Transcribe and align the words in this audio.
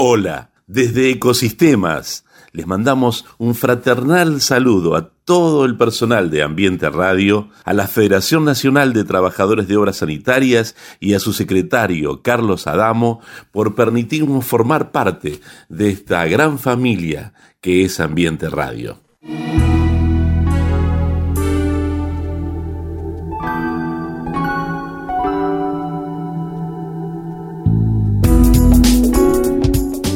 Hola, 0.00 0.52
desde 0.68 1.10
Ecosistemas 1.10 2.24
les 2.52 2.68
mandamos 2.68 3.24
un 3.36 3.56
fraternal 3.56 4.40
saludo 4.40 4.94
a 4.94 5.10
todo 5.24 5.64
el 5.64 5.76
personal 5.76 6.30
de 6.30 6.44
Ambiente 6.44 6.88
Radio, 6.88 7.48
a 7.64 7.74
la 7.74 7.88
Federación 7.88 8.44
Nacional 8.44 8.92
de 8.92 9.02
Trabajadores 9.02 9.66
de 9.66 9.76
Obras 9.76 9.96
Sanitarias 9.96 10.76
y 11.00 11.14
a 11.14 11.18
su 11.18 11.32
secretario, 11.32 12.22
Carlos 12.22 12.68
Adamo, 12.68 13.20
por 13.50 13.74
permitirnos 13.74 14.46
formar 14.46 14.92
parte 14.92 15.40
de 15.68 15.90
esta 15.90 16.24
gran 16.26 16.60
familia 16.60 17.32
que 17.60 17.84
es 17.84 17.98
Ambiente 17.98 18.48
Radio. 18.48 19.00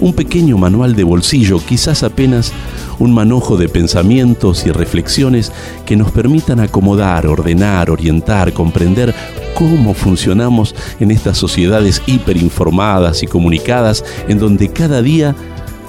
Un 0.00 0.12
pequeño 0.12 0.56
manual 0.58 0.94
de 0.94 1.04
bolsillo, 1.04 1.58
quizás 1.64 2.02
apenas 2.02 2.52
un 2.98 3.12
manojo 3.12 3.56
de 3.56 3.68
pensamientos 3.68 4.66
y 4.66 4.70
reflexiones 4.70 5.52
que 5.86 5.96
nos 5.96 6.10
permitan 6.10 6.60
acomodar, 6.60 7.26
ordenar, 7.26 7.90
orientar, 7.90 8.52
comprender 8.52 9.14
cómo 9.54 9.94
funcionamos 9.94 10.74
en 11.00 11.10
estas 11.10 11.38
sociedades 11.38 12.02
hiperinformadas 12.06 13.22
y 13.22 13.26
comunicadas 13.26 14.04
en 14.28 14.38
donde 14.38 14.68
cada 14.68 15.02
día 15.02 15.34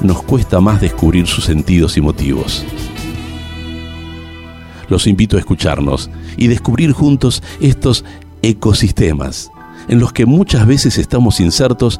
nos 0.01 0.23
cuesta 0.23 0.59
más 0.59 0.81
descubrir 0.81 1.27
sus 1.27 1.45
sentidos 1.45 1.97
y 1.97 2.01
motivos. 2.01 2.65
Los 4.89 5.07
invito 5.07 5.37
a 5.37 5.39
escucharnos 5.39 6.09
y 6.35 6.47
descubrir 6.47 6.91
juntos 6.91 7.41
estos 7.61 8.03
ecosistemas 8.41 9.51
en 9.87 9.99
los 9.99 10.13
que 10.13 10.25
muchas 10.25 10.65
veces 10.65 10.97
estamos 10.97 11.39
insertos 11.39 11.99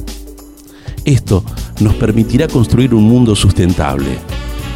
Esto 1.05 1.43
nos 1.79 1.95
permitirá 1.95 2.47
construir 2.47 2.93
un 2.93 3.03
mundo 3.03 3.35
sustentable, 3.35 4.19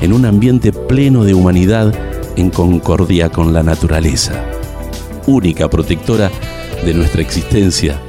en 0.02 0.12
un 0.12 0.26
ambiente 0.26 0.72
pleno 0.72 1.24
de 1.24 1.36
humanidad 1.36 1.94
en 2.36 2.50
concordia 2.50 3.30
con 3.30 3.54
la 3.54 3.62
naturaleza, 3.62 4.44
única 5.28 5.70
protectora 5.70 6.32
de 6.84 6.94
nuestra 6.96 7.22
existencia 7.22 8.00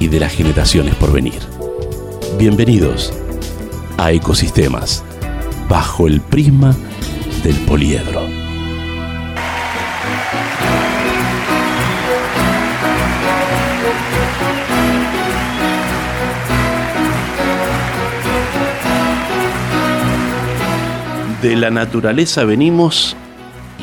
y 0.00 0.08
de 0.08 0.20
las 0.20 0.32
generaciones 0.32 0.96
por 0.96 1.12
venir. 1.12 1.40
Bienvenidos 2.38 3.12
a 3.98 4.10
Ecosistemas, 4.10 5.04
bajo 5.68 6.08
el 6.08 6.20
prisma 6.20 6.74
del 7.44 7.56
poliedro. 7.60 8.43
De 21.44 21.56
la 21.56 21.70
naturaleza 21.70 22.44
venimos 22.44 23.14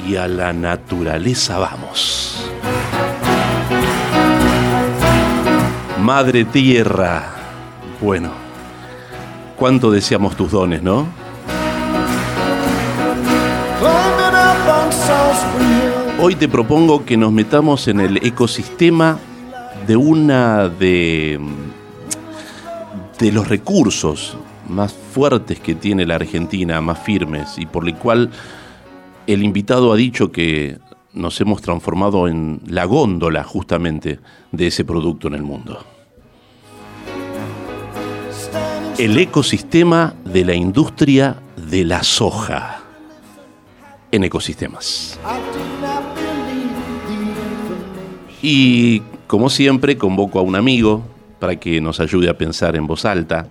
y 0.08 0.16
a 0.16 0.28
la 0.28 0.52
naturaleza 0.52 1.60
vamos. 1.60 2.44
Madre 6.00 6.44
Tierra, 6.46 7.36
bueno, 8.02 8.32
cuánto 9.58 9.92
deseamos 9.92 10.36
tus 10.36 10.50
dones, 10.50 10.82
¿no? 10.82 11.06
Hoy 16.20 16.34
te 16.34 16.50
propongo 16.50 17.06
que 17.06 17.16
nos 17.16 17.32
metamos 17.32 17.88
en 17.88 18.00
el 18.00 18.26
ecosistema 18.26 19.20
de 19.86 19.98
una 19.98 20.68
de, 20.68 21.40
de 23.20 23.32
los 23.32 23.48
recursos 23.48 24.36
más 24.68 24.94
fuertes 24.94 25.60
que 25.60 25.76
tiene 25.76 26.06
la 26.06 26.16
Argentina, 26.16 26.82
más 26.82 27.00
firmes, 27.00 27.58
y 27.58 27.66
por 27.66 27.88
el 27.88 27.96
cual 27.96 28.30
el 29.28 29.44
invitado 29.44 29.94
ha 29.94 29.96
dicho 29.96 30.32
que 30.32 30.80
nos 31.14 31.40
hemos 31.42 31.62
transformado 31.62 32.28
en 32.28 32.62
la 32.68 32.86
góndola 32.86 33.44
justamente 33.44 34.20
de 34.52 34.68
ese 34.68 34.86
producto 34.86 35.28
en 35.28 35.34
el 35.34 35.44
mundo. 35.44 35.84
El 38.98 39.18
ecosistema 39.18 40.14
de 40.26 40.46
la 40.46 40.54
industria 40.54 41.38
de 41.56 41.84
la 41.84 42.04
soja 42.04 42.82
en 44.12 44.24
ecosistemas. 44.24 45.20
Y 48.42 49.02
como 49.28 49.50
siempre 49.50 49.98
convoco 49.98 50.40
a 50.40 50.42
un 50.42 50.56
amigo 50.56 51.04
para 51.40 51.56
que 51.56 51.82
nos 51.82 52.00
ayude 52.00 52.30
a 52.30 52.38
pensar 52.38 52.76
en 52.76 52.86
voz 52.86 53.06
alta 53.06 53.48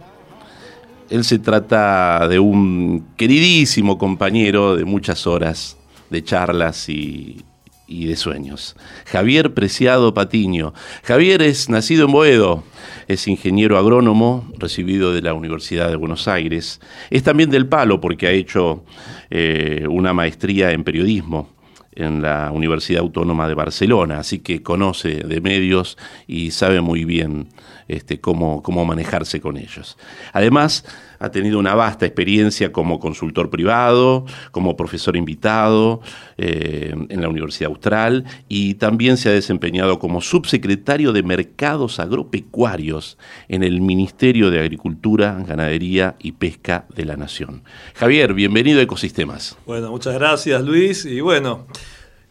él 1.11 1.25
se 1.25 1.41
trata 1.41 2.29
de 2.29 2.39
un 2.39 3.05
queridísimo 3.17 3.99
compañero 3.99 4.77
de 4.77 4.85
muchas 4.85 5.27
horas 5.27 5.77
de 6.09 6.23
charlas 6.23 6.89
y, 6.89 7.45
de 7.89 8.15
sueños. 8.15 8.77
Javier 9.07 9.53
Preciado 9.53 10.15
Patiño. 10.15 10.73
Javier 11.03 11.43
es 11.43 11.69
nacido 11.69 12.07
en 12.07 12.13
Boedo, 12.13 12.63
es 13.09 13.27
ingeniero 13.27 13.77
agrónomo, 13.77 14.49
recibido 14.59 15.13
de 15.13 15.23
la 15.23 15.35
Universidad 15.35 15.89
de 15.91 15.97
Buenos 15.97 16.29
Aires. 16.29 16.81
Es 17.11 17.25
también 17.25 17.51
del 17.51 17.67
palo 17.67 18.01
porque 18.01 18.29
ha 18.29 18.31
hecho 18.31 18.85
eh, 19.29 19.87
una 19.91 20.13
maestría 20.13 20.71
en 20.71 20.85
periodismo 20.85 21.49
en 21.93 22.23
la 22.23 22.53
Universidad 22.53 23.03
Autónoma 23.03 23.49
de 23.49 23.55
Barcelona, 23.55 24.21
así 24.21 24.39
que 24.39 24.63
conoce 24.63 25.25
de 25.25 25.41
medios 25.41 25.99
y 26.29 26.53
sabe 26.53 26.81
muy 26.81 27.05
bien 27.05 27.49
este, 27.91 28.21
cómo, 28.21 28.63
manejarse 28.85 29.41
con 29.41 29.57
ellos. 29.57 29.99
Además, 30.33 30.85
ha 31.19 31.31
tenido 31.31 31.59
una 31.59 31.75
vasta 31.75 32.07
experiencia 32.07 32.71
como 32.71 33.01
consultor 33.01 33.51
privado, 33.51 34.25
como 34.53 34.77
profesor 34.77 35.17
invitado 35.17 36.01
eh, 36.39 36.95
en 37.09 37.21
la 37.21 37.29
Universidad 37.29 37.71
Austral 37.71 38.25
y 38.49 38.75
también 38.75 39.17
se 39.17 39.29
ha 39.29 39.33
desempeñado 39.33 39.99
como 39.99 40.21
subsecretario 40.21 41.13
de 41.13 41.25
Mercados 41.25 41.99
Agropecuarios 41.99 43.19
en 43.49 43.65
el 43.65 43.81
Ministerio 43.81 44.51
de 44.51 44.61
Agricultura, 44.61 45.43
Ganadería 45.47 46.15
y 46.21 46.33
Pesca 46.33 46.87
de 46.95 47.05
la 47.05 47.17
Nación. 47.17 47.65
Javier, 47.95 48.35
bienvenido 48.35 48.79
a 48.79 48.85
Ecosistemas. 48.85 49.59
Bueno, 49.67 49.91
muchas 49.91 50.15
gracias 50.15 50.63
Luis 50.63 51.05
y 51.05 51.21
bueno, 51.21 51.67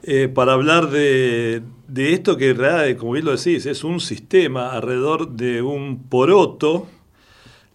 eh, 0.04 0.28
para 0.28 0.54
hablar 0.54 0.90
de, 0.90 1.62
de 1.88 2.13
esto 2.13 2.38
que, 2.38 2.56
como 2.98 3.13
bien 3.13 3.25
lo 3.25 3.36
decís, 3.36 3.66
es 3.66 3.84
un 3.84 4.00
sistema 4.00 4.72
alrededor 4.72 5.31
de 5.31 5.62
un 5.62 6.04
poroto, 6.04 6.88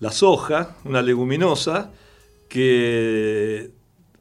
la 0.01 0.11
soja, 0.11 0.77
una 0.85 1.03
leguminosa, 1.03 1.93
que 2.49 3.71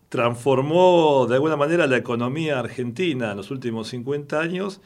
transformó 0.10 1.26
de 1.28 1.36
alguna 1.36 1.56
manera 1.56 1.88
la 1.88 1.98
economía 1.98 2.60
argentina 2.60 3.32
en 3.32 3.38
los 3.38 3.52
últimos 3.52 3.88
50 3.90 4.40
años 4.40 4.82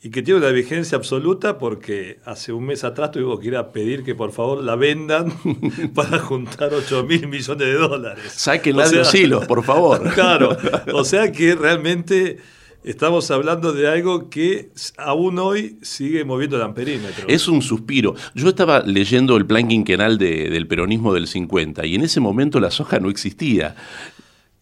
y 0.00 0.10
que 0.10 0.22
tiene 0.22 0.38
una 0.38 0.50
vigencia 0.50 0.96
absoluta 0.96 1.58
porque 1.58 2.20
hace 2.24 2.52
un 2.52 2.66
mes 2.66 2.84
atrás 2.84 3.10
tuvimos 3.10 3.40
que 3.40 3.48
ir 3.48 3.56
a 3.56 3.72
pedir 3.72 4.04
que 4.04 4.14
por 4.14 4.30
favor 4.30 4.62
la 4.62 4.76
vendan 4.76 5.32
para 5.94 6.20
juntar 6.20 6.72
8 6.72 7.04
mil 7.04 7.26
millones 7.26 7.66
de 7.66 7.74
dólares. 7.74 8.24
Sáquenla 8.32 8.88
de 8.88 8.96
los 8.96 9.14
hilos, 9.14 9.46
por 9.46 9.64
favor. 9.64 10.08
Claro, 10.18 10.56
o 10.94 11.04
sea 11.04 11.30
que 11.30 11.54
realmente 11.54 12.38
estamos 12.82 13.30
hablando 13.30 13.72
de 13.72 13.88
algo 13.88 14.30
que 14.30 14.70
aún 14.96 15.38
hoy 15.38 15.78
sigue 15.82 16.24
moviendo 16.24 16.56
el 16.56 16.62
amperímetro. 16.62 17.28
Es 17.28 17.46
un 17.48 17.62
suspiro. 17.62 18.14
Yo 18.34 18.48
estaba 18.48 18.80
leyendo 18.80 19.36
el 19.36 19.46
plan 19.46 19.68
quinquenal 19.68 20.18
del 20.18 20.66
peronismo 20.66 21.14
del 21.14 21.26
50 21.26 21.86
y 21.86 21.96
en 21.96 22.02
ese 22.02 22.20
momento 22.20 22.60
la 22.60 22.70
soja 22.70 23.00
no 23.00 23.10
existía. 23.10 23.76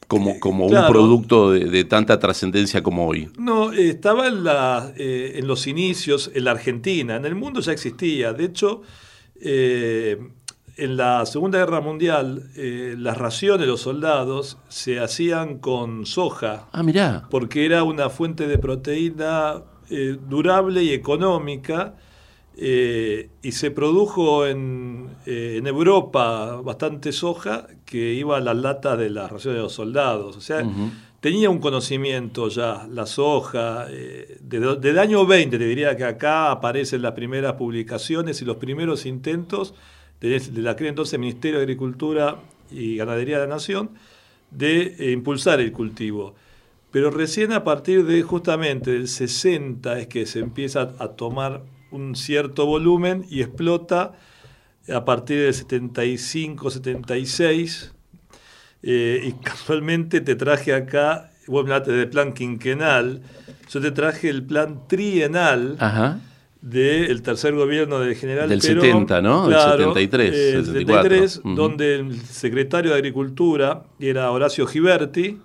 Como, 0.07 0.39
como 0.41 0.67
un 0.67 0.87
producto 0.89 1.51
de, 1.53 1.85
tanta 1.85 2.19
trascendencia 2.19 2.83
como 2.83 3.07
hoy. 3.07 3.29
No, 3.39 3.73
estaba 3.73 4.29
en, 4.29 4.45
la, 4.45 4.93
en 4.97 5.47
los 5.47 5.67
inicios 5.67 6.31
en 6.35 6.45
la 6.45 6.53
Argentina, 6.53 7.17
en 7.17 7.25
el 7.25 7.35
mundo 7.35 7.61
ya 7.61 7.73
existía. 7.73 8.33
De 8.33 8.45
hecho, 8.45 8.83
en 10.77 10.97
la 10.97 11.25
Segunda 11.25 11.59
Guerra 11.59 11.81
Mundial, 11.81 12.51
eh, 12.55 12.95
las 12.99 13.17
raciones 13.17 13.61
de 13.61 13.67
los 13.67 13.81
soldados 13.81 14.59
se 14.69 15.01
hacían 15.01 15.59
con 15.59 16.05
soja. 16.05 16.69
Ah, 16.73 16.83
mirá. 16.83 17.27
Porque 17.31 17.65
era 17.65 17.83
una 17.83 18.11
fuente 18.11 18.47
de 18.47 18.59
proteína 18.59 19.63
eh, 19.89 20.19
durable 20.29 20.83
y 20.83 20.93
económica. 20.93 21.95
Eh, 22.59 23.29
y 23.43 23.53
se 23.53 23.71
produjo 23.71 24.47
en, 24.47 25.15
Europa 25.27 26.61
bastante 26.63 27.13
soja 27.13 27.67
que 27.85 28.15
iba 28.15 28.39
a 28.39 28.41
las 28.41 28.57
latas 28.57 28.99
de 28.99 29.11
las 29.11 29.31
raciones 29.31 29.59
de 29.59 29.63
los 29.63 29.73
soldados. 29.73 30.37
O 30.37 30.41
sea, 30.41 30.65
tenía 31.21 31.51
un 31.51 31.59
conocimiento 31.59 32.49
ya, 32.49 32.87
la 32.91 33.07
soja. 33.07 33.87
desde 34.41 34.91
el 34.91 34.99
año 34.99 35.27
20, 35.27 35.59
te 35.59 35.65
diría 35.65 35.97
que 35.97 36.05
acá 36.05 36.51
aparecen 36.51 37.03
las 37.03 37.13
primeras 37.13 37.55
publicaciones 37.55 38.41
y 38.41 38.45
los 38.45 38.57
primeros 38.57 39.05
intentos 39.05 39.75
de, 40.21 40.41
la 40.63 40.77
crea 40.77 40.91
entonces 40.91 41.19
Ministerio 41.19 41.59
de 41.59 41.65
Agricultura 41.65 42.37
y 42.71 42.97
Ganadería 42.97 43.39
de 43.39 43.47
la 43.47 43.55
Nación, 43.55 43.91
de 44.51 44.95
eh, 44.99 45.11
impulsar 45.13 45.61
el 45.61 45.73
cultivo. 45.73 46.35
Pero 46.91 47.11
recién 47.11 47.53
a 47.53 47.65
partir 47.65 48.07
de 48.07 48.23
justamente 48.23 48.93
del 48.93 49.09
60 49.09 49.99
es 49.99 50.07
que 50.07 50.25
se 50.25 50.39
empieza 50.39 50.95
a 50.99 51.09
tomar 51.09 51.63
un 51.91 52.17
cierto 52.17 52.67
volumen 52.67 53.25
y 53.29 53.43
explota 53.43 54.13
a 54.93 55.05
partir 55.05 55.41
del 55.41 55.55
75, 55.55 56.71
76. 56.71 57.93
Eh, 58.83 59.21
y 59.25 59.33
casualmente 59.45 60.21
te 60.21 60.37
traje 60.37 60.75
acá, 60.75 61.31
vos 61.47 61.63
hablaste 61.63 61.93
del 61.93 62.09
plan 62.09 62.33
quinquenal, 62.33 63.23
yo 63.71 63.81
te 63.81 63.91
traje 63.91 64.29
el 64.29 64.45
plan 64.45 64.87
trienal. 64.89 65.77
Ajá 65.79 66.21
del 66.67 67.23
tercer 67.23 67.55
gobierno 67.55 68.01
del 68.01 68.17
general 68.17 68.49
Del 68.49 68.61
70, 68.61 69.23
¿no? 69.23 69.49
Del 69.49 69.59
73. 69.59 70.35
Eh, 70.35 70.65
73, 70.65 71.41
donde 71.45 71.95
el 71.95 72.21
secretario 72.21 72.91
de 72.91 72.97
Agricultura 72.97 73.85
era 74.01 74.31
Horacio 74.33 74.67
Giberti, 74.67 75.39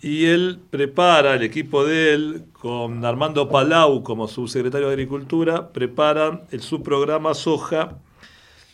y 0.00 0.24
él 0.26 0.58
prepara, 0.70 1.34
el 1.34 1.42
equipo 1.42 1.84
de 1.84 2.14
él, 2.14 2.44
con 2.52 3.04
Armando 3.04 3.48
Palau 3.48 4.02
como 4.02 4.26
subsecretario 4.26 4.86
de 4.88 4.94
Agricultura, 4.94 5.70
preparan 5.70 6.42
el 6.50 6.62
subprograma 6.62 7.34
Soja, 7.34 7.98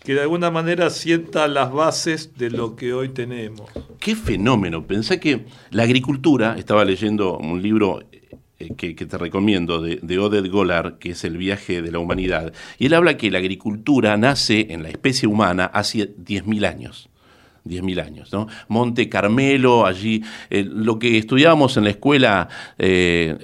que 0.05 0.15
de 0.15 0.23
alguna 0.23 0.51
manera 0.51 0.91
sienta 0.91 1.49
las 1.49 1.73
bases 1.73 2.37
de 2.39 2.51
lo 2.51 2.77
que 2.77 2.93
hoy 2.95 3.09
tenemos. 3.09 3.69
Qué 3.99 4.15
fenómeno. 4.15 4.87
Pensé 4.87 5.19
que 5.19 5.45
la 5.71 5.83
agricultura, 5.83 6.57
estaba 6.57 6.85
leyendo 6.85 7.37
un 7.37 7.61
libro 7.61 8.01
eh, 8.59 8.75
que, 8.77 8.95
te 8.95 9.19
recomiendo, 9.19 9.83
de, 9.83 9.99
de 10.01 10.19
Oded 10.19 10.49
Golar, 10.51 10.99
que 10.99 11.11
es 11.11 11.25
El 11.25 11.37
viaje 11.37 11.83
de 11.83 11.91
la 11.91 11.99
humanidad. 11.99 12.53
Y 12.79 12.87
él 12.87 12.95
habla 12.95 13.17
que 13.17 13.31
la 13.31 13.39
agricultura 13.39 14.17
nace 14.17 14.69
en 14.71 14.85
la 14.85 14.89
especie 14.89 15.29
humana 15.29 15.67
hace 15.67 16.15
10.000 16.17 16.67
años. 16.67 17.10
10.000 17.65 18.05
años. 18.05 18.33
¿no? 18.33 18.49
Monte 18.69 19.09
Carmelo, 19.09 19.87
allí, 19.87 20.23
eh, 20.49 20.67
lo 20.69 20.99
que 20.99 21.19
estudiábamos 21.19 21.77
en 21.77 21.85
la 21.85 21.91
escuela, 21.91 22.49
eh, 22.79 23.37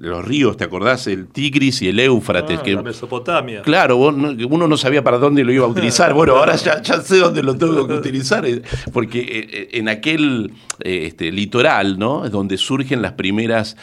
los 0.00 0.24
ríos, 0.24 0.56
¿te 0.56 0.64
acordás? 0.64 1.06
El 1.06 1.26
Tigris 1.26 1.82
y 1.82 1.88
el 1.88 1.98
Éufrates. 2.00 2.60
Ah, 2.62 2.68
la 2.68 2.82
Mesopotamia. 2.82 3.62
Claro, 3.62 3.96
uno 3.96 4.68
no 4.68 4.76
sabía 4.76 5.02
para 5.02 5.18
dónde 5.18 5.44
lo 5.44 5.52
iba 5.52 5.64
a 5.64 5.68
utilizar. 5.72 6.14
Bueno, 6.14 6.36
ahora 6.36 6.56
ya, 6.56 6.82
sé 6.82 7.18
dónde 7.18 7.42
lo 7.42 7.56
tengo 7.56 7.86
que 7.86 7.94
utilizar, 7.94 8.46
eh, 8.46 8.62
porque 8.92 9.68
en 9.72 9.88
aquel 9.88 10.52
este, 10.80 11.32
litoral, 11.32 11.98
¿no? 11.98 12.24
Es 12.24 12.30
donde 12.30 12.56
surgen 12.56 13.02
las 13.02 13.12
primeras 13.12 13.76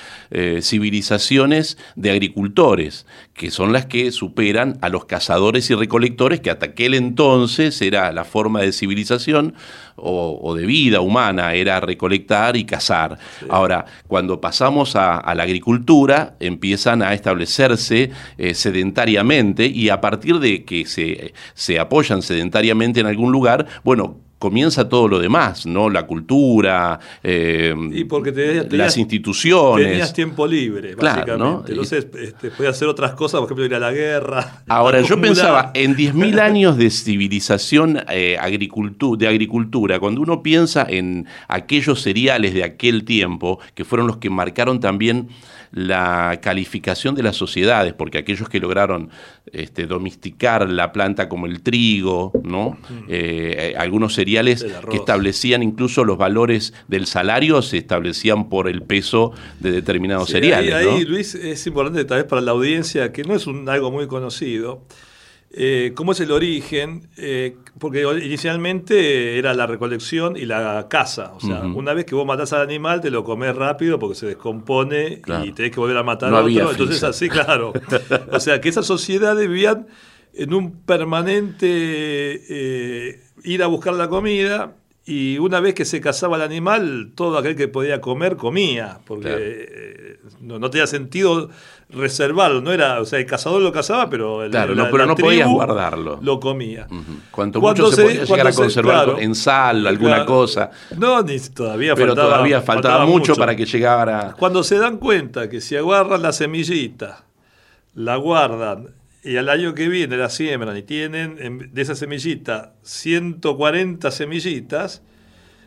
civilizaciones 0.61 1.77
de 1.95 2.11
agricultores, 2.11 3.05
que 3.33 3.51
son 3.51 3.73
las 3.73 3.85
que 3.85 4.11
superan 4.11 4.77
a 4.81 4.89
los 4.89 5.05
cazadores 5.05 5.69
y 5.69 5.75
recolectores, 5.75 6.39
que 6.39 6.49
hasta 6.49 6.67
aquel 6.67 6.93
entonces 6.93 7.81
era 7.81 8.11
la 8.11 8.25
forma 8.25 8.61
de 8.61 8.71
civilización 8.71 9.08
o, 9.95 10.55
de 10.55 10.65
vida 10.65 11.01
humana 11.01 11.53
era 11.53 11.79
recolectar 11.79 12.55
y 12.55 12.65
cazar. 12.65 13.17
Ahora, 13.49 13.85
cuando 14.07 14.39
pasamos 14.39 14.95
a, 14.95 15.33
la 15.35 15.43
agricultura, 15.43 16.35
empiezan 16.39 17.01
a 17.01 17.13
establecerse 17.13 18.11
eh, 18.37 18.53
sedentariamente 18.53 19.65
y 19.65 19.89
a 19.89 20.01
partir 20.01 20.39
de 20.39 20.63
que 20.63 20.85
se, 20.85 21.33
se 21.53 21.79
apoyan 21.79 22.21
sedentariamente 22.21 22.99
en 22.99 23.07
algún 23.07 23.31
lugar, 23.31 23.65
bueno, 23.83 24.17
comienza 24.39 24.87
todo 24.87 25.07
lo 25.07 25.19
demás, 25.19 25.65
¿no? 25.65 25.89
La 25.89 26.07
cultura, 26.07 26.99
eh, 27.21 27.75
y 27.91 28.05
porque 28.05 28.65
las 28.71 28.97
instituciones. 28.97 29.85
Tenías 29.85 30.13
tiempo 30.13 30.47
libre, 30.47 30.95
básicamente. 30.95 31.71
Entonces, 31.73 32.07
este, 32.17 32.49
podías 32.51 32.75
hacer 32.75 32.87
otras 32.87 33.11
cosas, 33.13 33.41
por 33.41 33.47
ejemplo, 33.47 33.65
ir 33.65 33.75
a 33.75 33.79
la 33.79 33.91
guerra. 33.91 34.63
Ahora, 34.67 35.01
yo 35.01 35.19
pensaba, 35.19 35.71
en 35.73 35.95
10.000 35.95 36.39
años 36.39 36.77
de 36.77 36.89
civilización 36.89 38.01
eh, 38.09 38.37
de 39.17 39.27
agricultura, 39.27 39.99
cuando 39.99 40.21
uno 40.21 40.41
piensa 40.41 40.85
en 40.89 41.27
aquellos 41.49 42.01
cereales 42.01 42.53
de 42.53 42.63
aquel 42.63 43.03
tiempo, 43.03 43.59
que 43.75 43.83
fueron 43.83 44.07
los 44.07 44.17
que 44.17 44.29
marcaron 44.29 44.79
también 44.79 45.27
la 45.71 46.39
calificación 46.41 47.15
de 47.15 47.23
las 47.23 47.35
sociedades, 47.35 47.93
porque 47.93 48.17
aquellos 48.17 48.49
que 48.49 48.59
lograron 48.59 49.09
este, 49.51 49.85
domesticar 49.85 50.69
la 50.69 50.91
planta 50.91 51.29
como 51.29 51.45
el 51.45 51.61
trigo, 51.61 52.31
¿no? 52.43 52.71
Mm. 52.89 53.05
Eh, 53.07 53.75
algunos 53.77 54.15
cereales 54.15 54.65
que 54.89 54.97
establecían 54.97 55.63
incluso 55.63 56.03
los 56.03 56.17
valores 56.17 56.73
del 56.87 57.05
salario 57.05 57.61
se 57.61 57.77
establecían 57.77 58.49
por 58.49 58.67
el 58.67 58.81
peso 58.81 59.31
de 59.59 59.71
determinados 59.71 60.29
cereales. 60.29 60.73
Ahí, 60.73 61.05
Luis, 61.05 61.35
es 61.35 61.65
importante 61.67 62.05
tal 62.05 62.19
vez 62.19 62.27
para 62.27 62.41
la 62.41 62.51
audiencia, 62.51 63.11
que 63.11 63.23
no 63.23 63.35
es 63.35 63.47
un, 63.47 63.67
algo 63.69 63.91
muy 63.91 64.07
conocido, 64.07 64.83
eh, 65.51 65.93
¿Cómo 65.95 66.11
es 66.11 66.19
el 66.19 66.31
origen? 66.31 67.09
Eh, 67.17 67.57
porque 67.79 68.03
inicialmente 68.23 69.39
era 69.39 69.55
la 69.55 69.65
recolección 69.65 70.37
y 70.37 70.45
la 70.45 70.87
caza. 70.89 71.33
O 71.33 71.39
sea, 71.39 71.61
una 71.61 71.93
vez 71.93 72.05
que 72.05 72.13
vos 72.13 72.25
matás 72.25 72.53
al 72.53 72.61
animal, 72.61 73.01
te 73.01 73.09
lo 73.09 73.23
comes 73.23 73.55
rápido 73.55 73.97
porque 73.97 74.15
se 74.15 74.27
descompone 74.27 75.21
y 75.43 75.51
tenés 75.53 75.71
que 75.71 75.79
volver 75.79 75.97
a 75.97 76.03
matar 76.03 76.33
a 76.33 76.41
otro. 76.41 76.71
Entonces, 76.71 77.03
así, 77.03 77.29
claro. 77.29 77.73
o 78.31 78.39
sea, 78.39 78.61
que 78.61 78.69
esas 78.69 78.85
sociedades 78.85 79.47
vivían 79.47 79.87
en 80.33 80.53
un 80.53 80.83
permanente 80.83 81.67
eh, 81.67 83.23
ir 83.43 83.63
a 83.63 83.67
buscar 83.67 83.95
la 83.95 84.07
comida 84.07 84.75
y 85.03 85.39
una 85.39 85.59
vez 85.59 85.73
que 85.73 85.85
se 85.85 85.99
cazaba 85.99 86.35
el 86.35 86.43
animal, 86.43 87.13
todo 87.15 87.39
aquel 87.39 87.55
que 87.55 87.67
podía 87.67 88.01
comer 88.01 88.37
comía, 88.37 88.99
porque 89.07 90.19
no, 90.39 90.69
tenía 90.69 90.85
sentido 90.85 91.49
reservarlo, 91.89 92.61
no 92.61 92.71
era, 92.71 93.01
o 93.01 93.05
sea, 93.05 93.19
el 93.19 93.25
cazador 93.25 93.61
lo 93.61 93.71
cazaba, 93.71 94.09
pero 94.09 94.43
el, 94.43 94.51
claro, 94.51 94.75
no, 94.75 94.89
pero 94.91 95.07
no 95.07 95.15
podías 95.15 95.49
guardarlo. 95.49 96.19
Lo 96.21 96.39
comía. 96.39 96.87
Cuanto 97.31 97.59
mucho 97.59 97.91
se, 97.91 98.03
podía 98.03 98.23
llegar 98.23 98.47
a 98.47 98.53
conservar 98.53 99.15
en 99.19 99.33
sal, 99.33 99.87
alguna 99.87 100.25
cosa. 100.25 100.69
No, 100.95 101.21
ni 101.23 101.39
todavía 101.39 101.95
pero 101.95 102.13
todavía 102.13 102.61
faltaba, 102.61 103.05
mucho, 103.05 103.35
para 103.35 103.55
que 103.55 103.65
llegara. 103.65 104.35
Cuando 104.37 104.63
se 104.63 104.77
dan 104.77 104.97
cuenta 104.97 105.49
que 105.49 105.61
si 105.61 105.75
agarran 105.75 106.21
la 106.21 106.31
semillita, 106.31 107.25
la 107.95 108.17
guardan 108.17 108.89
y 109.23 109.37
al 109.37 109.49
año 109.49 109.73
que 109.73 109.89
viene 109.89 110.15
la 110.15 110.29
siembran 110.29 110.77
y 110.77 110.83
tienen 110.83 111.71
de 111.73 111.81
esa 111.81 111.95
semillita 111.95 112.73
140 112.83 114.11
semillitas, 114.11 115.01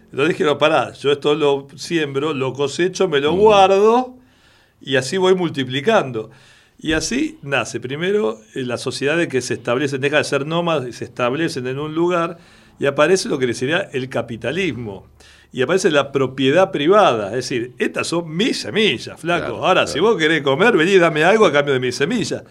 entonces 0.05 0.37
dijeron, 0.37 0.59
pará, 0.59 0.93
yo 0.93 1.11
esto 1.11 1.35
lo 1.35 1.67
siembro, 1.75 2.33
lo 2.33 2.53
cosecho, 2.53 3.09
me 3.09 3.19
lo 3.19 3.33
guardo 3.33 4.22
y 4.83 4.97
así 4.97 5.17
voy 5.17 5.35
multiplicando. 5.35 6.31
Y 6.79 6.95
así 6.95 7.39
nace 7.43 7.79
primero 7.79 8.41
eh, 8.55 8.63
la 8.65 8.77
sociedad 8.77 9.17
de 9.17 9.29
que 9.29 9.41
se 9.41 9.55
establecen, 9.55 10.01
deja 10.01 10.19
de 10.19 10.25
ser 10.25 10.47
nómadas 10.47 10.89
y 10.89 10.93
se 10.93 11.05
establecen 11.05 11.67
en 11.69 11.79
un 11.79 11.95
lugar 11.95 12.39
y 12.79 12.87
aparece 12.87 13.29
lo 13.29 13.39
que 13.39 13.55
sería 13.55 13.89
el 13.93 14.09
capitalismo. 14.09 15.07
Y 15.53 15.63
aparece 15.63 15.91
la 15.91 16.11
propiedad 16.11 16.73
privada, 16.73 17.29
es 17.29 17.49
decir, 17.49 17.75
estas 17.79 18.07
son 18.07 18.35
mis 18.35 18.63
semillas, 18.63 19.21
flaco. 19.21 19.65
Ahora, 19.65 19.87
si 19.87 20.01
vos 20.01 20.17
querés 20.17 20.43
comer, 20.43 20.77
vení 20.77 20.97
dame 20.97 21.25
algo 21.25 21.45
a 21.45 21.53
cambio 21.53 21.75
de 21.75 21.81
mis 21.81 21.95
semillas. 21.95 22.43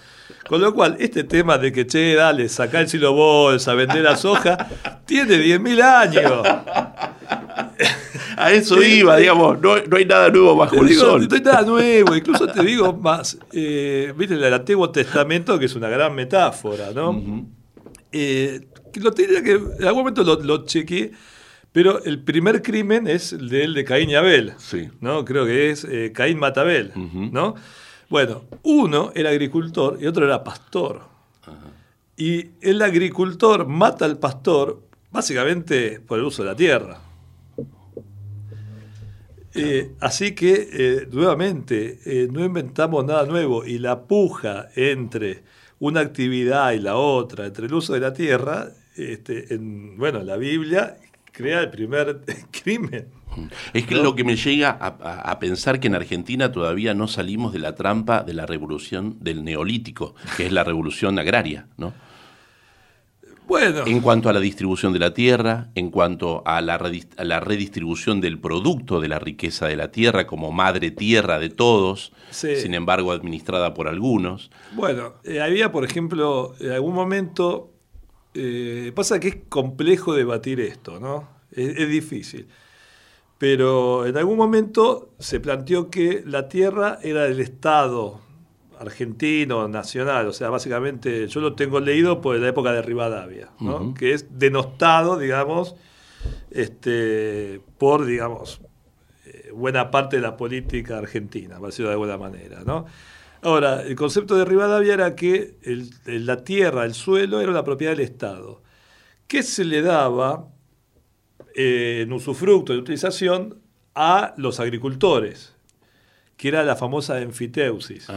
Con 0.48 0.62
lo 0.62 0.72
cual, 0.74 0.98
este 1.00 1.24
tema 1.24 1.58
de 1.58 1.72
que, 1.72 1.88
che, 1.88 2.14
dale, 2.14 2.48
sacar 2.48 2.82
el 2.82 2.90
silo 2.90 3.14
bolsa, 3.14 3.74
vender 3.74 4.04
la 4.04 4.16
soja, 4.16 4.70
tiene 5.06 5.36
10.000 5.38 5.82
años. 5.82 6.48
A 8.38 8.52
eso 8.52 8.82
iba, 8.82 9.18
digamos, 9.18 9.60
no, 9.62 9.74
hay 9.74 10.06
nada 10.06 10.30
nuevo 10.30 10.56
bajo 10.56 10.76
el 10.82 10.94
sol. 10.94 11.28
No 11.28 11.36
hay 11.36 11.42
nada 11.42 11.62
nuevo, 11.62 12.16
incluso 12.16 12.48
te 12.48 12.64
digo 12.64 12.94
más, 12.94 13.38
eh, 13.52 14.14
viste 14.18 14.36
el 14.36 14.54
Antiguo 14.54 14.90
Testamento, 14.90 15.58
que 15.60 15.66
es 15.66 15.76
una 15.76 15.90
gran 15.90 16.14
metáfora, 16.16 16.92
¿no? 16.92 17.46
Eh, 18.12 18.68
lo 18.96 19.12
tenía 19.12 19.42
que, 19.42 19.54
en 19.54 19.84
algún 19.86 20.02
momento 20.02 20.24
lo, 20.24 20.40
lo 20.42 20.66
chequeé, 20.66 21.12
pero 21.72 22.04
el 22.04 22.20
primer 22.20 22.62
crimen 22.62 23.08
es 23.08 23.32
el 23.32 23.50
de, 23.50 23.64
el 23.64 23.74
de 23.74 23.86
Caín 23.86 24.10
y 24.10 24.16
Abel, 24.16 24.54
sí. 24.58 24.90
¿no? 25.00 25.24
Creo 25.24 25.46
que 25.46 25.70
es 25.70 25.86
eh, 25.86 26.12
Caín 26.14 26.38
mata 26.38 26.62
Abel, 26.62 26.92
¿no? 26.96 27.56
Bueno, 28.10 28.44
uno 28.64 29.14
era 29.16 29.30
agricultor 29.30 29.98
y 30.02 30.06
otro 30.06 30.26
era 30.26 30.44
pastor. 30.44 31.04
Y 32.18 32.48
el 32.62 32.82
agricultor 32.82 33.66
mata 33.68 34.04
al 34.04 34.20
pastor 34.20 34.82
básicamente 35.12 36.02
por 36.02 36.20
el 36.20 36.26
uso 36.26 36.44
de 36.44 36.50
la 36.50 36.56
tierra. 36.56 37.00
Eh, 39.54 39.92
así 40.00 40.34
que, 40.34 40.70
eh, 40.72 41.08
nuevamente, 41.12 42.00
eh, 42.06 42.28
no 42.32 42.44
inventamos 42.44 43.06
nada 43.06 43.26
nuevo 43.26 43.66
y 43.66 43.80
la 43.80 44.04
puja 44.04 44.70
entre 44.76 45.44
una 45.80 46.00
actividad 46.02 46.72
y 46.74 46.80
la 46.80 46.96
otra, 46.96 47.48
entre 47.48 47.66
el 47.66 47.74
uso 47.74 47.94
de 47.94 48.00
la 48.00 48.14
tierra, 48.14 48.70
este, 48.96 49.54
en, 49.54 49.98
bueno, 49.98 50.24
la 50.24 50.38
Biblia 50.38 50.98
crea 51.32 51.62
el 51.62 51.70
primer 51.70 52.22
crimen. 52.64 53.08
Es 53.74 53.86
que 53.86 53.96
lo 53.96 54.14
que 54.14 54.24
me 54.24 54.36
llega 54.36 54.72
a, 54.72 55.40
pensar 55.40 55.80
que 55.80 55.88
en 55.88 55.96
Argentina 55.96 56.52
todavía 56.52 56.94
no 56.94 57.08
salimos 57.08 57.54
de 57.54 57.60
la 57.60 57.76
trampa 57.76 58.24
de 58.24 58.34
la 58.34 58.46
revolución 58.46 59.18
del 59.22 59.46
neolítico, 59.46 60.16
que 60.36 60.48
es 60.48 60.52
la 60.52 60.66
revolución 60.66 61.18
agraria, 61.18 61.68
¿no? 61.78 61.94
Bueno. 63.52 63.84
En 63.86 64.00
cuanto 64.00 64.30
a 64.30 64.34
la 64.34 64.40
distribución 64.40 64.94
de 64.94 65.00
la 65.00 65.14
tierra, 65.14 65.72
en 65.76 65.92
cuanto 65.92 66.42
a 66.46 66.62
la, 66.62 66.78
redistribución 66.78 68.22
del 68.22 68.40
producto 68.40 69.02
de 69.02 69.10
la 69.10 69.20
riqueza 69.20 69.68
de 69.68 69.76
la 69.76 69.92
tierra 69.92 70.26
como 70.26 70.54
madre 70.54 70.90
tierra 70.90 71.38
de 71.38 71.50
todos, 71.50 72.14
sin 72.32 72.74
embargo 72.74 73.12
administrada 73.12 73.74
por 73.74 73.90
algunos. 73.90 74.52
Bueno, 74.74 75.16
eh, 75.26 75.42
había, 75.42 75.70
por 75.72 75.84
ejemplo, 75.84 76.56
en 76.62 76.72
algún 76.72 76.96
momento, 76.96 77.74
eh, 78.34 78.94
pasa 78.96 79.20
que 79.20 79.28
es 79.28 79.38
complejo 79.50 80.14
debatir 80.14 80.62
esto, 80.62 81.02
¿no? 81.02 81.42
es 81.52 81.90
difícil 81.90 82.48
pero 83.42 84.06
en 84.06 84.16
algún 84.18 84.38
momento 84.38 85.16
se 85.18 85.40
planteó 85.40 85.90
que 85.90 86.22
la 86.28 86.48
tierra 86.48 87.00
era 87.02 87.24
del 87.24 87.40
Estado 87.40 88.22
argentino, 88.82 89.68
nacional, 89.68 90.28
o 90.28 90.34
sea, 90.34 90.50
básicamente 90.50 91.28
yo 91.28 91.40
lo 91.40 91.54
tengo 91.54 91.80
leído 91.80 92.20
por 92.20 92.38
la 92.38 92.48
época 92.48 92.72
de 92.74 92.82
Rivadavia, 92.82 93.50
¿no? 93.60 93.94
que 93.94 94.14
es 94.14 94.40
denostado, 94.40 95.18
digamos, 95.20 95.76
este, 96.50 97.62
por, 97.78 98.06
digamos, 98.06 98.62
eh, 99.26 99.52
buena 99.54 99.92
parte 99.92 100.16
de 100.16 100.24
la 100.24 100.36
política 100.36 100.98
argentina, 100.98 101.60
por 101.60 101.68
decirlo 101.68 101.90
de 101.90 101.94
alguna 101.94 102.18
manera. 102.18 102.64
¿no? 102.66 102.86
Ahora, 103.44 103.84
el 103.84 103.96
concepto 103.96 104.36
de 104.36 104.46
Rivadavia 104.46 104.96
era 104.96 105.16
que 105.16 105.56
la 106.06 106.44
tierra, 106.44 106.84
el 106.86 106.94
suelo, 106.94 107.40
era 107.40 107.52
la 107.52 107.64
propiedad 107.64 107.94
del 107.94 108.02
Estado, 108.02 108.62
que 109.28 109.44
se 109.44 109.64
le 109.64 109.82
daba 109.82 110.48
eh, 111.56 112.02
en 112.04 112.14
usufructo 112.14 112.74
de 112.74 112.80
utilización 112.80 113.62
a 113.94 114.34
los 114.38 114.60
agricultores, 114.60 115.56
que 116.36 116.48
era 116.48 116.64
la 116.64 116.76
famosa 116.76 117.22
enfiteusis. 117.22 118.08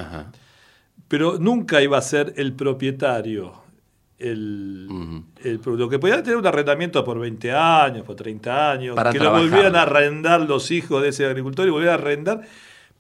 Pero 1.08 1.38
nunca 1.38 1.82
iba 1.82 1.98
a 1.98 2.02
ser 2.02 2.34
el 2.36 2.54
propietario. 2.54 3.62
El, 4.18 4.86
lo 5.64 5.88
que 5.88 5.98
podía 5.98 6.22
tener 6.22 6.38
un 6.38 6.46
arrendamiento 6.46 7.04
por 7.04 7.18
20 7.18 7.52
años, 7.52 8.04
por 8.04 8.16
30 8.16 8.70
años, 8.70 8.96
que 9.12 9.18
lo 9.18 9.32
volvieran 9.32 9.76
a 9.76 9.82
arrendar 9.82 10.42
los 10.42 10.70
hijos 10.70 11.02
de 11.02 11.08
ese 11.08 11.26
agricultor 11.26 11.66
y 11.66 11.70
volvieran 11.70 11.98
a 11.98 12.02
arrendar, 12.02 12.42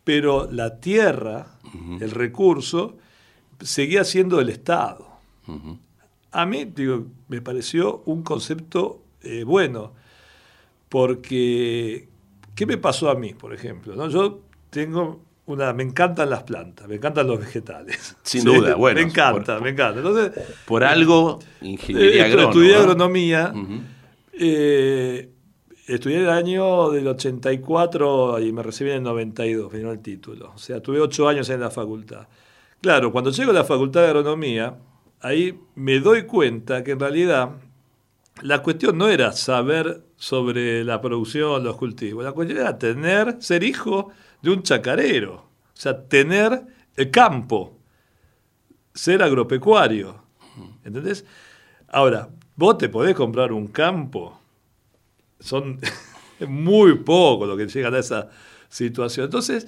pero 0.02 0.50
la 0.50 0.80
tierra, 0.80 1.46
el 2.00 2.10
recurso, 2.10 2.98
seguía 3.60 4.04
siendo 4.04 4.36
del 4.36 4.50
Estado. 4.50 5.06
A 6.32 6.46
mí, 6.46 6.64
digo, 6.64 7.06
me 7.28 7.40
pareció 7.40 8.02
un 8.06 8.22
concepto 8.22 9.02
eh, 9.22 9.44
bueno 9.44 9.92
porque, 10.94 12.08
¿qué 12.54 12.66
me 12.66 12.76
pasó 12.76 13.10
a 13.10 13.16
mí, 13.16 13.34
por 13.34 13.52
ejemplo? 13.52 13.96
¿No? 13.96 14.08
Yo 14.08 14.42
tengo 14.70 15.23
una, 15.46 15.72
me 15.72 15.82
encantan 15.82 16.30
las 16.30 16.42
plantas, 16.44 16.88
me 16.88 16.96
encantan 16.96 17.26
los 17.26 17.38
vegetales. 17.38 18.16
Sin 18.22 18.44
duda, 18.44 18.76
bueno. 18.76 19.00
Me 19.00 19.06
encanta, 19.06 19.60
me 19.60 19.70
encanta. 19.70 19.98
Entonces, 19.98 20.32
por 20.64 20.84
algo, 20.84 21.38
ingeniería 21.60 22.26
eh, 22.26 22.42
Estudié 22.42 22.76
agronomía. 22.76 23.52
Eh, 24.32 25.30
estudié 25.86 26.18
el 26.18 26.30
año 26.30 26.90
del 26.90 27.06
84 27.08 28.40
y 28.40 28.52
me 28.52 28.62
recibí 28.62 28.90
en 28.90 28.96
el 28.96 29.02
92, 29.02 29.72
vino 29.72 29.92
el 29.92 30.00
título. 30.00 30.52
O 30.54 30.58
sea, 30.58 30.80
tuve 30.80 31.00
ocho 31.00 31.28
años 31.28 31.48
en 31.50 31.60
la 31.60 31.70
facultad. 31.70 32.26
Claro, 32.80 33.12
cuando 33.12 33.30
llego 33.30 33.50
a 33.50 33.54
la 33.54 33.64
facultad 33.64 34.00
de 34.02 34.08
agronomía, 34.08 34.76
ahí 35.20 35.58
me 35.74 36.00
doy 36.00 36.24
cuenta 36.24 36.82
que 36.82 36.92
en 36.92 37.00
realidad 37.00 37.50
la 38.42 38.62
cuestión 38.62 38.98
no 38.98 39.08
era 39.08 39.32
saber 39.32 40.02
sobre 40.16 40.84
la 40.84 41.00
producción, 41.00 41.62
los 41.62 41.76
cultivos, 41.76 42.24
la 42.24 42.32
cuestión 42.32 42.60
era 42.60 42.78
tener, 42.78 43.36
ser 43.40 43.62
hijo 43.62 44.10
de 44.44 44.50
un 44.50 44.62
chacarero, 44.62 45.34
o 45.34 45.72
sea, 45.72 46.06
tener 46.06 46.62
el 46.94 47.10
campo, 47.10 47.78
ser 48.92 49.22
agropecuario. 49.22 50.22
¿Entendés? 50.84 51.24
Ahora, 51.88 52.28
vos 52.54 52.76
te 52.76 52.90
podés 52.90 53.14
comprar 53.14 53.52
un 53.52 53.68
campo, 53.68 54.38
son 55.40 55.80
muy 56.46 56.98
poco 56.98 57.46
lo 57.46 57.56
que 57.56 57.66
llegan 57.66 57.94
a 57.94 57.98
esa 57.98 58.28
situación. 58.68 59.24
Entonces, 59.24 59.66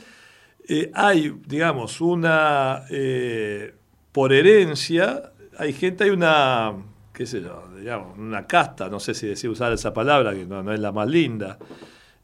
eh, 0.69 0.91
hay, 0.95 1.41
digamos, 1.47 2.03
una, 2.03 2.85
eh, 2.91 3.75
por 4.13 4.33
herencia, 4.33 5.33
hay 5.59 5.73
gente, 5.73 6.05
hay 6.05 6.11
una 6.11 6.75
qué 7.15 7.25
sé 7.25 7.41
yo, 7.41 7.67
digamos, 7.79 8.19
una 8.19 8.47
casta, 8.47 8.91
no 8.91 9.01
sé 9.01 9.15
si 9.15 9.27
decir 9.27 9.49
usar 9.49 9.73
esa 9.73 9.95
palabra, 9.95 10.35
que 10.35 10.45
no, 10.45 10.71
es 10.71 10.81
la 10.81 10.93
más 10.93 11.09
linda, 11.09 11.59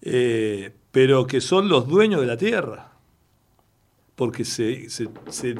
eh, 0.02 0.70
pero 0.92 1.26
que 1.26 1.40
son 1.40 1.68
los 1.68 1.88
dueños 1.88 2.20
de 2.20 2.26
la 2.26 2.36
Tierra. 2.36 2.92
Porque 4.14 4.44
se, 4.44 4.86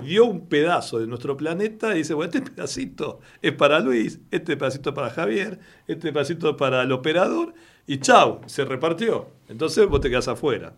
dio 0.04 0.26
un 0.26 0.46
pedazo 0.46 1.00
de 1.00 1.06
nuestro 1.06 1.36
planeta 1.36 1.94
y 1.94 1.98
dice, 1.98 2.14
bueno, 2.14 2.30
este 2.32 2.48
pedacito 2.48 3.20
es 3.40 3.52
para 3.52 3.80
Luis, 3.80 4.20
este 4.30 4.56
pedacito 4.56 4.94
para 4.94 5.10
Javier, 5.10 5.58
este 5.88 6.12
pedacito 6.12 6.56
para 6.56 6.82
el 6.82 6.92
operador, 6.92 7.54
y 7.86 7.98
chau, 7.98 8.42
se 8.46 8.64
repartió. 8.64 9.30
Entonces 9.48 9.88
vos 9.88 10.00
te 10.02 10.10
quedás 10.10 10.28
afuera. 10.28 10.74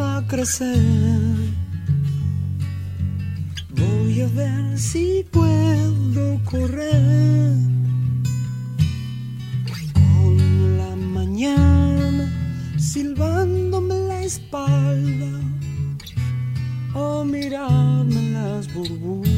A 0.00 0.24
crecer. 0.26 0.76
Voy 3.70 4.22
a 4.22 4.28
ver 4.28 4.78
si 4.78 5.24
puedo 5.30 6.40
correr 6.44 7.54
con 9.92 10.78
la 10.78 10.96
mañana 10.96 12.32
silbándome 12.78 13.94
la 14.08 14.22
espalda 14.22 15.40
o 16.94 17.24
mirarme 17.24 18.30
las 18.30 18.72
burbujas. 18.72 19.34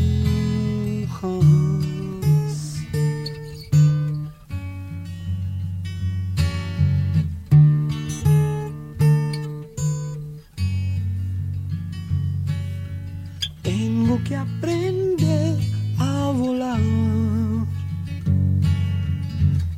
Que 14.26 14.34
aprender 14.34 15.56
a 15.98 16.32
volar 16.32 16.80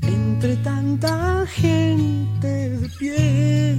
entre 0.02 0.57
tanta 0.57 1.45
gente 1.47 2.49
de 2.81 2.88
pie. 2.99 3.76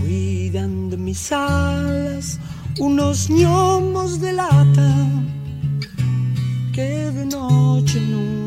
Cuidan 0.00 0.90
de 0.90 0.96
mis 0.96 1.30
alas 1.30 2.40
unos 2.80 3.30
ñomos 3.30 4.20
de 4.20 4.32
lata 4.32 4.90
que 6.72 7.10
de 7.10 7.24
noche 7.26 8.00
nunca 8.00 8.37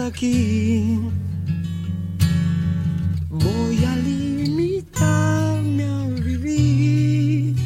aquí, 0.00 0.98
voy 3.28 3.84
a 3.84 3.96
limitarme 3.96 5.84
a 5.84 6.06
vivir. 6.20 7.56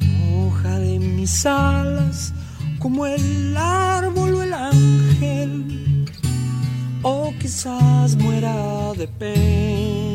Mojaré 0.00 0.98
mis 0.98 1.46
alas 1.46 2.32
como 2.78 3.06
el 3.06 3.56
árbol 3.56 4.34
o 4.34 4.42
el 4.42 4.52
ángel, 4.52 6.06
o 7.02 7.32
quizás 7.38 8.16
muera 8.16 8.92
de 8.96 9.08
pena. 9.08 10.11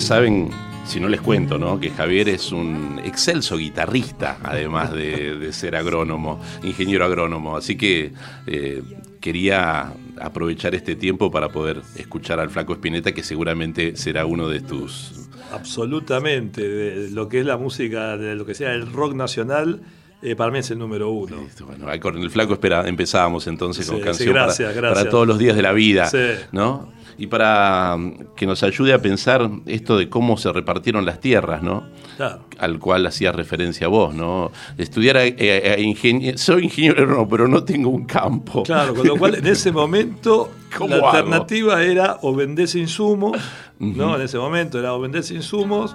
Saben, 0.00 0.50
si 0.86 1.00
no 1.00 1.08
les 1.08 1.20
cuento, 1.20 1.58
¿no? 1.58 1.80
Que 1.80 1.90
Javier 1.90 2.28
es 2.28 2.52
un 2.52 3.00
excelso 3.04 3.56
guitarrista, 3.56 4.38
además 4.42 4.92
de, 4.92 5.36
de 5.36 5.52
ser 5.52 5.76
agrónomo, 5.76 6.40
ingeniero 6.62 7.04
agrónomo. 7.04 7.56
Así 7.56 7.76
que 7.76 8.12
eh, 8.46 8.82
quería 9.20 9.92
aprovechar 10.20 10.74
este 10.74 10.94
tiempo 10.94 11.30
para 11.30 11.48
poder 11.48 11.82
escuchar 11.96 12.40
al 12.40 12.50
Flaco 12.50 12.74
Espineta, 12.74 13.12
que 13.12 13.22
seguramente 13.22 13.96
será 13.96 14.26
uno 14.26 14.48
de 14.48 14.60
tus. 14.60 15.28
Absolutamente, 15.52 16.68
de 16.68 17.10
lo 17.10 17.28
que 17.28 17.40
es 17.40 17.46
la 17.46 17.56
música, 17.56 18.16
de 18.16 18.34
lo 18.34 18.46
que 18.46 18.54
sea 18.54 18.72
el 18.72 18.90
rock 18.90 19.14
nacional, 19.14 19.82
eh, 20.22 20.34
para 20.36 20.50
mí 20.50 20.58
es 20.58 20.70
el 20.70 20.78
número 20.78 21.10
uno. 21.10 21.36
Bueno, 21.66 21.88
ahí 21.88 21.98
con 22.00 22.16
el 22.18 22.30
Flaco 22.30 22.54
espera, 22.54 22.86
empezábamos 22.88 23.46
entonces 23.46 23.86
con 23.86 23.98
Sí, 23.98 24.02
canción 24.02 24.28
sí, 24.28 24.32
gracias, 24.32 24.68
para, 24.70 24.80
gracias. 24.80 24.98
para 24.98 25.10
todos 25.10 25.26
los 25.26 25.38
días 25.38 25.56
de 25.56 25.62
la 25.62 25.72
vida, 25.72 26.06
Sí. 26.06 26.18
¿no? 26.52 26.94
Y 27.18 27.28
para 27.28 27.96
mm, 27.96 28.34
que 28.36 28.46
nos 28.46 28.62
ayude 28.62 28.92
a 28.92 29.00
pensar 29.00 29.48
esto 29.64 29.96
de 29.96 30.08
cómo 30.10 30.36
se 30.36 30.52
repartieron 30.52 31.06
las 31.06 31.18
tierras, 31.20 31.62
¿no? 31.62 31.84
Claro. 32.16 32.40
al 32.58 32.78
cual 32.78 33.04
hacías 33.06 33.34
referencia 33.34 33.88
vos, 33.88 34.14
¿no? 34.14 34.50
Estudiar 34.78 35.18
eh, 35.18 35.34
eh, 35.38 35.76
ingenie- 35.80 36.38
soy 36.38 36.64
ingeniero 36.64 37.02
agrónomo, 37.02 37.28
pero 37.28 37.46
no 37.48 37.62
tengo 37.62 37.90
un 37.90 38.06
campo. 38.06 38.62
Claro, 38.62 38.94
con 38.94 39.06
lo 39.06 39.16
cual 39.18 39.34
en 39.34 39.46
ese 39.46 39.70
momento 39.72 40.50
¿Cómo 40.76 40.88
la 40.88 40.96
hago? 40.96 41.08
alternativa 41.10 41.82
era 41.82 42.18
o 42.22 42.34
vendés 42.34 42.74
insumos, 42.74 43.36
¿no? 43.78 44.16
En 44.16 44.22
ese 44.22 44.38
momento 44.38 44.78
era 44.78 44.94
o 44.94 45.00
vendés 45.00 45.30
insumos. 45.30 45.94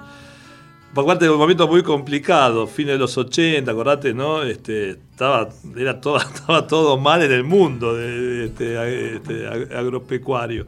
Por 0.94 1.06
parte 1.06 1.24
de 1.24 1.30
un 1.30 1.38
momento 1.38 1.66
muy 1.66 1.82
complicado, 1.82 2.66
fines 2.66 2.94
de 2.94 2.98
los 2.98 3.16
80, 3.16 3.70
acordate, 3.70 4.12
¿no? 4.12 4.42
Este, 4.42 4.90
estaba, 4.90 5.48
era 5.76 5.98
todo, 6.00 6.18
estaba 6.34 6.66
todo 6.66 6.98
mal 6.98 7.22
en 7.22 7.32
el 7.32 7.44
mundo 7.44 7.94
de, 7.94 8.10
de 8.20 8.44
este, 8.46 8.76
a- 8.78 8.88
este, 8.88 9.48
ag- 9.48 9.74
agropecuario. 9.74 10.66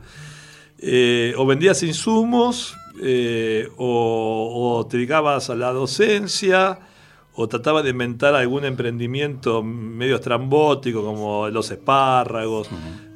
Eh, 0.78 1.34
o 1.36 1.44
vendías 1.44 1.82
insumos, 1.82 2.74
eh, 3.02 3.68
o, 3.76 4.76
o 4.78 4.86
te 4.86 4.96
dedicabas 4.96 5.50
a 5.50 5.54
la 5.56 5.72
docencia, 5.72 6.78
o 7.34 7.46
tratabas 7.48 7.84
de 7.84 7.90
inventar 7.90 8.34
algún 8.34 8.64
emprendimiento 8.64 9.62
medio 9.62 10.14
estrambótico, 10.16 11.04
como 11.04 11.48
los 11.50 11.70
espárragos, 11.70 12.68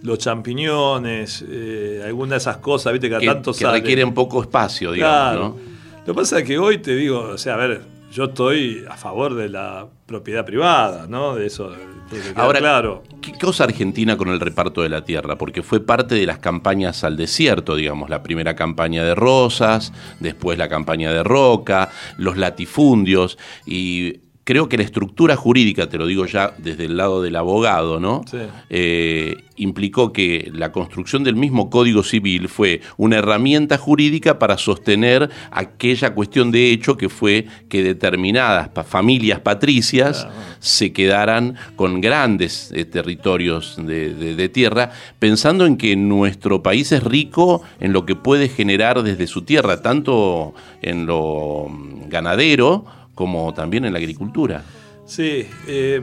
los 0.03 0.19
champiñones, 0.19 1.43
eh, 1.49 2.03
alguna 2.05 2.33
de 2.33 2.38
esas 2.38 2.59
cosas, 2.59 2.93
viste, 2.93 3.09
que, 3.09 3.17
a 3.17 3.19
que, 3.21 3.27
tanto 3.27 3.53
que 3.53 3.65
requieren 3.67 4.12
poco 4.12 4.43
espacio, 4.43 4.93
digamos, 4.93 5.23
Claro. 5.31 5.41
¿no? 5.57 5.77
Lo 6.09 6.15
que 6.15 6.21
pasa 6.21 6.38
es 6.38 6.45
que 6.45 6.57
hoy 6.57 6.79
te 6.79 6.97
digo, 6.97 7.21
o 7.21 7.37
sea, 7.37 7.53
a 7.53 7.57
ver, 7.59 7.83
yo 8.11 8.25
estoy 8.25 8.83
a 8.88 8.97
favor 8.97 9.35
de 9.35 9.50
la 9.50 9.88
propiedad 10.07 10.43
privada, 10.43 11.07
¿no? 11.07 11.35
De 11.35 11.45
eso, 11.45 11.71
que 12.09 12.19
Ahora, 12.35 12.61
claro. 12.61 13.03
¿qué 13.21 13.33
cosa 13.35 13.65
Argentina 13.65 14.17
con 14.17 14.31
el 14.31 14.41
reparto 14.41 14.81
de 14.81 14.88
la 14.88 15.05
tierra? 15.05 15.37
Porque 15.37 15.62
fue 15.62 15.85
parte 15.85 16.15
de 16.15 16.25
las 16.25 16.38
campañas 16.38 17.05
al 17.05 17.19
desierto, 17.19 17.76
digamos, 17.76 18.09
la 18.09 18.23
primera 18.23 18.56
campaña 18.56 19.04
de 19.04 19.15
Rosas, 19.15 19.93
después 20.19 20.56
la 20.56 20.71
campaña 20.71 21.13
de 21.13 21.23
Roca, 21.23 21.91
los 22.17 22.39
latifundios, 22.39 23.37
y 23.67 24.21
creo 24.49 24.67
que 24.67 24.78
la 24.78 24.82
estructura 24.82 25.37
jurídica, 25.37 25.91
te 25.91 25.99
lo 25.99 26.06
digo 26.06 26.25
ya 26.25 26.54
desde 26.56 26.87
el 26.87 26.97
lado 26.97 27.21
del 27.21 27.37
abogado, 27.37 28.00
¿no? 28.00 28.23
Sí. 28.30 28.39
Eh, 28.71 29.37
implicó 29.56 30.11
que 30.11 30.50
la 30.54 30.73
construcción 30.73 31.23
del 31.23 31.37
mismo 31.37 31.69
Código 31.69 32.02
Civil 32.02 32.49
fue 32.49 32.80
una 32.97 33.17
herramienta 33.19 33.76
jurídica 33.76 34.39
para 34.39 34.56
sostener 34.56 35.28
aquella 35.50 36.15
cuestión 36.15 36.50
de 36.50 36.71
hecho 36.71 36.97
que 36.97 37.11
fue 37.11 37.47
que 37.69 37.82
determinadas 37.82 38.71
familias 38.87 39.41
patricias 39.41 40.26
se 40.61 40.93
quedaran 40.95 41.56
con 41.76 42.00
grandes 42.00 42.73
eh, 42.75 42.87
territorios 42.87 43.76
de, 43.76 44.15
de- 44.15 44.34
de 44.34 44.49
tierra, 44.49 44.93
pensando 45.19 45.67
en 45.67 45.76
que 45.76 45.95
nuestro 45.95 46.63
país 46.63 46.91
es 46.93 47.02
rico 47.02 47.61
en 47.80 47.93
lo 47.93 48.06
que 48.06 48.15
puede 48.17 48.49
generar 48.49 49.02
desde 49.02 49.26
su 49.26 49.43
tierra, 49.43 49.82
tanto 49.82 50.54
en 50.80 51.04
lo 51.04 51.67
mm, 51.69 52.08
ganadero 52.08 52.87
como 53.19 53.52
también 53.52 53.85
en 53.85 53.93
la 53.93 53.99
agricultura. 53.99 54.63
Sí, 55.04 55.45
eh, 55.67 56.00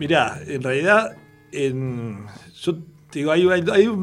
mirá, 0.00 0.40
en 0.44 0.60
realidad, 0.60 1.16
en, 1.52 2.26
yo 2.60 2.78
digo, 3.12 3.30
hay, 3.30 3.44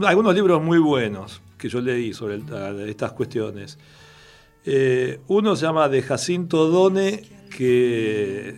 algunos 0.06 0.34
libros 0.34 0.64
muy 0.64 0.78
buenos 0.78 1.42
que 1.58 1.68
yo 1.68 1.82
leí 1.82 2.14
sobre 2.14 2.42
estas 2.88 3.12
cuestiones. 3.12 3.78
Eh, 4.64 5.20
uno 5.28 5.58
se 5.58 5.66
llama 5.66 5.90
de 5.90 6.02
Jacinto 6.02 6.70
Done, 6.70 7.24
que 7.58 8.56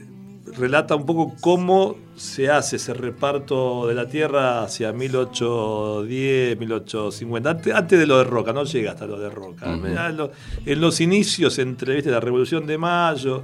relata 0.57 0.95
un 0.95 1.05
poco 1.05 1.35
cómo 1.41 1.95
se 2.15 2.49
hace 2.49 2.75
ese 2.77 2.93
reparto 2.93 3.87
de 3.87 3.93
la 3.95 4.07
tierra 4.07 4.63
hacia 4.63 4.93
1810, 4.93 6.57
1850, 6.59 7.49
antes, 7.49 7.73
antes 7.73 7.99
de 7.99 8.05
lo 8.07 8.17
de 8.19 8.23
Roca, 8.25 8.53
no 8.53 8.63
llega 8.63 8.91
hasta 8.91 9.05
lo 9.07 9.19
de 9.19 9.29
Roca. 9.29 9.73
En, 9.73 10.17
lo- 10.17 10.31
en 10.65 10.81
los 10.81 11.01
inicios 11.01 11.57
entre 11.59 11.95
¿viste? 11.95 12.11
la 12.11 12.19
Revolución 12.19 12.65
de 12.65 12.77
Mayo, 12.77 13.43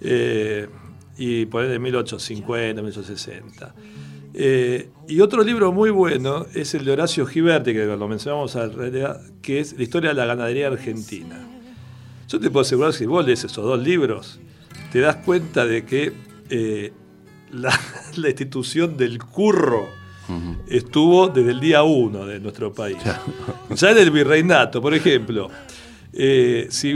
eh, 0.00 0.68
y 1.16 1.46
poner 1.46 1.70
de 1.70 1.78
1850, 1.78 2.82
1860. 2.82 3.74
Eh, 4.36 4.88
y 5.08 5.20
otro 5.20 5.44
libro 5.44 5.70
muy 5.72 5.90
bueno 5.90 6.46
es 6.54 6.74
el 6.74 6.84
de 6.84 6.92
Horacio 6.92 7.24
Giberti, 7.26 7.72
que 7.72 7.84
lo 7.84 8.08
mencionamos 8.08 8.56
al 8.56 8.72
realidad, 8.72 9.20
que 9.42 9.60
es 9.60 9.76
La 9.76 9.82
historia 9.84 10.10
de 10.10 10.14
la 10.16 10.26
ganadería 10.26 10.66
argentina. 10.68 11.48
Yo 12.28 12.40
te 12.40 12.50
puedo 12.50 12.62
asegurar 12.62 12.90
que 12.92 12.98
si 12.98 13.06
vos 13.06 13.24
lees 13.24 13.44
esos 13.44 13.64
dos 13.64 13.78
libros, 13.80 14.40
te 14.94 15.00
das 15.00 15.16
cuenta 15.16 15.66
de 15.66 15.84
que 15.84 16.12
eh, 16.50 16.92
la, 17.50 17.76
la 18.16 18.28
institución 18.28 18.96
del 18.96 19.18
curro 19.18 19.88
estuvo 20.68 21.26
desde 21.26 21.50
el 21.50 21.58
día 21.58 21.82
uno 21.82 22.24
de 22.24 22.38
nuestro 22.38 22.72
país. 22.72 22.98
Ya 23.70 23.90
en 23.90 23.98
el 23.98 24.12
virreinato, 24.12 24.80
por 24.80 24.94
ejemplo. 24.94 25.50
Eh, 26.12 26.68
si 26.70 26.92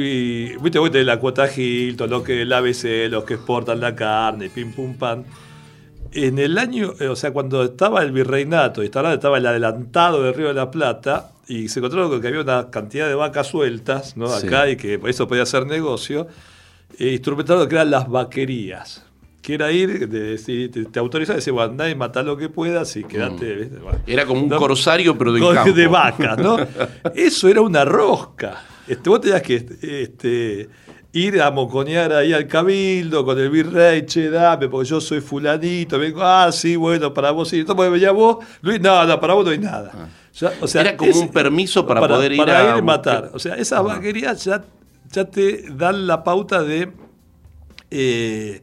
viste, 0.62 0.78
vos 0.78 0.92
tenés 0.92 1.06
la 1.08 1.18
cuota 1.18 1.52
Hilton, 1.52 2.08
lo 2.08 2.22
que 2.22 2.42
el 2.42 2.52
ABC, 2.52 3.10
los 3.10 3.24
que 3.24 3.34
exportan 3.34 3.80
la 3.80 3.96
carne, 3.96 4.48
pim 4.48 4.72
pum 4.72 4.94
pan. 4.94 5.24
En 6.12 6.38
el 6.38 6.56
año, 6.56 6.94
eh, 7.00 7.08
o 7.08 7.16
sea, 7.16 7.32
cuando 7.32 7.64
estaba 7.64 8.04
el 8.04 8.12
virreinato 8.12 8.84
y 8.84 8.86
estaba, 8.86 9.12
estaba 9.12 9.38
el 9.38 9.46
adelantado 9.46 10.22
del 10.22 10.34
Río 10.34 10.46
de 10.46 10.54
la 10.54 10.70
Plata, 10.70 11.32
y 11.48 11.68
se 11.68 11.80
encontraron 11.80 12.10
con 12.10 12.20
que 12.20 12.28
había 12.28 12.42
una 12.42 12.70
cantidad 12.70 13.08
de 13.08 13.16
vacas 13.16 13.48
sueltas, 13.48 14.16
¿no? 14.16 14.28
Sí. 14.28 14.46
Acá, 14.46 14.70
y 14.70 14.76
que 14.76 15.00
eso 15.04 15.26
podía 15.26 15.44
ser 15.46 15.66
negocio, 15.66 16.28
eh, 16.98 17.12
instrumentaron 17.12 17.62
lo 17.62 17.68
que 17.68 17.74
eran 17.74 17.90
las 17.90 18.08
vaquerías. 18.08 19.04
Que 19.42 19.54
era 19.54 19.72
ir, 19.72 20.08
de, 20.08 20.68
te, 20.68 20.84
te 20.84 20.98
autorizaba 20.98 21.36
decir, 21.36 21.52
bueno, 21.52 21.70
andá 21.70 21.88
y 21.88 21.94
matá 21.94 22.22
lo 22.22 22.36
que 22.36 22.48
puedas 22.48 22.94
y 22.96 23.04
quedate. 23.04 23.66
Bueno. 23.66 24.00
Era 24.06 24.26
como 24.26 24.42
un 24.42 24.48
No, 24.48 24.58
corsario, 24.58 25.16
pero 25.16 25.32
de 25.32 25.40
campo. 25.40 25.72
de 25.72 25.86
vacas, 25.86 26.38
¿no? 26.38 26.58
Eso 27.14 27.48
era 27.48 27.60
una 27.62 27.84
rosca. 27.84 28.62
Este, 28.86 29.08
vos 29.08 29.20
tenías 29.20 29.42
que 29.42 29.64
este, 29.80 30.68
ir 31.12 31.40
a 31.40 31.50
moconear 31.50 32.12
ahí 32.12 32.32
al 32.32 32.46
cabildo 32.46 33.24
con 33.24 33.38
el 33.38 33.48
virrey, 33.48 34.04
che, 34.06 34.28
dame, 34.28 34.68
porque 34.68 34.88
yo 34.88 35.00
soy 35.00 35.20
fulanito, 35.20 35.98
vengo, 35.98 36.22
ah, 36.22 36.50
sí, 36.52 36.76
bueno, 36.76 37.14
para 37.14 37.30
vos 37.30 37.48
sí. 37.48 37.60
Entonces 37.60 37.90
venías 37.90 38.12
vos, 38.12 38.44
Luis, 38.60 38.80
no, 38.80 39.04
no, 39.06 39.20
para 39.20 39.34
vos 39.34 39.44
no 39.46 39.50
hay 39.52 39.58
nada. 39.58 40.10
Ya, 40.34 40.52
o 40.60 40.66
sea, 40.68 40.82
Era 40.82 40.96
como 40.96 41.10
un 41.20 41.28
permiso 41.30 41.86
para 41.86 42.00
poder 42.06 42.32
ir 42.32 42.38
para 42.38 42.60
a 42.60 42.64
ir 42.64 42.68
a 42.70 42.82
matar. 42.82 43.30
O 43.34 43.38
sea, 43.38 43.54
esas 43.56 43.82
vaquerías 43.82 44.44
ya, 44.44 44.62
ya 45.10 45.24
te 45.26 45.64
dan 45.70 46.06
la 46.06 46.22
pauta 46.24 46.62
de 46.62 46.90
eh, 47.90 48.62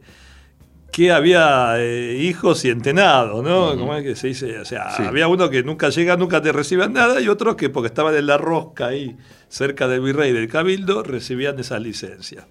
que 0.92 1.12
había 1.12 1.74
eh, 1.78 2.16
hijos 2.22 2.64
y 2.64 2.70
entenados, 2.70 3.42
¿no? 3.44 3.76
¿Cómo 3.76 3.94
es 3.94 4.02
que 4.02 4.16
se 4.16 4.28
dice? 4.28 4.58
O 4.60 4.64
sea, 4.64 4.90
Sí. 4.96 5.02
había 5.02 5.28
uno 5.28 5.50
que 5.50 5.62
nunca 5.62 5.90
llega, 5.90 6.16
nunca 6.16 6.40
te 6.40 6.52
reciben 6.52 6.92
nada, 6.94 7.20
y 7.20 7.28
otros 7.28 7.56
que 7.56 7.68
porque 7.68 7.88
estaban 7.88 8.14
en 8.14 8.26
la 8.26 8.38
rosca 8.38 8.86
ahí, 8.86 9.16
cerca 9.48 9.88
del 9.88 10.00
virrey 10.00 10.32
del 10.32 10.48
cabildo, 10.48 11.02
recibían 11.02 11.58
esas 11.58 11.82
licencias. 11.82 12.46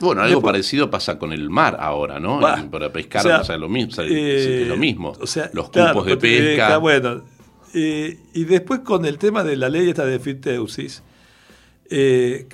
Bueno, 0.00 0.22
algo 0.22 0.36
Después- 0.36 0.52
parecido 0.52 0.90
pasa 0.90 1.18
con 1.18 1.32
el 1.32 1.50
mar 1.50 1.76
ahora, 1.80 2.18
¿no? 2.20 2.40
Bah, 2.40 2.64
Para 2.70 2.92
pescar, 2.92 3.20
o 3.20 3.28
sea, 3.28 3.40
o 3.40 3.44
sea, 3.44 3.58
lo 3.58 3.68
mismo. 3.68 3.90
o 3.92 3.94
sea, 3.94 4.04
eh, 4.06 4.62
es 4.62 4.68
lo 4.68 4.76
mismo. 4.76 5.12
o 5.20 5.26
sea, 5.26 5.50
Los 5.52 5.70
claro, 5.70 5.92
cupos 5.94 6.06
de 6.06 6.16
pesca. 6.16 6.64
está 6.64 6.78
bueno. 6.78 7.24
Eh, 7.74 8.18
y 8.32 8.44
después 8.44 8.80
con 8.80 9.04
el 9.04 9.18
tema 9.18 9.44
de 9.44 9.56
la 9.56 9.68
ley 9.68 9.88
esta 9.88 10.04
de 10.06 10.18
Fiteusis, 10.18 11.02
eh, 11.90 12.46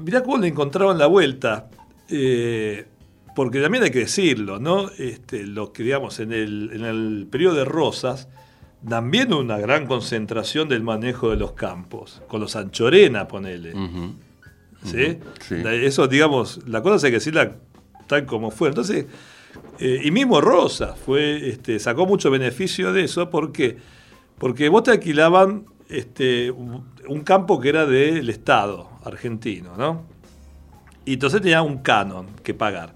mirá 0.00 0.22
cómo 0.22 0.38
le 0.38 0.48
encontraron 0.48 0.98
la 0.98 1.06
vuelta. 1.06 1.68
eh, 2.08 2.86
porque 3.34 3.60
también 3.60 3.84
hay 3.84 3.90
que 3.90 4.00
decirlo, 4.00 4.58
¿no? 4.58 4.90
Este, 4.98 5.46
lo 5.46 5.72
que 5.72 5.82
digamos 5.82 6.20
en 6.20 6.32
el, 6.32 6.70
en 6.72 6.84
el 6.84 7.26
periodo 7.30 7.54
de 7.54 7.64
Rosas, 7.64 8.28
también 8.86 9.32
una 9.32 9.58
gran 9.58 9.86
concentración 9.86 10.68
del 10.68 10.82
manejo 10.82 11.30
de 11.30 11.36
los 11.36 11.52
campos, 11.52 12.22
con 12.28 12.40
los 12.40 12.56
Anchorena, 12.56 13.28
ponele. 13.28 13.74
Ujú. 13.74 14.14
¿sí? 14.84 15.18
Eso, 15.50 16.08
digamos, 16.08 16.60
la 16.66 16.82
cosa 16.82 17.06
hay 17.06 17.12
que 17.12 17.18
decirla 17.18 17.56
tal 18.06 18.26
como 18.26 18.50
fue. 18.50 18.68
Entonces, 18.68 19.06
eh, 19.78 20.00
y 20.04 20.10
mismo 20.10 20.40
Rosa 20.40 20.94
fue, 20.94 21.48
este, 21.48 21.78
sacó 21.78 22.06
mucho 22.06 22.30
beneficio 22.30 22.92
de 22.92 23.04
eso, 23.04 23.30
¿por 23.30 23.52
qué? 23.52 23.78
Porque 24.38 24.68
vos 24.68 24.82
te 24.82 24.90
alquilaban 24.90 25.66
este, 25.88 26.50
un 26.50 27.20
campo 27.24 27.60
que 27.60 27.68
era 27.68 27.86
del 27.86 28.28
Estado 28.28 28.91
argentino, 29.04 29.76
¿no? 29.76 30.04
Y 31.04 31.14
entonces 31.14 31.40
tenía 31.40 31.62
un 31.62 31.78
canon 31.78 32.26
que 32.42 32.54
pagar. 32.54 32.94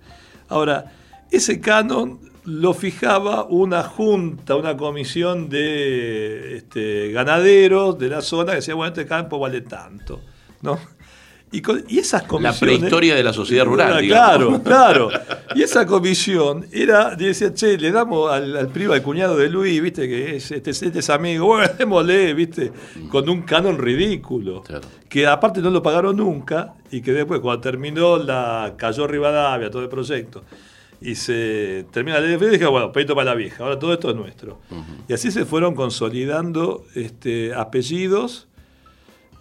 Ahora, 0.48 0.92
ese 1.30 1.60
canon 1.60 2.20
lo 2.44 2.74
fijaba 2.74 3.44
una 3.44 3.82
junta, 3.82 4.54
una 4.54 4.76
comisión 4.76 5.48
de 5.48 6.56
este, 6.56 7.10
ganaderos 7.10 7.98
de 7.98 8.08
la 8.08 8.22
zona 8.22 8.52
que 8.52 8.56
decía, 8.56 8.74
bueno, 8.74 8.92
este 8.92 9.06
campo 9.06 9.38
vale 9.38 9.62
tanto, 9.62 10.20
¿no? 10.62 10.78
Y, 11.52 11.62
con- 11.62 11.84
y 11.88 11.98
esas 12.00 12.22
La 12.22 12.28
comisiones... 12.28 12.58
prehistoria 12.60 13.14
de 13.14 13.22
la 13.22 13.32
sociedad 13.32 13.64
rural, 13.64 13.92
Ah. 13.98 14.00
Claro, 14.06 14.62
claro. 14.62 15.08
Y 15.54 15.62
esa 15.62 15.86
comisión 15.86 16.66
era, 16.72 17.14
decía, 17.14 17.54
che, 17.54 17.78
le 17.78 17.92
damos 17.92 18.30
al, 18.32 18.56
al 18.56 18.68
primo, 18.68 18.92
al 18.92 19.02
cuñado 19.02 19.36
de 19.36 19.48
Luis, 19.48 19.80
viste, 19.80 20.08
que 20.08 20.36
es, 20.36 20.50
este, 20.50 20.70
este 20.70 20.98
es 20.98 21.08
amigo, 21.10 21.46
bueno, 21.46 21.72
démosle, 21.78 22.34
viste, 22.34 22.72
con 23.08 23.28
un 23.28 23.42
canon 23.42 23.78
ridículo. 23.78 24.62
Claro. 24.62 24.88
Que 25.08 25.26
aparte 25.26 25.60
no 25.62 25.70
lo 25.70 25.82
pagaron 25.82 26.16
nunca 26.16 26.74
y 26.90 27.00
que 27.00 27.12
después, 27.12 27.40
cuando 27.40 27.60
terminó 27.60 28.16
la, 28.18 28.74
cayó 28.76 29.06
Rivadavia, 29.06 29.70
todo 29.70 29.82
el 29.82 29.88
proyecto, 29.88 30.42
y 31.00 31.14
se 31.14 31.86
termina 31.92 32.18
la 32.18 32.26
ley 32.26 32.36
de 32.36 32.50
dije, 32.50 32.66
bueno, 32.66 32.90
peito 32.90 33.14
para 33.14 33.26
la 33.30 33.34
vieja, 33.36 33.62
ahora 33.62 33.78
todo 33.78 33.92
esto 33.92 34.10
es 34.10 34.16
nuestro. 34.16 34.58
Y 35.08 35.12
así 35.12 35.30
se 35.30 35.44
fueron 35.44 35.74
consolidando 35.76 36.84
este, 36.94 37.54
apellidos 37.54 38.48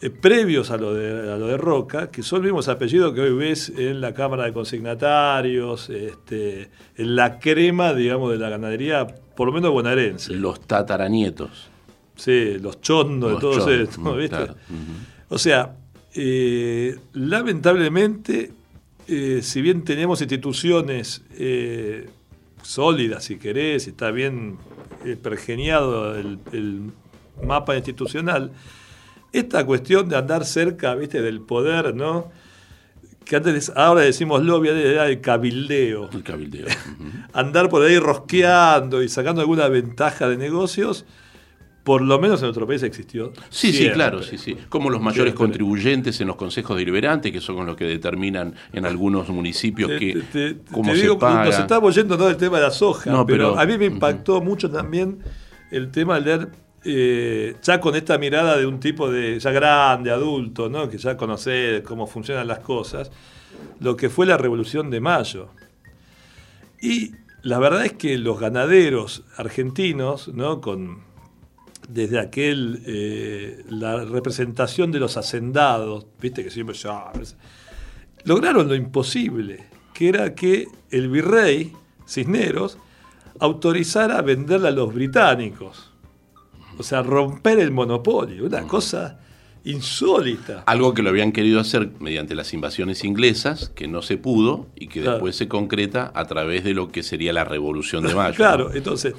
eh, 0.02 0.10
previos 0.10 0.72
a 0.72 0.78
lo, 0.78 0.94
de, 0.94 1.34
a 1.34 1.38
lo 1.38 1.48
de 1.48 1.58
Roca, 1.58 2.12
que 2.12 2.24
son 2.24 2.40
los 2.40 2.46
mismos 2.46 2.68
apellidos 2.68 3.14
que 3.14 3.22
hoy 3.22 3.34
ves 3.34 3.70
en 3.70 4.02
la 4.02 4.14
Cámara 4.14 4.46
de 4.46 4.54
Consignatarios, 4.54 5.90
este, 5.90 6.70
en 6.96 7.16
la 7.16 7.40
crema, 7.40 7.94
digamos, 7.94 8.32
de 8.32 8.38
la 8.38 8.50
ganadería, 8.50 9.08
por 9.08 9.48
lo 9.48 9.54
menos 9.54 9.72
bonaerense. 9.72 10.34
Los 10.34 10.62
tataranietos. 10.62 11.70
Sí, 12.16 12.58
los 12.60 12.82
chondos 12.82 13.34
de 13.34 13.40
todos 13.40 13.58
chondos, 13.58 13.74
estos, 13.74 13.98
mm, 14.00 14.18
¿viste? 14.18 14.36
claro, 14.36 14.54
ujú. 14.54 15.16
O 15.30 15.38
sea, 15.38 15.76
eh, 16.14 16.98
lamentablemente, 17.14 18.52
eh, 19.08 19.40
si 19.42 19.62
bien 19.62 19.84
tenemos 19.84 20.22
instituciones 20.22 21.24
eh, 21.38 22.10
sólidas, 22.62 23.26
si 23.26 23.38
querés, 23.38 23.88
y 23.88 23.90
está 23.90 24.12
bien 24.12 24.58
pergeniado 25.22 26.16
el, 26.16 26.40
el 26.52 26.92
mapa 27.44 27.76
institucional, 27.76 28.52
esta 29.40 29.66
cuestión 29.66 30.08
de 30.10 30.18
andar 30.18 30.46
cerca, 30.46 30.96
viste, 30.96 31.22
del 31.22 31.42
poder, 31.42 31.96
¿no? 31.96 32.32
Que 33.24 33.38
antes, 33.38 33.72
ahora 33.76 34.02
decimos 34.02 34.44
lobby, 34.44 34.68
era 34.70 35.08
el 35.08 35.20
cabildeo 35.20 36.10
El 36.14 36.22
cabildeo. 36.24 36.68
andar 37.34 37.70
por 37.70 37.82
ahí 37.82 37.98
rosqueando 37.98 39.02
y 39.02 39.10
sacando 39.10 39.42
alguna 39.42 39.68
ventaja 39.68 40.30
de 40.30 40.38
negocios, 40.38 41.06
por 41.84 42.02
lo 42.02 42.20
menos 42.20 42.40
en 42.42 42.46
nuestro 42.48 42.68
país 42.68 42.82
existió. 42.84 43.32
Sí, 43.50 43.72
sí, 43.74 43.90
claro, 43.92 44.22
sí, 44.24 44.38
sí. 44.38 44.56
Como 44.70 44.90
los 44.92 45.02
mayores 45.02 45.32
Siempre. 45.34 45.46
contribuyentes 45.48 46.20
en 46.22 46.28
los 46.28 46.36
consejos 46.36 46.78
deliberantes, 46.78 47.32
que 47.32 47.42
son 47.42 47.64
los 47.66 47.76
que 47.76 47.86
determinan 47.86 48.54
en 48.74 48.86
algunos 48.86 49.28
municipios 49.30 49.90
Te- 49.90 50.00
que, 50.00 50.14
te- 50.14 50.54
te- 50.54 50.72
cómo 50.72 50.92
te 50.94 51.00
se 51.00 51.16
paga. 51.16 51.46
Nos 51.46 51.60
estamos 51.60 51.96
yendo 51.96 52.18
todo 52.18 52.30
el 52.30 52.38
tema 52.38 52.58
de 52.58 52.64
la 52.64 52.72
soja, 52.72 53.12
No, 53.12 53.26
pero, 53.26 53.52
pero- 53.52 53.60
a 53.60 53.66
mí 53.66 53.78
me 53.78 53.86
impactó 53.86 54.40
mucho 54.42 54.70
también 54.70 55.20
el 55.72 55.90
tema 55.92 56.16
de 56.20 56.22
leer, 56.22 56.50
eh, 56.86 57.56
ya 57.64 57.82
con 57.82 57.96
esta 57.96 58.18
mirada 58.18 58.58
de 58.58 58.66
un 58.66 58.80
tipo 58.80 59.10
de 59.10 59.40
ya 59.40 59.52
grande, 59.52 60.12
adulto, 60.12 60.70
que 60.90 60.98
ya 60.98 61.18
conoce 61.18 61.82
cómo 61.84 62.06
funcionan 62.06 62.48
las 62.48 62.60
cosas, 62.60 63.12
lo 63.80 63.98
que 63.98 64.10
fue 64.10 64.26
la 64.26 64.38
Revolución 64.38 64.90
de 64.90 65.02
Mayo. 65.02 65.50
Y 66.80 67.12
la 67.42 67.60
verdad 67.60 67.86
es 67.86 67.94
que 67.94 68.18
los 68.18 68.40
ganaderos 68.40 69.24
argentinos, 69.38 70.32
desde 71.90 72.20
aquel 72.20 72.82
eh, 72.86 73.64
la 73.70 74.06
representación 74.06 74.92
de 74.92 75.00
los 75.00 75.18
hacendados, 75.18 76.06
viste 76.22 76.44
que 76.44 76.52
siempre 76.52 76.78
habla, 76.88 77.24
lograron 78.24 78.68
lo 78.68 78.76
imposible, 78.76 79.66
que 79.94 80.10
era 80.10 80.36
que 80.36 80.68
el 80.92 81.10
virrey 81.10 81.74
Cisneros 82.08 82.78
autorizara 83.40 84.22
venderla 84.22 84.70
a 84.70 84.72
los 84.72 84.94
británicos. 84.94 85.92
O 86.78 86.84
sea, 86.84 87.02
romper 87.04 87.60
el 87.60 87.72
monopolio, 87.72 88.46
una 88.46 88.64
cosa 88.68 89.20
insólita. 89.64 90.64
Algo 90.68 90.94
que 90.94 91.02
lo 91.02 91.10
habían 91.10 91.32
querido 91.32 91.60
hacer 91.60 91.90
mediante 92.00 92.36
las 92.36 92.54
invasiones 92.54 93.04
inglesas, 93.04 93.70
que 93.76 93.88
no 93.88 94.02
se 94.02 94.18
pudo 94.18 94.68
y 94.76 94.88
que 94.88 95.02
Claro. 95.02 95.14
después 95.18 95.36
se 95.36 95.48
concreta 95.48 96.12
a 96.14 96.26
través 96.26 96.64
de 96.64 96.74
lo 96.74 96.90
que 96.90 97.04
sería 97.04 97.34
la 97.34 97.44
Revolución 97.44 98.06
de 98.06 98.14
Mayo. 98.14 98.36
Claro, 98.36 98.70
¿no? 98.70 98.76
entonces, 98.76 99.14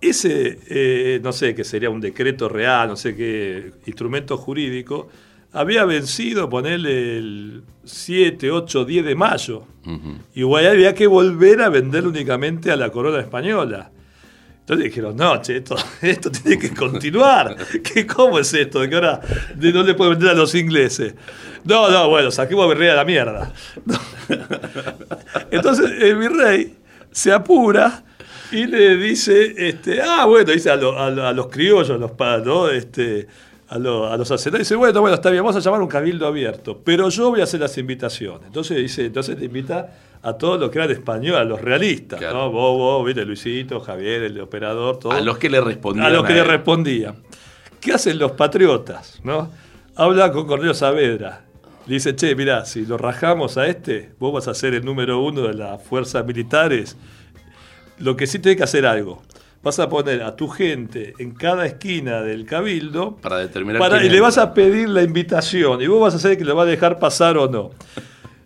ese, 0.00 0.58
eh, 0.68 1.20
no 1.22 1.32
sé, 1.32 1.54
que 1.54 1.64
sería 1.64 1.90
un 1.90 2.00
decreto 2.00 2.48
real, 2.48 2.88
no 2.88 2.96
sé 2.96 3.14
qué 3.16 3.72
instrumento 3.86 4.36
jurídico, 4.36 5.08
había 5.52 5.84
vencido, 5.84 6.48
ponerle 6.50 7.16
el 7.18 7.62
7, 7.84 8.50
8, 8.50 8.84
10 8.84 9.04
de 9.04 9.14
mayo. 9.14 9.64
Ujú. 9.86 10.18
Y 10.34 10.42
Guayana 10.42 10.74
había 10.74 10.94
que 10.94 11.06
volver 11.06 11.62
a 11.62 11.68
vender 11.70 12.06
únicamente 12.06 12.70
a 12.70 12.76
la 12.76 12.90
corona 12.90 13.20
española. 13.20 13.90
Entonces 14.68 14.84
dijeron, 14.84 15.16
no, 15.16 15.40
che, 15.40 15.56
esto, 15.56 15.76
esto 16.02 16.30
tiene 16.30 16.58
que 16.58 16.74
continuar. 16.74 17.56
¿Qué, 17.82 18.06
¿Cómo 18.06 18.38
es 18.38 18.52
esto? 18.52 18.80
De 18.80 18.90
que 18.90 18.96
ahora 18.96 19.18
de- 19.54 19.72
no 19.72 19.82
le 19.82 19.94
puede 19.94 20.10
vender 20.10 20.28
a 20.28 20.34
los 20.34 20.54
ingleses. 20.54 21.14
No, 21.64 21.88
no, 21.90 22.10
bueno, 22.10 22.30
saquemos 22.30 22.66
a 22.66 22.68
Virrey 22.68 22.90
a 22.90 22.94
la 22.96 23.04
mierda. 23.06 23.50
No. 23.86 23.98
Entonces 25.50 25.90
el 26.02 26.16
virrey 26.16 26.76
se 27.10 27.32
apura 27.32 28.04
y 28.52 28.66
le 28.66 28.96
dice, 28.98 29.54
este, 29.56 30.02
ah, 30.02 30.26
bueno, 30.26 30.52
dice 30.52 30.70
a, 30.70 30.76
lo- 30.76 30.98
a 30.98 31.08
lo- 31.10 31.26
a 31.26 31.32
los 31.32 31.48
criollos, 31.48 31.98
este, 32.74 33.26
a, 33.68 33.78
lo- 33.78 34.06
a 34.12 34.16
los 34.18 34.30
hacendarios, 34.30 34.68
dice, 34.68 34.76
bueno, 34.76 35.00
bueno, 35.00 35.14
está 35.14 35.30
bien, 35.30 35.42
vamos 35.42 35.56
a 35.56 35.60
llamar 35.60 35.80
un 35.80 35.88
cabildo 35.88 36.26
abierto, 36.26 36.80
pero 36.84 37.08
yo 37.08 37.30
voy 37.30 37.40
a 37.40 37.44
hacer 37.44 37.60
las 37.60 37.76
invitaciones. 37.78 38.46
Entonces 38.46 38.76
dice, 38.76 39.06
entonces 39.06 39.38
te 39.38 39.46
invita 39.46 39.90
a 40.22 40.32
todos 40.34 40.58
los 40.60 40.70
que 40.70 40.78
eran 40.78 40.90
españoles, 40.90 41.40
a 41.40 41.44
los 41.44 41.60
realistas, 41.60 42.18
Claro. 42.18 42.34
¿no? 42.36 42.50
Vos, 42.50 43.04
viste, 43.06 43.24
Luisito, 43.24 43.80
Javier, 43.80 44.22
el 44.24 44.40
operador, 44.40 44.98
todo 44.98 45.12
A 45.12 45.20
los 45.20 45.38
que 45.38 45.48
le 45.48 45.60
respondían. 45.60 46.06
a 46.06 46.10
los 46.10 46.24
que 46.24 46.32
a 46.32 46.36
le 46.36 46.44
respondían. 46.44 47.16
¿Qué 47.80 47.92
hacen 47.92 48.18
los 48.18 48.32
patriotas? 48.32 49.20
¿no? 49.22 49.50
Habla 49.96 50.32
con 50.32 50.46
Cornelio 50.46 50.74
Saavedra. 50.74 51.42
Le 51.86 51.94
dice, 51.94 52.14
che, 52.16 52.34
mirá, 52.34 52.64
si 52.66 52.84
lo 52.84 52.98
rajamos 52.98 53.56
a 53.56 53.66
este, 53.66 54.10
vos 54.18 54.32
vas 54.32 54.48
a 54.48 54.54
ser 54.54 54.74
el 54.74 54.84
número 54.84 55.20
uno 55.22 55.42
de 55.42 55.54
las 55.54 55.82
fuerzas 55.82 56.24
militares. 56.26 56.96
Lo 57.98 58.16
que 58.16 58.26
sí 58.26 58.38
tenés 58.38 58.58
que 58.58 58.64
hacer 58.64 58.84
algo. 58.86 59.22
Vas 59.62 59.78
a 59.80 59.88
poner 59.88 60.22
a 60.22 60.36
tu 60.36 60.48
gente 60.48 61.14
en 61.18 61.32
cada 61.32 61.66
esquina 61.66 62.20
del 62.22 62.44
cabildo 62.44 63.16
Para 63.16 63.38
determinar 63.38 63.80
para- 63.80 63.96
quién 63.98 64.06
y 64.06 64.10
le 64.10 64.16
entra. 64.18 64.28
vas 64.28 64.38
a 64.38 64.54
pedir 64.54 64.88
la 64.88 65.02
invitación 65.02 65.80
y 65.82 65.86
vos 65.88 66.00
vas 66.00 66.14
a 66.14 66.18
saber 66.20 66.38
que 66.38 66.44
lo 66.44 66.54
va 66.54 66.62
a 66.62 66.66
dejar 66.66 66.98
pasar 67.00 67.36
o 67.38 67.48
no. 67.48 67.70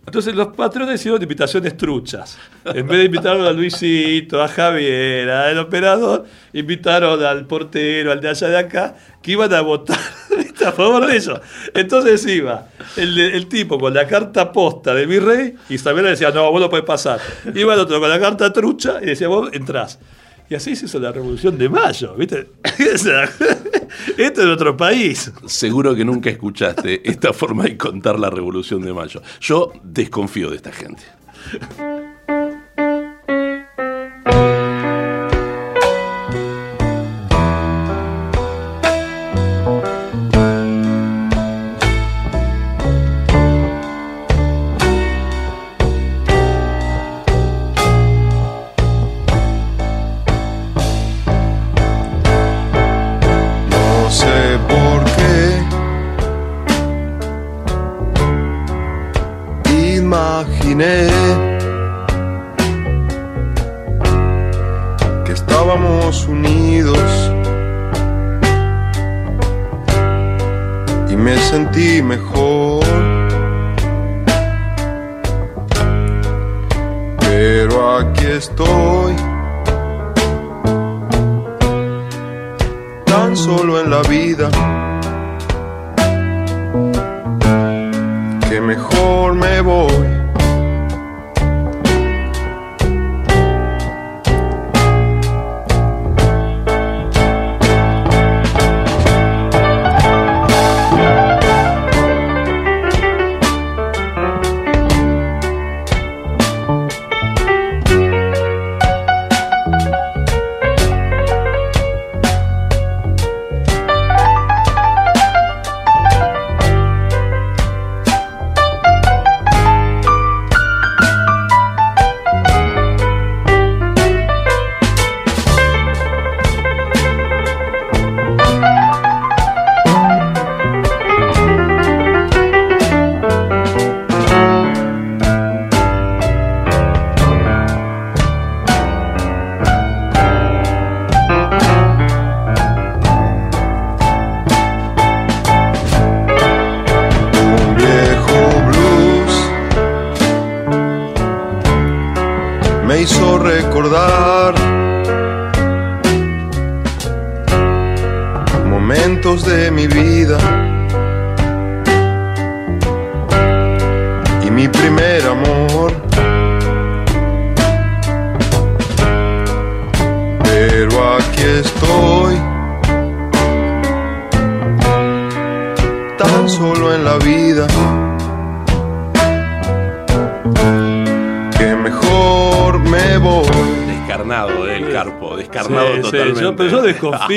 Entonces 0.05 0.35
los 0.35 0.47
patrones 0.49 0.99
hicieron 0.99 1.21
invitaciones 1.21 1.77
truchas. 1.77 2.37
En 2.65 2.87
vez 2.87 2.99
de 2.99 3.05
invitar 3.05 3.39
a 3.39 3.51
Luisito, 3.53 4.41
a 4.41 4.47
Javier, 4.47 5.29
al 5.29 5.57
operador, 5.57 6.25
invitaron 6.51 7.23
al 7.23 7.45
portero, 7.47 8.11
al 8.11 8.19
de 8.19 8.29
allá 8.29 8.49
de 8.49 8.57
acá, 8.57 8.95
que 9.21 9.31
iban 9.31 9.53
a 9.53 9.61
votar 9.61 9.97
a 10.65 10.71
favor 10.71 11.05
de 11.07 11.17
ellos. 11.17 11.39
Entonces 11.73 12.25
iba 12.25 12.67
el, 12.97 13.47
tipo 13.47 13.79
con 13.79 13.93
la 13.93 14.07
carta 14.07 14.51
posta 14.51 14.93
del 14.93 15.07
virrey 15.07 15.55
Isabel 15.69 16.05
decía, 16.05 16.31
no, 16.31 16.51
vos 16.51 16.61
no 16.61 16.69
podés 16.69 16.85
pasar. 16.85 17.19
Iba 17.53 17.73
el 17.73 17.79
otro 17.79 17.99
con 17.99 18.09
la 18.09 18.19
carta 18.19 18.51
trucha 18.51 18.99
y 19.01 19.07
decía, 19.07 19.27
vos 19.27 19.49
entrás. 19.53 19.99
Y 20.49 20.55
así 20.55 20.75
se 20.75 20.85
hizo 20.85 20.99
la 20.99 21.11
revolución 21.11 21.57
de 21.57 21.69
mayo, 21.69 22.15
¿viste? 22.15 22.47
Esto 24.17 24.41
es 24.41 24.47
otro 24.47 24.75
país. 24.75 25.31
Seguro 25.45 25.95
que 25.95 26.03
nunca 26.03 26.29
escuchaste 26.29 27.07
esta 27.09 27.33
forma 27.33 27.63
de 27.63 27.77
contar 27.77 28.19
la 28.19 28.29
Revolución 28.29 28.81
de 28.81 28.93
Mayo. 28.93 29.21
Yo 29.39 29.71
desconfío 29.83 30.49
de 30.49 30.57
esta 30.57 30.71
gente. 30.71 31.03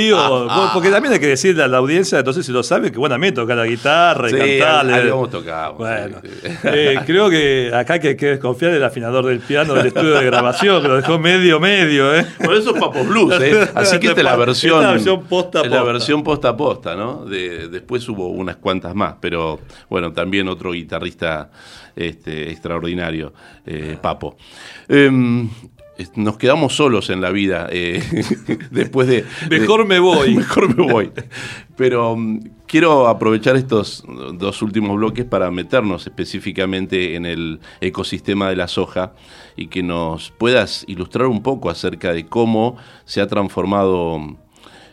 Desconfío, 0.04 0.46
bueno, 0.46 0.70
porque 0.72 0.90
también 0.90 1.14
hay 1.14 1.20
que 1.20 1.26
decirle 1.28 1.62
a 1.62 1.68
la 1.68 1.78
audiencia, 1.78 2.18
entonces 2.18 2.44
si 2.46 2.52
lo 2.52 2.62
sabe, 2.62 2.90
que 2.92 2.98
bueno, 2.98 3.14
a 3.14 3.18
mí 3.18 3.26
me 3.26 3.32
toca 3.32 3.54
la 3.54 3.66
guitarra 3.66 4.28
y 4.28 4.32
Sí, 4.32 4.38
cantarle. 4.38 4.92
algo 4.94 5.28
Bueno, 5.78 6.18
sí, 6.22 6.30
eh, 6.64 6.98
creo 7.06 7.30
que 7.30 7.70
acá 7.74 7.94
hay 7.94 8.00
que, 8.00 8.08
hay 8.08 8.16
que 8.16 8.26
desconfiar 8.26 8.72
del 8.72 8.84
afinador 8.84 9.26
del 9.26 9.40
piano 9.40 9.74
del 9.74 9.86
estudio 9.86 10.14
de 10.18 10.24
grabación, 10.26 10.82
que 10.82 10.88
lo 10.88 10.96
dejó 10.96 11.18
medio, 11.18 11.60
medio, 11.60 12.14
¿eh? 12.14 12.26
Por 12.44 12.54
eso 12.54 12.74
es 12.74 12.80
Papo 12.80 13.04
Blues, 13.04 13.34
¿eh? 13.40 13.68
Así 13.74 13.98
que 13.98 14.08
esta 14.08 14.20
es 14.20 14.24
la 14.24 14.36
versión. 14.36 14.78
Es 14.78 14.84
la 14.84 14.92
versión 14.92 15.24
posta 15.24 15.60
a 15.60 15.62
es 15.62 15.70
la 15.70 15.76
posta. 15.78 15.92
versión 15.92 16.22
posta 16.24 16.48
a 16.50 16.56
posta, 16.56 16.94
¿no? 16.96 17.24
De- 17.24 17.68
después 17.68 18.08
hubo 18.08 18.28
unas 18.28 18.56
cuantas 18.56 18.94
más, 18.94 19.14
pero 19.20 19.60
bueno, 19.88 20.12
también 20.12 20.48
otro 20.48 20.72
guitarrista 20.72 21.50
este, 21.94 22.50
extraordinario, 22.50 23.32
eh, 23.64 23.96
Papo. 24.00 24.36
Em, 24.88 25.48
nos 26.14 26.36
quedamos 26.36 26.74
solos 26.76 27.10
en 27.10 27.20
la 27.20 27.30
vida 27.30 27.68
eh, 27.70 28.02
después 28.70 29.08
de. 29.08 29.24
de- 29.48 29.60
Mejor 29.60 29.86
me 29.86 29.98
voy. 29.98 30.34
Mejor 30.36 30.76
me 30.76 30.92
voy. 30.92 31.12
Pero 31.76 32.16
mm, 32.16 32.40
quiero 32.66 33.08
aprovechar 33.08 33.56
estos 33.56 34.04
dos 34.34 34.62
últimos 34.62 34.96
bloques 34.96 35.24
para 35.24 35.50
meternos 35.50 36.06
específicamente 36.06 37.14
en 37.16 37.26
el 37.26 37.60
ecosistema 37.80 38.48
de 38.48 38.56
la 38.56 38.68
soja 38.68 39.14
y 39.56 39.68
que 39.68 39.82
nos 39.82 40.30
puedas 40.32 40.84
ilustrar 40.86 41.26
un 41.28 41.42
poco 41.42 41.70
acerca 41.70 42.12
de 42.12 42.26
cómo 42.26 42.76
se 43.04 43.20
ha 43.20 43.26
transformado 43.26 44.36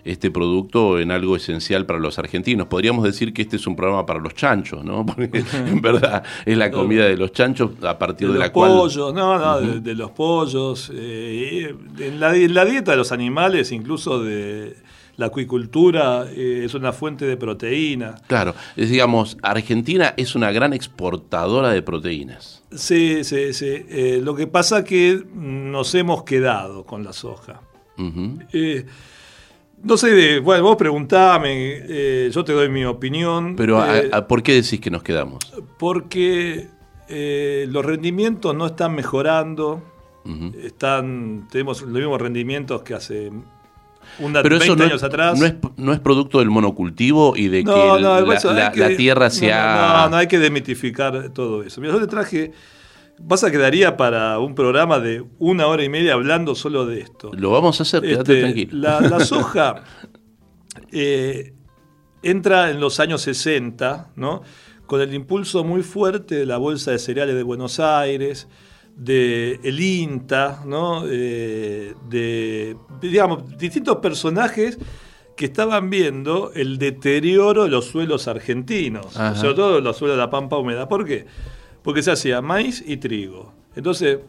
este 0.05 0.31
producto 0.31 0.99
en 0.99 1.11
algo 1.11 1.35
esencial 1.35 1.85
para 1.85 1.99
los 1.99 2.19
argentinos. 2.19 2.67
Podríamos 2.67 3.03
decir 3.03 3.33
que 3.33 3.41
este 3.41 3.55
es 3.55 3.65
un 3.67 3.75
programa 3.75 4.05
para 4.05 4.19
los 4.19 4.33
chanchos, 4.35 4.83
¿no? 4.83 5.05
Porque 5.05 5.43
en 5.53 5.81
verdad 5.81 6.23
es 6.45 6.57
la 6.57 6.69
comida 6.71 7.05
de 7.05 7.15
los 7.17 7.31
chanchos 7.31 7.71
a 7.83 7.97
partir 7.97 8.27
De 8.27 8.33
de, 8.33 8.39
los 8.39 8.47
la 8.47 8.53
cual... 8.53 8.71
pollos, 8.71 9.13
no, 9.13 9.37
no, 9.39 9.61
de, 9.61 9.79
de 9.79 9.95
los 9.95 10.11
pollos. 10.11 10.91
eh, 10.93 11.73
en, 11.99 12.19
la, 12.19 12.35
en 12.35 12.53
la 12.53 12.65
dieta 12.65 12.91
de 12.91 12.97
los 12.97 13.11
animales, 13.11 13.71
incluso 13.71 14.21
de 14.23 14.75
la 15.15 15.27
acuicultura, 15.27 16.25
eh, 16.31 16.63
es 16.65 16.73
una 16.73 16.91
fuente 16.91 17.25
de 17.25 17.37
proteína. 17.37 18.15
Claro, 18.27 18.55
es, 18.75 18.89
digamos, 18.89 19.37
Argentina 19.43 20.13
es 20.17 20.33
una 20.35 20.51
gran 20.51 20.73
exportadora 20.73 21.69
de 21.69 21.81
proteínas. 21.83 22.63
Sí, 22.75 23.23
sí, 23.23 23.53
sí. 23.53 23.85
Eh, 23.89 24.19
lo 24.23 24.35
que 24.35 24.47
pasa 24.47 24.83
que 24.83 25.23
nos 25.35 25.93
hemos 25.93 26.23
quedado 26.23 26.83
con 26.85 27.03
la 27.03 27.13
soja. 27.13 27.61
Ujú. 27.99 28.39
Eh, 28.53 28.85
no 29.83 29.97
sé, 29.97 30.11
de- 30.11 30.39
bueno, 30.39 30.63
vos 30.63 30.75
preguntame, 30.77 31.51
eh, 31.87 32.31
yo 32.33 32.43
te 32.43 32.53
doy 32.53 32.69
mi 32.69 32.83
opinión. 32.85 33.55
Pero 33.55 33.83
eh, 33.93 34.09
a- 34.11 34.27
¿por 34.27 34.41
qué 34.41 34.53
decís 34.53 34.79
que 34.79 34.89
nos 34.89 35.03
quedamos? 35.03 35.39
porque 35.77 36.67
eh, 37.09 37.67
los 37.69 37.85
rendimientos 37.85 38.55
no 38.55 38.65
están 38.65 38.95
mejorando. 38.95 39.83
Están, 40.63 41.47
tenemos 41.51 41.81
los 41.81 41.91
mismos 41.91 42.21
rendimientos 42.21 42.81
que 42.83 42.93
hace 42.93 43.29
una, 44.19 44.41
Pero 44.41 44.57
20 44.57 44.65
eso 44.65 44.75
no 44.77 44.83
años 44.85 45.01
es, 45.01 45.03
atrás. 45.03 45.37
no, 45.39 45.45
es, 45.45 45.55
no 45.75 45.91
es 45.91 45.99
producto 45.99 46.39
del 46.39 46.49
monocultivo 46.49 47.35
y 47.35 47.49
de 47.49 47.63
No, 47.63 47.73
que 47.97 48.03
la, 48.53 48.71
que- 48.71 48.79
la 48.79 48.95
tierra 48.95 49.29
se 49.29 49.51
ha... 49.51 50.03
No, 50.05 50.09
no, 50.11 50.15
hay 50.17 50.27
que 50.27 50.39
demitificar 50.39 51.29
todo 51.33 51.61
eso. 51.63 51.81
Mira, 51.81 51.93
yo 51.93 51.99
te 51.99 52.07
traje. 52.07 52.53
Pasa 53.27 53.51
que 53.51 53.57
daría 53.57 53.95
para 53.95 54.39
un 54.39 54.55
programa 54.55 54.99
de 54.99 55.23
una 55.39 55.67
hora 55.67 55.83
y 55.83 55.89
media 55.89 56.13
hablando 56.13 56.55
solo 56.55 56.85
de 56.85 57.01
esto. 57.01 57.31
Lo 57.33 57.51
vamos 57.51 57.79
a 57.79 57.83
hacer, 57.83 58.01
quédate 58.01 58.33
Este, 58.33 58.41
tranquilo. 58.41 58.71
La, 58.73 59.01
la 59.01 59.19
soja 59.25 59.83
eh, 60.91 61.53
entra 62.21 62.69
en 62.71 62.79
los 62.79 62.99
años 62.99 63.21
60, 63.21 64.11
¿no? 64.15 64.41
Con 64.87 65.01
el 65.01 65.13
impulso 65.13 65.63
muy 65.63 65.83
fuerte 65.83 66.35
de 66.35 66.45
la 66.45 66.57
Bolsa 66.57 66.91
de 66.91 66.99
Cereales 66.99 67.35
de 67.35 67.43
Buenos 67.43 67.79
Aires, 67.79 68.47
de 68.95 69.59
el 69.63 69.79
INTA, 69.79 70.63
¿no? 70.65 71.03
Eh, 71.07 71.93
de, 72.09 72.75
digamos, 73.01 73.57
distintos 73.57 73.97
personajes 73.97 74.77
que 75.35 75.45
estaban 75.45 75.89
viendo 75.89 76.51
el 76.53 76.77
deterioro 76.77 77.63
de 77.63 77.69
los 77.69 77.85
suelos 77.85 78.27
argentinos, 78.27 79.17
Ajá. 79.17 79.35
sobre 79.35 79.53
todo 79.55 79.81
los 79.81 79.97
suelos 79.97 80.17
de 80.17 80.21
la 80.21 80.29
pampa 80.29 80.57
húmeda. 80.57 80.87
¿Por 80.87 81.05
qué? 81.05 81.25
Porque 81.83 82.01
se 82.01 82.11
hacía 82.11 82.41
maíz 82.41 82.83
y 82.85 82.97
trigo. 82.97 83.53
Entonces, 83.75 84.19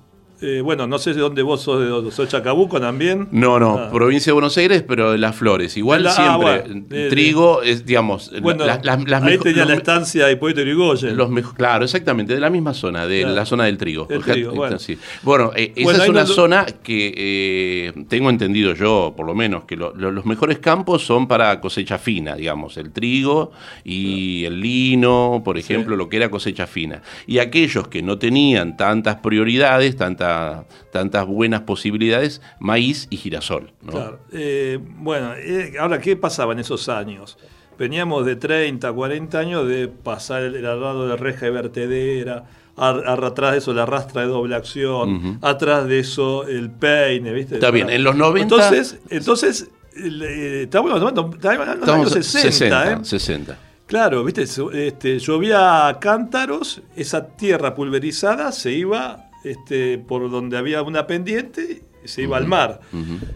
eh, 0.45 0.61
bueno, 0.61 0.87
no 0.87 0.99
sé 0.99 1.15
de 1.15 1.21
dónde 1.21 1.43
vos 1.43 1.63
sos, 1.63 1.81
de 1.81 1.87
dónde 1.87 2.11
sos 2.11 2.29
Chacabuco 2.29 2.81
también. 2.81 3.29
No, 3.33 3.59
no, 3.59 3.79
Ah. 3.79 3.91
provincia 3.93 4.31
de 4.31 4.35
Buenos 4.35 4.57
Aires, 4.59 4.85
pero 4.87 5.13
de 5.13 5.19
las 5.19 5.35
flores. 5.35 5.77
Igual 5.77 6.03
La- 6.05 6.11
ah, 6.11 6.13
siempre, 6.13 6.61
bueno, 6.73 6.87
de- 6.89 7.09
trigo 7.09 7.63
es, 7.63 7.85
digamos, 7.87 8.31
Bueno, 8.43 8.65
las, 8.67 8.85
las- 8.85 9.03
las 9.09 9.23
ahí 9.23 9.39
tenía 9.39 9.61
los 9.63 9.69
la 9.71 9.75
estancia 9.77 10.27
de 10.27 10.33
Hipólito 10.33 10.61
Yrigoyen. 10.61 11.17
los 11.17 11.31
claro, 11.55 11.85
exactamente, 11.85 12.35
de 12.35 12.41
la 12.41 12.51
misma 12.51 12.75
zona, 12.75 13.07
de 13.07 13.21
Claro. 13.21 13.35
la 13.35 13.47
zona 13.47 13.65
del 13.65 13.79
trigo. 13.79 14.05
Ojalá- 14.05 14.33
trigo, 14.35 14.53
bueno. 14.55 14.79
sí. 14.79 14.99
Bueno, 15.23 15.51
eh, 15.57 15.73
esa 15.77 16.03
es 16.05 16.09
una 16.09 16.21
no 16.23 16.27
zona 16.27 16.67
que 16.67 17.15
eh, 17.17 17.93
tengo 18.09 18.31
entendido 18.31 18.75
yo, 18.75 19.15
por 19.17 19.27
lo 19.27 19.35
menos, 19.35 19.65
que 19.65 19.77
lo- 19.77 19.95
lo- 19.95 20.11
los 20.11 20.27
mejores 20.27 20.59
campos 20.59 21.05
son 21.05 21.27
para 21.27 21.61
cosecha 21.61 21.99
fina, 21.99 22.37
digamos, 22.37 22.77
el 22.77 22.93
trigo 22.93 23.53
y 23.85 24.45
el 24.45 24.61
lino, 24.61 25.43
por 25.45 25.59
ejemplo, 25.59 25.97
lo 25.97 26.09
que 26.09 26.17
era 26.17 26.31
cosecha 26.31 26.67
fina. 26.67 27.03
Y 27.27 27.39
aquellos 27.39 27.89
que 27.89 28.03
no 28.03 28.19
tenían 28.19 28.77
tantas 28.77 29.17
prioridades, 29.17 29.97
tanta- 30.35 30.65
tantas 30.93 31.27
buenas 31.27 31.63
posibilidades, 31.63 32.41
maíz 32.59 33.07
y 33.11 33.17
girasol. 33.17 33.73
¿no? 33.83 33.93
Claro. 33.93 34.19
Eh, 34.33 34.79
bueno, 34.83 35.35
eh, 35.37 35.75
ahora, 35.79 36.01
¿qué 36.01 36.17
pasaba 36.17 36.53
en 36.53 36.59
esos 36.61 36.89
años? 36.89 37.39
Veníamos 37.79 38.25
de 38.25 38.37
30, 38.37 38.93
40 38.93 39.39
años 39.39 39.67
de 39.69 39.89
pasar 39.89 40.43
el, 40.43 40.55
el 40.57 40.67
arado 40.67 41.09
de 41.09 41.17
reja 41.17 41.47
y 41.49 41.51
vertedera, 41.51 42.45
ar- 42.77 43.03
ar- 43.07 43.25
atrás 43.25 43.53
de 43.53 43.59
eso 43.59 43.75
la 43.75 43.85
rastra 43.87 44.23
de 44.23 44.29
doble 44.29 44.55
acción, 44.55 45.39
atrás 45.43 45.87
de 45.89 45.99
eso 45.99 46.47
el 46.47 46.71
peine, 46.71 47.33
¿viste? 47.33 47.55
Está 47.57 47.71
bien, 47.73 47.91
en 47.91 48.05
los 48.05 48.15
90 48.15 48.43
Entonces, 48.55 49.01
entonces 49.11 49.69
eh, 49.97 50.63
estamos 50.65 50.93
estamos 50.95 51.31
de 51.41 51.77
los 51.77 51.89
años 51.89 52.13
60, 52.27 52.93
¿eh? 52.93 52.99
60. 53.03 53.59
Claro, 53.87 54.25
viste, 54.25 54.43
este, 54.73 55.19
llovía 55.19 55.89
a 55.89 55.99
cántaros, 56.01 56.81
esa 56.97 57.27
tierra 57.27 57.75
pulverizada 57.75 58.51
se 58.53 58.73
iba 58.73 59.31
este, 59.45 59.99
por 59.99 60.31
donde 60.31 60.57
había 60.57 60.83
una 60.83 61.07
pendiente, 61.07 61.85
y 62.05 62.09
se 62.09 62.23
iba 62.23 62.37
al 62.37 62.47
mar. 62.47 62.81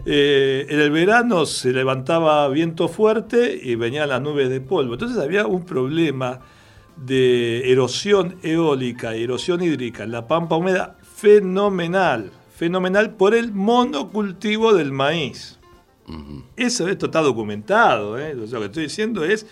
Eh, 0.05 0.67
en 0.69 0.79
el 0.79 0.91
verano 0.91 1.45
se 1.45 1.71
levantaba 1.71 2.47
viento 2.49 2.87
fuerte 2.87 3.59
y 3.61 3.75
venían 3.75 4.09
las 4.09 4.21
nubes 4.21 4.49
de 4.49 4.61
polvo. 4.61 4.93
Entonces 4.93 5.17
había 5.17 5.47
un 5.47 5.65
problema 5.65 6.39
de 6.95 7.71
erosión 7.71 8.37
eólica 8.43 9.15
y 9.15 9.23
erosión 9.23 9.63
hídrica 9.63 10.03
en 10.03 10.11
la 10.11 10.27
pampa 10.27 10.55
húmeda 10.55 10.97
fenomenal, 11.01 12.31
fenomenal 12.53 13.11
por 13.11 13.33
el 13.33 13.51
monocultivo 13.51 14.73
del 14.73 14.91
maíz. 14.91 15.59
Eso 16.55 16.87
esto 16.87 17.05
está 17.05 17.21
documentado. 17.21 18.17
¿eh? 18.17 18.33
Lo 18.33 18.59
que 18.59 18.65
estoy 18.65 18.83
diciendo 18.83 19.23
es 19.23 19.45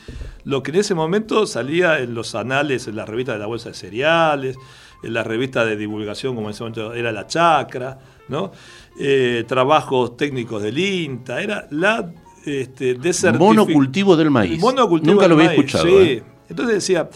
lo 0.44 0.64
que 0.64 0.72
en 0.72 0.78
ese 0.78 0.96
momento 0.96 1.46
salía 1.46 2.00
en 2.00 2.16
los 2.16 2.34
anales, 2.34 2.88
en 2.88 2.96
la 2.96 3.06
revista 3.06 3.34
de 3.34 3.40
la 3.40 3.46
Bolsa 3.46 3.70
de 3.70 3.76
Cereales, 3.76 4.58
la 5.04 5.24
revista 5.24 5.64
de 5.66 5.76
divulgación, 5.76 6.36
como 6.36 6.48
en 6.48 6.52
ese 6.52 6.64
momento 6.64 6.94
era 6.94 7.12
la 7.12 7.28
Chacra, 7.28 8.00
¿no? 8.30 8.52
Eh, 9.00 9.44
trabajos 9.48 10.18
técnicos 10.18 10.64
del 10.64 10.78
INTA, 10.78 11.42
era 11.42 11.68
la 11.72 12.12
este, 12.46 12.98
desertific- 12.98 13.38
Monocultivo 13.38 14.16
del 14.16 14.32
maíz. 14.32 14.60
Monocultivo 14.60 15.14
Nunca 15.14 15.28
lo 15.28 15.36
había 15.36 15.48
maíz, 15.48 15.60
escuchado. 15.60 15.86
sí. 15.86 15.94
¿eh? 15.96 16.24
Entonces 16.50 16.76
decía, 16.76 17.10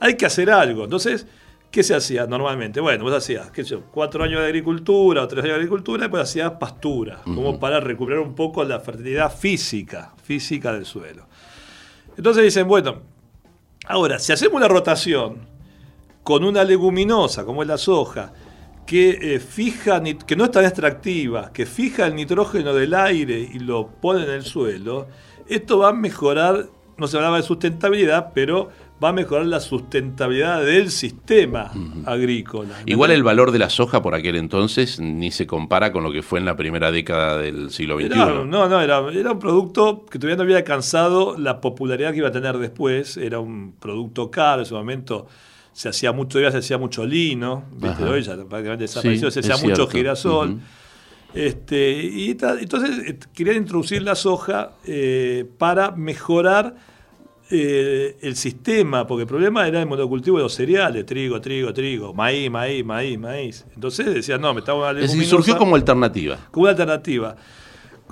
hay 0.00 0.16
que 0.16 0.26
hacer 0.26 0.50
algo. 0.50 0.84
Entonces, 0.84 1.26
¿qué 1.70 1.82
se 1.82 1.94
hacía 1.94 2.26
normalmente? 2.26 2.80
Bueno, 2.80 3.04
vos 3.04 3.12
hacías, 3.12 3.50
qué 3.50 3.62
sé 3.62 3.70
yo, 3.70 3.82
cuatro 3.92 4.24
años 4.24 4.40
de 4.40 4.46
agricultura 4.46 5.22
o 5.22 5.28
tres 5.28 5.44
años 5.44 5.52
de 5.54 5.60
agricultura, 5.60 5.98
y 6.00 6.02
después 6.04 6.22
hacías 6.22 6.52
pastura, 6.52 7.20
como 7.24 7.60
para 7.60 7.78
recuperar 7.78 8.20
un 8.20 8.34
poco 8.34 8.64
la 8.64 8.80
fertilidad 8.80 9.30
física, 9.34 10.14
física 10.22 10.72
del 10.72 10.84
suelo. 10.86 11.26
Entonces 12.16 12.42
dicen, 12.42 12.66
bueno, 12.66 13.02
ahora, 13.86 14.18
si 14.18 14.32
hacemos 14.32 14.56
una 14.56 14.66
rotación 14.68 15.48
con 16.22 16.44
una 16.44 16.64
leguminosa, 16.64 17.44
como 17.44 17.62
es 17.62 17.68
la 17.68 17.78
soja, 17.78 18.32
que 18.86 19.34
eh, 19.34 19.40
fija, 19.40 20.02
que 20.26 20.36
no 20.36 20.44
es 20.44 20.50
tan 20.50 20.64
extractiva, 20.64 21.52
que 21.52 21.64
fija 21.66 22.06
el 22.06 22.14
nitrógeno 22.16 22.74
del 22.74 22.94
aire 22.94 23.38
y 23.52 23.58
lo 23.60 23.86
pone 23.88 24.24
en 24.24 24.30
el 24.30 24.42
suelo, 24.44 25.06
esto 25.48 25.78
va 25.78 25.90
a 25.90 25.92
mejorar, 25.92 26.66
no 26.98 27.06
se 27.06 27.16
hablaba 27.16 27.36
de 27.36 27.42
sustentabilidad, 27.44 28.32
pero 28.34 28.68
va 29.02 29.08
a 29.08 29.12
mejorar 29.12 29.46
la 29.46 29.60
sustentabilidad 29.60 30.62
del 30.64 30.90
sistema 30.90 31.70
agrícola. 32.04 32.74
Igual 32.84 33.12
el 33.12 33.22
valor 33.22 33.50
de 33.50 33.58
la 33.58 33.70
soja 33.70 34.02
por 34.02 34.14
aquel 34.14 34.36
entonces 34.36 35.00
ni 35.00 35.30
se 35.30 35.46
compara 35.46 35.90
con 35.92 36.02
lo 36.04 36.12
que 36.12 36.22
fue 36.22 36.38
en 36.38 36.44
la 36.44 36.56
primera 36.56 36.90
década 36.90 37.38
del 37.38 37.70
siglo 37.70 37.96
XXI. 37.98 38.06
Era- 38.06 38.44
no, 38.44 38.68
no, 38.68 38.80
era, 38.80 39.02
era 39.12 39.32
un 39.32 39.38
producto 39.38 40.04
que 40.04 40.18
todavía 40.18 40.36
no 40.36 40.42
había 40.42 40.58
alcanzado 40.58 41.38
la 41.38 41.60
popularidad 41.60 42.10
que 42.12 42.18
iba 42.18 42.28
a 42.28 42.32
tener 42.32 42.58
después. 42.58 43.16
Era 43.16 43.38
un 43.38 43.72
producto 43.80 44.30
caro, 44.30 44.60
en 44.60 44.66
ese 44.66 44.74
momento 44.74 45.26
se 45.72 45.88
hacía 45.88 46.12
mucho, 46.12 46.38
se 46.50 46.56
hacía 46.58 46.78
mucho 46.78 47.06
lino, 47.06 47.64
¿viste? 47.72 48.02
Ajá. 48.02 48.10
Hoy 48.10 48.22
ya 48.22 48.34
prácticamente 48.36 48.84
desapareció, 48.84 49.30
Sí, 49.30 49.42
se 49.42 49.52
hacía 49.52 49.68
mucho 49.68 49.86
girasol. 49.86 50.60
Este, 51.32 51.92
y 51.92 52.30
entonces 52.30 52.98
eh, 53.06 53.18
querían 53.32 53.56
introducir 53.56 54.02
la 54.02 54.16
soja 54.16 54.72
eh, 54.84 55.44
para 55.58 55.92
mejorar 55.92 56.74
eh, 57.52 58.16
el 58.20 58.36
sistema, 58.36 59.06
porque 59.06 59.22
el 59.22 59.28
problema 59.28 59.66
era 59.66 59.80
el 59.80 59.86
monocultivo 59.86 60.36
de 60.38 60.44
los 60.44 60.54
cereales, 60.54 61.04
trigo, 61.06 61.40
trigo, 61.40 61.72
trigo, 61.72 62.14
maíz, 62.14 62.50
maíz, 62.50 62.84
maíz, 62.84 63.18
maíz. 63.18 63.66
Entonces 63.74 64.06
decían, 64.06 64.40
no, 64.40 64.54
me 64.54 64.60
estaba 64.60 64.90
Es 64.92 65.12
decir, 65.12 65.24
surgió 65.24 65.56
como 65.56 65.76
alternativa. 65.76 66.38
como 66.50 66.62
una 66.62 66.70
alternativa. 66.70 67.36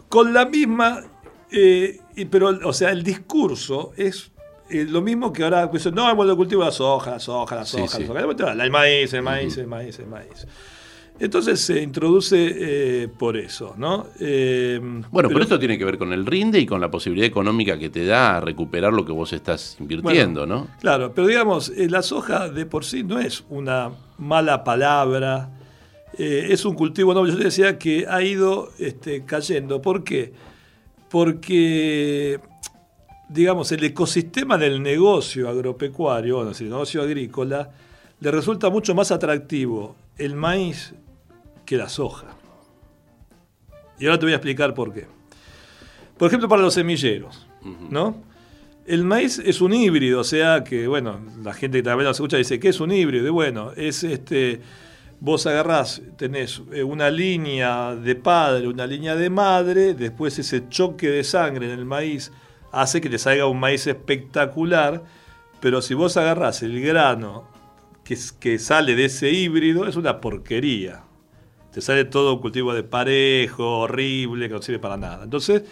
Con 0.09 0.33
la 0.33 0.47
misma, 0.47 1.03
eh, 1.51 2.01
pero, 2.31 2.49
o 2.64 2.73
sea, 2.73 2.90
el 2.90 3.03
discurso 3.03 3.92
es 3.97 4.33
eh, 4.70 4.87
lo 4.88 5.00
mismo 5.02 5.33
que 5.33 5.44
ahora, 5.44 5.70
pues, 5.70 5.90
no, 5.92 6.09
el 6.11 6.16
monocultivo 6.16 6.62
de 6.62 6.66
la 6.66 6.72
soja, 6.72 7.11
la 7.12 7.18
soja, 7.20 7.57
la 7.57 7.64
Sí, 7.64 7.78
soja, 7.78 7.96
sí. 7.98 8.04
la 8.04 8.09
soja. 8.37 8.52
El 8.52 8.70
maíz, 8.70 9.12
el 9.12 9.22
maíz, 9.22 9.57
el 9.59 9.66
maíz, 9.66 9.98
el 9.98 10.07
maíz. 10.07 10.46
Entonces 11.20 11.61
se 11.61 11.83
introduce 11.83 12.37
eh, 13.04 13.09
por 13.09 13.37
eso, 13.37 13.74
¿no? 13.76 14.07
Eh, 14.20 14.78
Bueno, 14.81 15.02
pero 15.11 15.28
pero- 15.31 15.42
esto 15.42 15.59
tiene 15.59 15.76
que 15.76 15.85
ver 15.85 15.98
con 15.98 16.12
el 16.12 16.24
rinde 16.24 16.61
y 16.61 16.66
con 16.66 16.81
la 16.81 16.90
posibilidad 16.92 17.26
económica 17.26 17.76
que 17.76 17.90
te 17.90 18.04
da 18.07 18.37
a 18.37 18.40
recuperar 18.40 18.92
lo 18.92 19.04
que 19.04 19.11
vos 19.11 19.33
estás 19.33 19.76
invirtiendo, 19.81 20.46
¿no? 20.46 20.68
Claro, 20.81 21.12
pero 21.12 21.26
digamos, 21.26 21.72
la 21.76 22.02
soja 22.02 22.48
de 22.48 22.66
por 22.66 22.85
sí 22.85 23.02
no 23.02 23.18
es 23.18 23.42
una 23.48 23.90
mala 24.16 24.62
palabra, 24.62 25.50
es 26.16 26.64
un 26.64 26.74
cultivo 26.76 27.12
noble. 27.14 27.33
Yo 27.33 27.38
te 27.38 27.44
decía 27.44 27.78
que 27.78 28.07
ha 28.09 28.22
ido 28.22 28.70
este, 28.78 29.24
cayendo. 29.24 29.83
¿Por 29.83 30.04
qué? 30.04 30.33
Porque, 31.11 32.38
digamos, 33.29 33.71
el 33.73 33.85
ecosistema 33.85 34.57
del 34.57 34.83
negocio 34.83 35.49
agropecuario, 35.49 36.37
bueno, 36.37 36.53
el 36.59 36.69
negocio 36.69 37.03
agrícola, 37.03 37.71
le 38.21 38.31
resulta 38.31 38.71
mucho 38.71 38.95
más 38.95 39.11
atractivo 39.12 39.97
el 40.17 40.35
maíz 40.35 40.95
que 41.64 41.77
la 41.77 41.88
soja. 41.88 42.27
Y 43.99 44.07
ahora 44.07 44.19
te 44.19 44.27
voy 44.27 44.33
a 44.33 44.37
explicar 44.37 44.75
por 44.75 44.93
qué. 44.93 45.07
Por 46.17 46.29
ejemplo, 46.29 46.49
para 46.49 46.62
los 46.62 46.75
semilleros, 46.75 47.47
¿no? 47.91 48.23
El 48.87 49.05
maíz 49.05 49.38
es 49.38 49.61
un 49.61 49.75
híbrido, 49.75 50.21
o 50.21 50.25
sea 50.25 50.64
que, 50.64 50.88
bueno, 50.88 51.21
la 51.43 51.53
gente 51.53 51.79
que 51.79 51.83
también 51.83 52.07
nos 52.07 52.17
escucha 52.17 52.38
dice, 52.38 52.59
¿qué 52.59 52.69
es 52.69 52.81
un 52.81 52.91
híbrido? 52.91 53.27
Y 53.27 53.31
bueno, 53.31 53.73
es 53.77 54.03
este, 54.03 54.62
vos 55.21 55.47
agarrás, 55.47 56.01
tenés 56.17 56.62
eh, 56.73 56.83
una 56.83 57.11
línea 57.11 57.95
de 57.95 58.14
padre, 58.14 58.67
una 58.67 58.87
línea 58.87 59.14
de 59.14 59.29
madre, 59.29 59.95
después 59.95 60.38
ese 60.38 60.69
choque 60.69 61.11
de 61.11 61.23
sangre 61.23 61.67
en 61.67 61.79
el 61.79 61.85
maíz 61.85 62.33
hace 62.72 63.00
que 63.00 63.09
te 63.09 63.18
salga 63.18 63.46
un 63.46 63.59
maíz 63.61 63.87
espectacular, 63.87 65.02
pero 65.61 65.83
si 65.83 65.94
vos 65.94 66.16
agarrás 66.16 66.62
el 66.62 66.81
grano 66.81 67.44
que, 68.04 68.14
es- 68.14 68.33
que 68.33 68.59
sale 68.59 68.94
de 68.94 69.07
ese 69.07 69.31
híbrido, 69.31 69.87
es 69.87 69.96
una 69.96 70.20
porquería. 70.20 71.02
Te 71.72 71.81
sale 71.81 72.04
todo 72.04 72.35
un 72.35 72.40
cultivo 72.40 72.72
de 72.74 72.83
parejo, 72.83 73.81
horrible, 73.81 74.48
que 74.48 74.54
no 74.54 74.62
sirve 74.62 74.78
para 74.78 74.96
nada. 74.96 75.24
Entonces, 75.24 75.62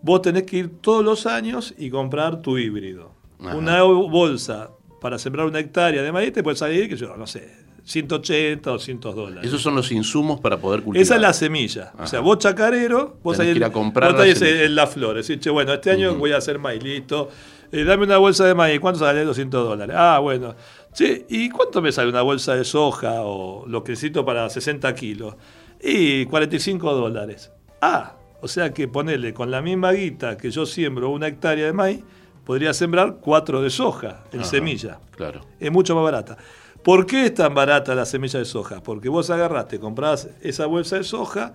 vos 0.00 0.22
tenés 0.22 0.44
que 0.44 0.58
ir 0.58 0.80
todos 0.80 1.04
los 1.04 1.26
años 1.26 1.74
y 1.76 1.90
comprar 1.90 2.40
tu 2.42 2.58
híbrido. 2.58 3.12
Ajá. 3.40 3.56
Una 3.56 3.82
bolsa 3.82 4.70
para 5.00 5.18
sembrar 5.18 5.46
una 5.46 5.58
hectárea 5.58 6.02
de 6.02 6.12
maíz 6.12 6.32
te 6.32 6.42
puede 6.44 6.56
salir, 6.56 6.88
que 6.88 6.96
yo, 6.96 7.16
no 7.16 7.26
sé, 7.26 7.52
180 7.84 8.70
o 8.70 8.72
200 8.74 9.14
dólares. 9.14 9.48
Esos 9.48 9.60
son 9.62 9.74
los 9.74 9.90
insumos 9.92 10.40
para 10.40 10.58
poder 10.58 10.82
cultivar. 10.82 11.02
Esa 11.02 11.16
es 11.16 11.20
la 11.20 11.32
semilla. 11.32 11.92
O 11.98 12.06
sea, 12.06 12.20
vos 12.20 12.38
chacarero, 12.38 13.18
vos 13.22 13.38
ahí 13.40 13.48
que 13.52 13.56
ir 13.56 13.64
a 13.64 13.72
comprar 13.72 14.12
vos 14.14 14.40
la 14.40 14.68
la 14.68 14.86
flor. 14.86 15.16
Decís, 15.16 15.40
che, 15.40 15.50
bueno, 15.50 15.72
este 15.72 15.90
año 15.90 16.14
voy 16.14 16.32
a 16.32 16.36
hacer 16.36 16.58
maíz, 16.58 16.82
listo. 16.82 17.28
Eh, 17.72 17.84
dame 17.84 18.04
una 18.04 18.18
bolsa 18.18 18.44
de 18.46 18.54
maíz. 18.54 18.78
¿Cuánto 18.80 19.00
sale? 19.00 19.24
200 19.24 19.64
dólares. 19.64 19.96
Ah, 19.98 20.18
bueno. 20.20 20.54
Che, 20.92 21.26
¿y 21.28 21.48
cuánto 21.48 21.80
me 21.82 21.90
sale 21.90 22.10
una 22.10 22.22
bolsa 22.22 22.54
de 22.54 22.64
soja 22.64 23.22
o 23.22 23.64
lo 23.66 23.82
que 23.82 23.92
necesito 23.92 24.24
para 24.24 24.48
60 24.48 24.94
kilos? 24.94 25.34
Y 25.82 26.26
45 26.26 26.94
dólares. 26.94 27.50
Ah, 27.80 28.16
o 28.40 28.48
sea 28.48 28.72
que 28.72 28.88
ponele 28.88 29.32
con 29.32 29.50
la 29.50 29.62
misma 29.62 29.92
guita 29.92 30.36
que 30.36 30.50
yo 30.50 30.66
siembro 30.66 31.10
una 31.10 31.28
hectárea 31.28 31.66
de 31.66 31.72
maíz, 31.72 32.04
podría 32.44 32.74
sembrar 32.74 33.16
cuatro 33.20 33.62
de 33.62 33.70
soja 33.70 34.24
en 34.32 34.40
Ajá, 34.40 34.48
semilla 34.50 35.00
Claro. 35.16 35.40
es 35.58 35.72
mucho 35.72 35.94
más 35.94 36.04
barata. 36.04 36.36
¿Por 36.84 37.06
qué 37.06 37.26
es 37.26 37.34
tan 37.34 37.54
barata 37.54 37.94
la 37.94 38.04
semilla 38.04 38.38
de 38.40 38.44
soja? 38.44 38.82
Porque 38.82 39.08
vos 39.08 39.30
agarraste, 39.30 39.78
comprás 39.78 40.28
esa 40.40 40.66
bolsa 40.66 40.96
de 40.96 41.04
soja 41.04 41.52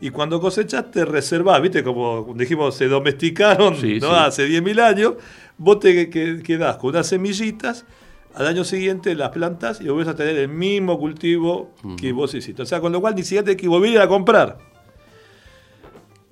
y 0.00 0.10
cuando 0.10 0.40
cosechás 0.40 0.90
te 0.90 1.04
reservás, 1.04 1.60
¿viste? 1.60 1.82
Como 1.82 2.32
dijimos, 2.36 2.74
se 2.76 2.86
domesticaron 2.88 3.76
Sí, 3.76 3.98
¿no? 4.00 4.08
sí. 4.10 4.14
hace 4.16 4.46
10.000 4.46 4.80
años, 4.80 5.14
vos 5.58 5.80
te 5.80 6.08
que- 6.08 6.42
quedás 6.42 6.76
con 6.76 6.90
unas 6.90 7.06
semillitas, 7.08 7.84
al 8.32 8.46
año 8.46 8.62
siguiente 8.62 9.14
las 9.16 9.30
plantas 9.30 9.80
y 9.80 9.88
volvés 9.88 10.06
a 10.06 10.14
tener 10.14 10.36
el 10.36 10.48
mismo 10.48 10.98
cultivo 11.00 11.72
que 12.00 12.12
vos 12.12 12.32
hiciste. 12.32 12.62
O 12.62 12.66
sea, 12.66 12.80
con 12.80 12.92
lo 12.92 13.00
cual 13.00 13.16
ni 13.16 13.24
siquiera 13.24 13.44
te 13.44 13.56
que 13.56 13.66
volver 13.66 14.00
a 14.00 14.06
comprar. 14.06 14.56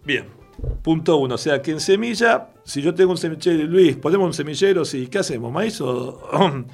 Bien, 0.05 0.27
punto 0.83 1.17
uno. 1.17 1.35
O 1.37 1.39
sea, 1.39 1.61
que 1.63 1.71
en 1.73 1.81
semilla, 1.81 2.49
si 2.65 2.83
yo 2.83 2.95
tengo 2.95 3.11
un 3.13 3.17
semillero, 3.19 3.65
Luis, 3.65 3.97
ponemos 3.97 4.27
un 4.27 4.33
semillero, 4.35 4.85
sí, 4.85 5.07
¿qué 5.09 5.19
hacemos? 5.19 5.53
¿Maíz 5.53 5.81
o, 5.81 6.21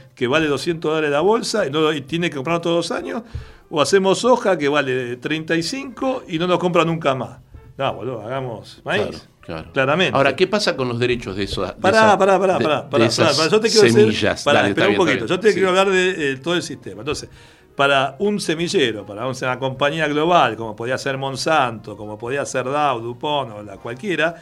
que 0.14 0.26
vale 0.26 0.46
200 0.46 0.90
dólares 0.90 1.10
la 1.10 1.20
bolsa 1.20 1.66
y, 1.66 1.70
no, 1.70 1.92
y 1.92 2.00
tiene 2.02 2.30
que 2.30 2.36
comprarlo 2.36 2.60
todos 2.60 2.76
los 2.76 2.90
años? 2.98 3.22
¿O 3.70 3.80
hacemos 3.80 4.18
soja 4.18 4.56
que 4.58 4.68
vale 4.68 5.16
35 5.16 6.24
y 6.28 6.38
no 6.38 6.46
nos 6.46 6.58
compra 6.58 6.84
nunca 6.84 7.14
más? 7.14 7.38
No, 7.76 7.94
boludo, 7.94 8.20
hagamos 8.22 8.80
maíz. 8.84 9.02
Claro, 9.04 9.18
claro. 9.40 9.72
Claramente. 9.72 10.16
Ahora, 10.16 10.36
¿qué 10.36 10.46
pasa 10.46 10.76
con 10.76 10.88
los 10.88 10.98
derechos 10.98 11.34
de 11.34 11.42
esos? 11.44 11.66
de 11.66 11.74
Pará, 11.74 11.98
esa- 11.98 12.18
pará, 12.18 12.38
pará, 12.38 12.58
de- 12.58 12.64
pará, 12.64 12.82
de 12.82 12.88
pará, 12.88 13.04
esas 13.06 13.26
pará, 13.26 13.36
pará, 13.36 13.50
Yo 13.50 13.60
te 13.60 13.68
quiero 13.68 13.88
semillas. 13.88 14.22
decir, 14.22 14.44
pará, 14.44 14.58
Dale, 14.60 14.68
espera 14.70 14.86
un 14.86 14.92
bien, 14.94 15.06
poquito. 15.06 15.26
Yo 15.26 15.40
te 15.40 15.52
quiero 15.52 15.68
hablar 15.70 15.90
de 15.90 16.32
eh, 16.32 16.36
todo 16.36 16.54
el 16.54 16.62
sistema. 16.62 17.00
Entonces, 17.00 17.28
para 17.76 18.14
un 18.20 18.40
semillero, 18.40 19.04
para 19.04 19.26
una 19.26 19.58
compañía 19.58 20.06
global, 20.06 20.56
como 20.56 20.76
podía 20.76 20.96
ser 20.96 21.18
Monsanto, 21.18 21.96
como 21.96 22.16
podía 22.16 22.44
ser 22.46 22.64
Dow, 22.66 23.00
DuPont 23.00 23.50
o 23.52 23.62
la 23.62 23.76
cualquiera, 23.78 24.36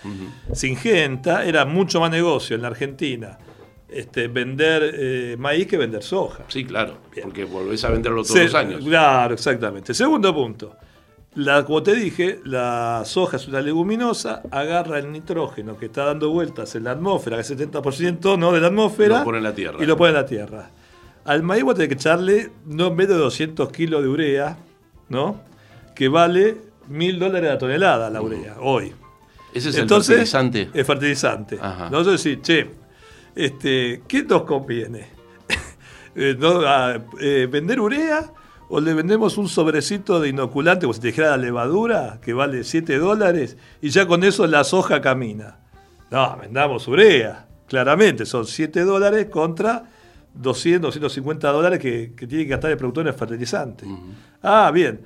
Singenta, 0.53 1.45
era 1.45 1.65
mucho 1.65 2.01
más 2.01 2.11
negocio 2.11 2.57
en 2.57 2.63
la 2.63 2.69
Argentina 2.69 3.39
este, 3.89 4.29
vender 4.29 4.95
eh, 4.99 5.37
maíz 5.39 5.67
que 5.67 5.77
vender 5.77 6.03
soja. 6.03 6.45
Sí, 6.49 6.65
claro, 6.65 6.95
Bien. 7.15 7.25
porque 7.27 7.45
volvés 7.45 7.85
a 7.85 7.91
venderlo 7.91 8.23
todos 8.23 8.33
Se- 8.37 8.45
los 8.45 8.55
años. 8.55 8.83
Claro, 8.85 9.35
exactamente. 9.35 9.93
Segundo 9.93 10.35
punto. 10.35 10.77
La, 11.35 11.65
como 11.65 11.83
te 11.83 11.95
dije, 11.95 12.41
la 12.45 13.03
soja 13.07 13.37
es 13.39 13.49
una 13.49 13.61
leguminosa, 13.63 14.43
agarra 14.51 14.99
el 14.99 15.11
nitrógeno 15.13 15.79
que 15.79 15.87
está 15.87 16.05
dando 16.05 16.31
vueltas 16.31 16.75
en 16.75 16.85
la 16.85 16.91
atmósfera, 16.93 17.37
que 17.37 17.43
es 17.43 17.51
70% 17.59 18.39
¿no? 18.39 18.53
de 18.53 18.61
la 18.61 18.67
atmósfera, 18.69 19.19
Lo 19.21 19.25
pone 19.25 19.39
en 19.39 19.45
la 19.45 19.55
tierra. 19.55 19.79
y 19.83 19.87
lo 19.87 19.97
pone 19.97 20.11
en 20.11 20.15
la 20.17 20.27
tierra. 20.27 20.71
Al 21.25 21.43
maíz 21.43 21.65
vos 21.65 21.75
tenés 21.75 21.89
que 21.89 21.95
echarle 21.95 22.51
no 22.67 22.91
menos 22.91 23.17
de 23.17 23.23
200 23.23 23.71
kilos 23.71 24.03
de 24.03 24.09
urea, 24.09 24.59
¿no? 25.09 25.53
que 25.95 26.09
vale 26.09 26.57
mil 26.89 27.19
dólares 27.19 27.51
la 27.51 27.59
tonelada 27.59 28.11
la 28.11 28.21
urea, 28.21 28.57
hoy. 28.61 28.93
Ese 29.55 29.69
es 29.69 29.77
Entonces, 29.77 30.11
el 30.11 30.27
fertilizante. 30.27 30.71
Es 30.81 30.87
fertilizante. 30.87 31.59
Ajá. 31.61 31.91
Nosotros 31.91 32.23
decimos, 32.23 32.43
che, 32.43 32.71
este, 33.35 34.03
¿qué 34.09 34.23
nos 34.25 34.43
conviene? 34.43 35.07
Eh, 36.15 36.37
no, 36.39 36.61
ah, 36.67 36.99
eh, 37.23 37.49
¿Vender 37.51 37.81
urea 37.81 38.35
o 38.69 38.81
le 38.81 38.93
vendemos 38.93 39.39
un 39.39 39.49
sobrecito 39.49 40.21
de 40.21 40.29
inoculante, 40.29 40.85
como 40.85 40.93
si 40.93 41.01
te 41.01 41.07
dijera 41.07 41.31
la 41.31 41.37
levadura, 41.39 42.19
que 42.23 42.35
vale 42.35 42.65
7 42.65 42.99
dólares, 42.99 43.57
y 43.81 43.89
ya 43.89 44.07
con 44.07 44.23
eso 44.23 44.47
la 44.47 44.63
soja 44.63 45.01
camina? 45.01 45.61
No, 46.11 46.37
vendamos 46.39 46.87
urea. 46.87 47.47
Claramente, 47.67 48.27
son 48.27 48.47
7 48.47 48.83
dólares 48.83 49.29
contra 49.31 49.85
200, 50.35 50.95
250 50.95 51.51
dólares 51.53 51.79
que, 51.79 52.13
que 52.17 52.27
tiene 52.27 52.45
que 52.45 52.51
gastar 52.51 52.71
el 52.71 52.77
productor 52.77 53.07
en 53.09 53.15
fertilizante. 53.15 53.87
Ah, 54.43 54.71
bien. 54.73 55.01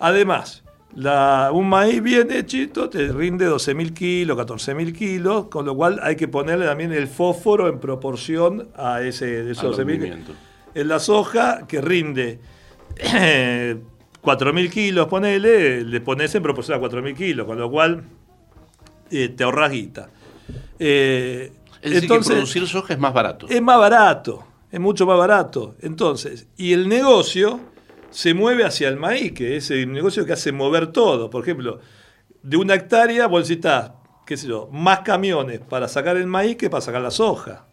Además, 0.00 0.62
la- 0.94 1.50
un 1.52 1.68
maíz 1.68 2.02
bien 2.02 2.30
hechito 2.30 2.88
te 2.88 3.08
rinde 3.08 3.46
12.000 3.48 3.92
kilos, 3.92 4.36
14.000 4.38 4.92
kilos, 4.92 5.46
con 5.46 5.64
lo 5.66 5.74
cual 5.74 5.98
hay 6.02 6.16
que 6.16 6.28
ponerle 6.28 6.66
también 6.66 6.92
el 6.92 7.06
fósforo 7.08 7.68
en 7.68 7.78
proporción 7.80 8.68
a 8.76 9.02
ese 9.02 9.44
de 9.44 9.52
esos 9.52 9.64
Al 9.78 9.84
12.000 9.84 9.86
rendimiento. 9.86 10.32
En 10.74 10.88
la 10.88 10.98
soja, 10.98 11.66
que 11.66 11.80
rinde 11.80 12.40
4.000 14.22 14.70
kilos, 14.70 15.06
ponele, 15.08 15.82
le 15.84 16.00
pones 16.00 16.34
en 16.34 16.42
proporción 16.42 16.78
a 16.78 16.80
4.000 16.80 17.14
kilos, 17.14 17.46
con 17.46 17.58
lo 17.58 17.70
cual 17.70 18.04
eh, 19.10 19.28
te 19.28 19.44
ahorras 19.44 19.70
guita. 19.70 20.08
Eh, 20.78 21.52
Es 21.82 21.90
decir, 21.92 22.02
entonces, 22.04 22.28
que 22.30 22.34
producir 22.36 22.66
soja 22.66 22.94
es 22.94 22.98
más 22.98 23.12
barato. 23.12 23.46
es 23.48 23.62
más 23.62 23.78
barato, 23.78 24.44
es 24.74 24.80
mucho 24.80 25.06
más 25.06 25.16
barato. 25.16 25.76
Entonces, 25.80 26.48
y 26.56 26.72
el 26.72 26.88
negocio 26.88 27.60
se 28.10 28.34
mueve 28.34 28.64
hacia 28.64 28.88
el 28.88 28.96
maíz, 28.96 29.30
que 29.30 29.56
es 29.56 29.70
el 29.70 29.92
negocio 29.92 30.26
que 30.26 30.32
hace 30.32 30.50
mover 30.50 30.88
todo. 30.88 31.30
Por 31.30 31.44
ejemplo, 31.44 31.78
de 32.42 32.56
una 32.56 32.74
hectárea 32.74 33.28
vos 33.28 33.42
necesitas, 33.42 33.92
qué 34.26 34.36
sé 34.36 34.48
yo, 34.48 34.68
más 34.72 35.00
camiones 35.00 35.60
para 35.60 35.86
sacar 35.86 36.16
el 36.16 36.26
maíz 36.26 36.56
que 36.56 36.70
para 36.70 36.80
sacar 36.80 37.02
la 37.02 37.12
soja. 37.12 37.66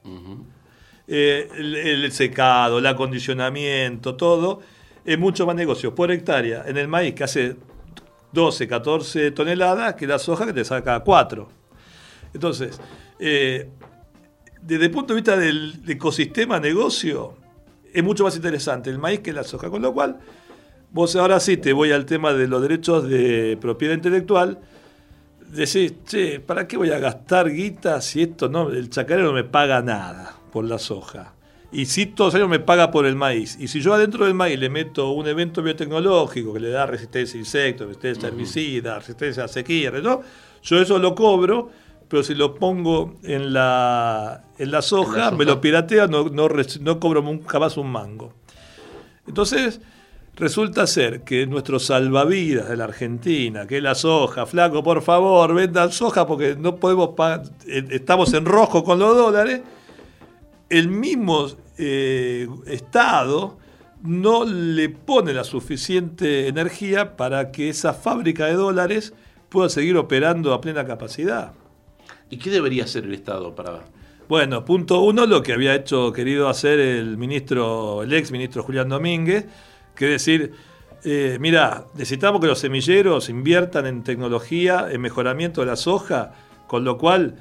Eh, 1.07 1.49
el, 1.57 1.75
el 1.75 2.11
secado, 2.11 2.77
el 2.77 2.85
acondicionamiento, 2.85 4.15
todo, 4.15 4.59
es 5.03 5.17
mucho 5.17 5.47
más 5.47 5.55
negocio 5.55 5.95
por 5.95 6.11
hectárea 6.11 6.65
en 6.67 6.77
el 6.77 6.87
maíz 6.87 7.15
que 7.15 7.23
hace 7.23 7.55
12, 8.31 8.67
14 8.67 9.31
toneladas 9.31 9.95
que 9.95 10.05
la 10.05 10.19
soja 10.19 10.45
que 10.45 10.53
te 10.53 10.63
saca 10.63 10.99
4. 10.99 11.49
Entonces, 12.35 12.79
eh, 13.17 13.71
desde 14.62 14.86
el 14.86 14.91
punto 14.91 15.14
de 15.14 15.22
vista 15.22 15.38
del 15.38 15.82
ecosistema 15.88 16.59
negocio, 16.59 17.36
es 17.93 18.03
mucho 18.03 18.24
más 18.24 18.36
interesante 18.36 18.89
el 18.89 18.99
maíz 18.99 19.20
que 19.20 19.34
la 19.34 19.43
soja. 19.43 19.70
Con 19.70 19.82
lo 19.82 19.93
cual, 19.93 20.20
vos 20.91 21.16
ahora 21.16 21.39
sí 21.39 21.57
te 21.57 21.74
voy 21.74 21.91
al 21.91 22.05
tema 22.05 22.34
de 22.34 22.47
los 22.47 22.62
derechos 22.62 23.07
de 23.07 23.57
propiedad 23.59 23.93
intelectual. 23.93 24.59
Decís, 25.51 25.93
che, 26.05 26.39
¿para 26.39 26.68
qué 26.68 26.78
voy 26.78 26.91
a 26.91 26.99
gastar 26.99 27.49
guita 27.49 27.99
si 28.01 28.22
esto 28.22 28.47
no, 28.47 28.70
el 28.70 28.89
chacarero 28.89 29.28
no 29.28 29.34
me 29.34 29.43
paga 29.43 29.82
nada 29.82 30.36
por 30.51 30.64
la 30.64 30.80
soja? 30.80 31.34
Y 31.74 31.86
si 31.86 32.05
todos 32.05 32.34
los 32.34 32.36
años 32.36 32.49
me 32.49 32.59
paga 32.59 32.91
por 32.91 33.05
el 33.05 33.16
maíz. 33.16 33.57
Y 33.59 33.68
si 33.68 33.82
yo 33.82 33.93
adentro 33.93 34.26
del 34.26 34.34
maíz 34.34 34.59
le 34.59 34.70
meto 34.70 35.12
un 35.12 35.28
evento 35.28 35.62
biotecnológico 35.64 36.53
que 36.53 36.59
le 36.59 36.70
da 36.70 36.86
resistencia 36.86 37.38
a 37.38 37.39
insectos, 37.39 37.88
resistencia 37.88 38.28
a 38.28 38.32
herbicidas, 38.32 38.97
resistencia 38.99 39.43
a 39.45 39.47
sequía, 39.47 39.91
¿no? 39.91 40.22
yo 40.64 40.82
eso 40.82 40.99
lo 40.99 41.16
cobro, 41.16 41.70
pero 42.12 42.24
si 42.24 42.36
lo 42.36 42.55
pongo 42.55 43.16
en 43.24 43.53
la, 43.53 44.43
en 44.57 44.70
la 44.70 44.82
soja, 44.82 45.30
soja. 45.30 45.32
me 45.32 45.45
lo 45.45 45.62
piratea, 45.62 46.07
no, 46.07 46.26
no, 46.26 46.49
no 46.82 46.99
cobro 46.99 47.39
jamás 47.47 47.78
un 47.78 47.89
mango. 47.89 48.34
Entonces, 49.26 49.80
resulta 50.36 50.88
ser 50.88 51.22
que 51.22 51.47
nuestro 51.47 51.80
salvavidas 51.80 52.68
de 52.68 52.76
la 52.76 52.84
Argentina, 52.84 53.66
que 53.66 53.78
es 53.78 53.84
la 53.84 53.95
soja, 53.95 54.45
flaco, 54.45 54.84
por 54.84 55.01
favor, 55.01 55.53
vendan 55.53 55.93
soja 55.93 56.28
porque 56.28 56.57
no 56.59 56.76
podemos 56.76 57.12
pagar, 57.16 57.43
eh, 57.66 57.88
estamos 57.91 58.34
en 58.34 58.43
rojo 58.43 58.84
con 58.84 58.99
los 58.99 59.16
dólares, 59.16 59.62
el 60.70 60.89
mismo 60.89 61.47
eh, 61.78 62.45
Estado 62.66 63.57
no 64.03 64.43
le 64.43 64.89
pone 64.89 65.32
la 65.32 65.45
suficiente 65.45 66.49
energía 66.49 67.16
para 67.16 67.53
que 67.53 67.70
esa 67.70 67.93
fábrica 67.93 68.47
de 68.47 68.55
dólares 68.55 69.14
pueda 69.47 69.70
seguir 69.70 69.95
operando 69.95 70.53
a 70.53 70.59
plena 70.59 70.86
capacidad. 70.86 71.53
¿Y 72.32 72.38
qué 72.38 72.49
debería 72.49 72.86
hacer 72.86 73.03
el 73.03 73.13
Estado 73.13 73.53
para.? 73.53 73.84
Bueno, 74.27 74.63
punto 74.63 75.01
uno, 75.01 75.25
lo 75.25 75.43
que 75.43 75.51
había 75.51 75.75
hecho, 75.75 76.13
querido 76.13 76.47
hacer 76.47 76.79
el 76.79 77.17
ministro, 77.17 78.01
el 78.01 78.13
ex 78.13 78.32
ministro 78.32 78.63
Julián 78.63 78.88
Domínguez, 78.88 79.45
que 79.93 80.05
es 80.05 80.11
decir, 80.11 80.53
eh, 81.03 81.38
mira, 81.41 81.86
necesitamos 81.95 82.39
que 82.39 82.47
los 82.47 82.57
semilleros 82.57 83.27
inviertan 83.27 83.86
en 83.88 84.03
tecnología, 84.03 84.88
en 84.89 85.01
mejoramiento 85.01 85.59
de 85.61 85.67
la 85.67 85.75
soja, 85.75 86.32
con 86.67 86.86
lo 86.86 86.97
cual 86.97 87.36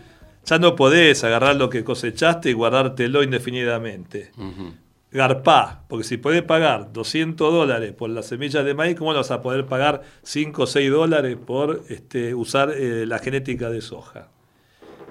ya 0.45 0.59
no 0.59 0.74
podés 0.74 1.22
agarrar 1.22 1.55
lo 1.55 1.70
que 1.70 1.84
cosechaste 1.84 2.51
y 2.51 2.55
guardártelo 2.55 3.22
indefinidamente. 3.22 4.32
Ujú. 4.36 4.72
Garpá, 5.12 5.84
porque 5.88 6.05
si 6.05 6.16
podés 6.16 6.43
pagar 6.43 6.93
200 6.93 7.53
dólares 7.53 7.93
por 7.93 8.11
las 8.11 8.26
semillas 8.26 8.64
de 8.64 8.74
maíz, 8.74 8.97
¿cómo 8.97 9.12
no 9.12 9.18
vas 9.18 9.30
a 9.30 9.43
poder 9.43 9.66
pagar 9.66 10.03
5 10.22 10.62
o 10.62 10.66
6 10.66 10.91
dólares 10.91 11.36
por 11.36 11.82
este, 11.88 12.34
usar 12.34 12.72
eh, 12.72 13.07
la 13.07 13.20
genética 13.20 13.70
de 13.70 13.80
soja? 13.80 14.28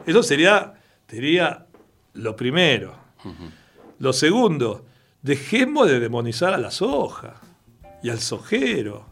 Eso 0.05 0.23
sería, 0.23 0.73
sería 1.07 1.65
lo 2.13 2.35
primero. 2.35 2.95
Lo 3.99 4.13
segundo, 4.13 4.85
dejemos 5.21 5.87
de 5.87 5.99
demonizar 5.99 6.53
a 6.53 6.57
la 6.57 6.71
soja 6.71 7.35
y 8.01 8.09
al 8.09 8.19
sojero. 8.19 9.05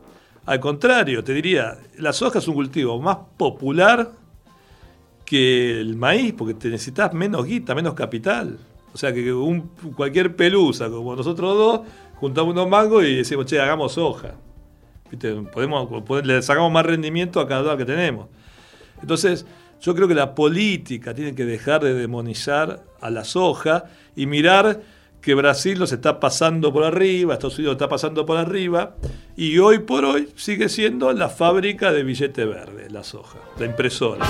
Al 0.46 0.60
contrario, 0.60 1.24
te 1.24 1.34
diría, 1.34 1.78
la 1.98 2.14
soja 2.14 2.40
es 2.40 2.48
un 2.48 2.56
cultivo 2.56 3.00
más 3.02 3.18
popular 3.38 4.12
que 5.26 5.82
el 5.82 5.96
maíz, 5.98 6.34
porque 6.38 6.54
te 6.54 6.70
necesitas 6.70 7.14
menos 7.14 7.46
guita, 7.46 7.76
menos 7.76 7.94
capital. 7.94 8.58
O 8.94 8.98
sea 8.98 9.14
que 9.14 9.32
un, 9.34 9.70
cualquier 9.96 10.36
pelusa 10.36 10.90
como 10.90 11.16
nosotros 11.16 11.58
dos, 11.58 11.82
juntamos 12.16 12.54
unos 12.54 12.70
mangos 12.70 13.04
y 13.04 13.16
decimos, 13.18 13.46
che, 13.46 13.60
hagamos 13.60 13.94
soja. 13.94 14.36
¿Viste? 15.12 15.34
Podemos, 15.54 15.88
pod- 15.90 16.24
le 16.24 16.42
sacamos 16.42 16.72
más 16.72 16.86
rendimiento 16.86 17.40
a 17.42 17.48
cada 17.48 17.62
dólar 17.62 17.78
que 17.78 17.86
tenemos. 17.86 18.28
Entonces, 19.02 19.46
yo 19.82 19.96
creo 19.96 20.08
que 20.08 20.16
la 20.16 20.36
política 20.36 21.14
tiene 21.14 21.36
que 21.36 21.46
dejar 21.46 21.84
de 21.84 21.94
demonizar 21.94 22.84
a 23.00 23.10
la 23.10 23.24
soja 23.24 23.86
y 24.16 24.26
mirar 24.26 24.82
que 25.22 25.36
Brasil 25.36 25.78
nos 25.78 25.92
está 25.92 26.20
pasando 26.20 26.72
por 26.72 26.84
arriba, 26.84 27.34
Estados 27.34 27.58
Unidos 27.58 27.74
está 27.74 27.90
pasando 27.90 28.26
por 28.26 28.38
arriba, 28.38 28.96
y 29.36 29.58
hoy 29.58 29.80
por 29.80 30.06
hoy 30.06 30.30
sigue 30.36 30.70
siendo 30.70 31.12
la 31.12 31.30
fábrica 31.30 31.92
de 31.92 32.04
billete 32.04 32.46
verde, 32.46 32.90
la 32.90 33.04
soja, 33.04 33.40
la 33.60 33.66
impresora. 33.66 34.26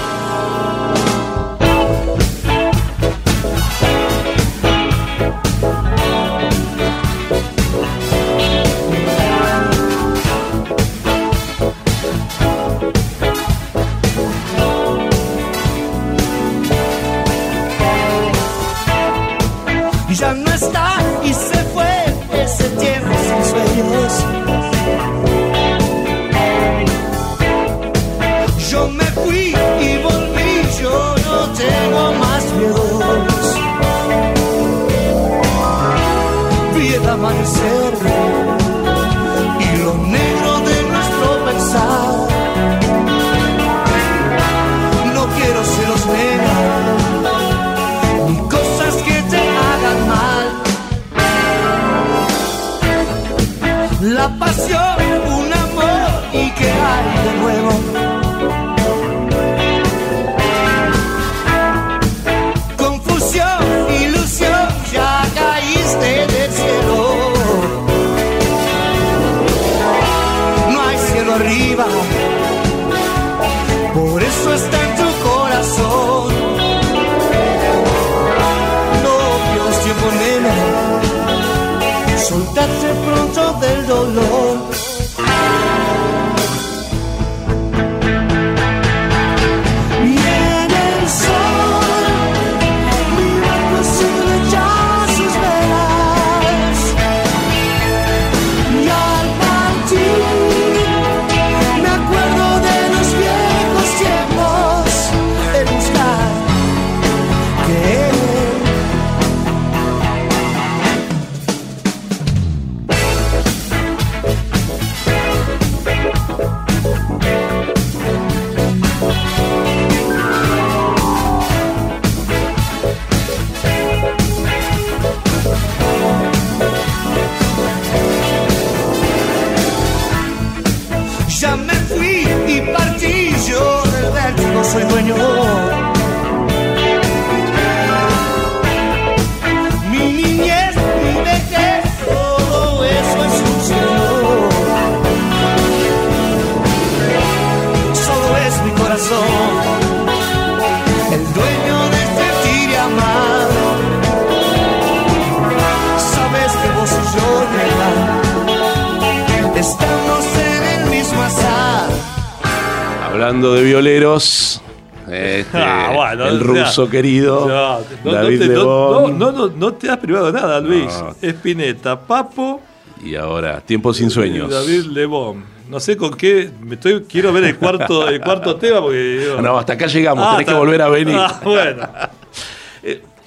Querido, 166.89 167.47
No, 167.47 167.79
no, 168.03 168.11
David 168.11 168.39
no 168.41 168.45
te, 168.47 168.53
no, 168.53 168.59
Lebón. 168.59 169.17
no, 169.19 169.31
no, 169.31 169.47
no 169.47 169.73
te 169.73 169.89
has 169.89 169.97
privado 169.97 170.31
nada, 170.31 170.59
Luis. 170.59 170.93
Espineta, 171.21 171.99
Papo 171.99 172.61
Y 173.03 173.15
ahora, 173.15 173.61
Tiempo 173.61 173.93
sin 173.93 174.09
sueños. 174.09 174.49
David 174.51 174.85
Lebón. 174.91 175.43
No 175.69 175.79
sé 175.79 175.97
con 175.97 176.11
qué. 176.13 176.49
Me 176.61 176.75
estoy, 176.75 177.01
quiero 177.09 177.33
ver 177.33 177.43
el 177.45 177.57
cuarto, 177.57 178.07
el 178.07 178.21
cuarto 178.21 178.55
tema 178.57 178.79
porque. 178.81 179.19
digo- 179.19 179.41
No, 179.41 179.57
hasta 179.57 179.73
acá 179.73 179.87
llegamos, 179.87 180.25
Ah, 180.25 180.31
tenés 180.37 180.47
que 180.47 180.53
volver 180.57 180.81
a 180.81 180.89
venir. 180.89 181.15
Ah, 181.17 181.41
bueno. 181.43 181.87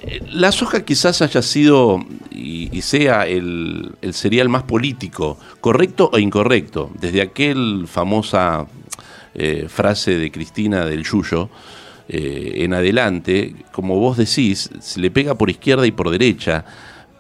Eh, 0.02 0.20
La 0.32 0.50
soja 0.50 0.82
quizás 0.82 1.20
haya 1.20 1.42
sido 1.42 1.98
y, 2.30 2.74
y 2.74 2.80
sea 2.80 3.26
el, 3.26 3.92
el 4.00 4.14
cereal 4.14 4.48
más 4.48 4.62
político, 4.62 5.36
correcto 5.60 6.08
o 6.10 6.18
incorrecto. 6.18 6.90
Desde 6.98 7.20
aquel 7.20 7.84
famosa 7.86 8.66
eh, 9.34 9.66
frase 9.68 10.16
de 10.18 10.30
Cristina 10.30 10.86
del 10.86 11.04
Yuyo 11.04 11.50
eh, 12.12 12.64
en 12.64 12.74
adelante, 12.74 13.54
como 13.70 14.00
vos 14.00 14.16
decís, 14.16 14.68
se 14.80 15.00
le 15.00 15.12
pega 15.12 15.36
por 15.36 15.48
izquierda 15.48 15.86
y 15.86 15.92
por 15.92 16.10
derecha, 16.10 16.64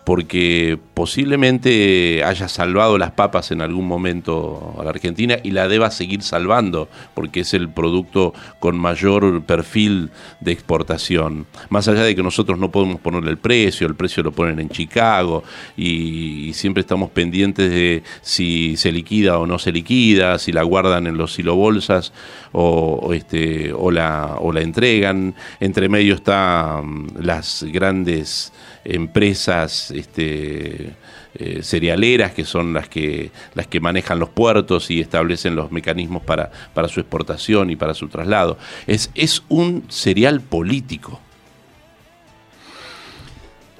porque 0.04 0.78
posiblemente 0.94 2.24
haya 2.24 2.48
salvado 2.48 2.98
las 2.98 3.12
papas 3.12 3.50
en 3.52 3.60
algún 3.60 3.86
momento 3.86 4.74
a 4.78 4.84
la 4.84 4.90
Argentina 4.90 5.36
y 5.42 5.50
la 5.50 5.68
deba 5.68 5.90
seguir 5.90 6.22
salvando, 6.22 6.88
porque 7.14 7.40
es 7.40 7.54
el 7.54 7.68
producto 7.68 8.34
con 8.58 8.78
mayor 8.78 9.42
perfil 9.42 10.10
de 10.40 10.52
exportación. 10.52 11.46
Más 11.68 11.86
allá 11.88 12.02
de 12.02 12.14
que 12.14 12.22
nosotros 12.22 12.58
no 12.58 12.70
podemos 12.70 13.00
ponerle 13.00 13.30
el 13.30 13.38
precio, 13.38 13.86
el 13.86 13.94
precio 13.94 14.22
lo 14.22 14.32
ponen 14.32 14.58
en 14.58 14.68
Chicago 14.68 15.44
y, 15.76 16.50
siempre 16.54 16.80
estamos 16.80 17.10
pendientes 17.10 17.70
de 17.70 18.02
si 18.22 18.76
se 18.76 18.92
liquida 18.92 19.38
o 19.38 19.46
no 19.46 19.58
se 19.58 19.72
liquida, 19.72 20.38
si 20.38 20.52
la 20.52 20.62
guardan 20.62 21.06
en 21.06 21.16
los 21.16 21.34
silobolsas 21.34 22.12
o, 22.52 22.98
o 23.02 23.12
este, 23.12 23.72
o, 23.72 23.90
la, 23.90 24.36
o 24.38 24.52
la 24.52 24.60
entregan. 24.60 25.34
Entre 25.60 25.88
medio 25.88 26.14
están 26.14 27.06
las 27.18 27.64
grandes 27.70 28.52
empresas 28.84 29.90
este, 29.90 30.94
eh, 31.34 31.62
cerealeras 31.62 32.32
que 32.32 32.44
son 32.44 32.72
las 32.72 32.88
que 32.88 33.30
las 33.54 33.66
que 33.68 33.78
manejan 33.78 34.18
los 34.18 34.30
puertos 34.30 34.90
y 34.90 35.00
establecen 35.00 35.54
los 35.54 35.70
mecanismos 35.70 36.22
para, 36.22 36.50
para 36.74 36.88
su 36.88 36.98
exportación 37.00 37.70
y 37.70 37.76
para 37.76 37.94
su 37.94 38.08
traslado. 38.08 38.58
Es, 38.86 39.10
es 39.14 39.42
un 39.48 39.84
cereal 39.88 40.40
político. 40.40 41.20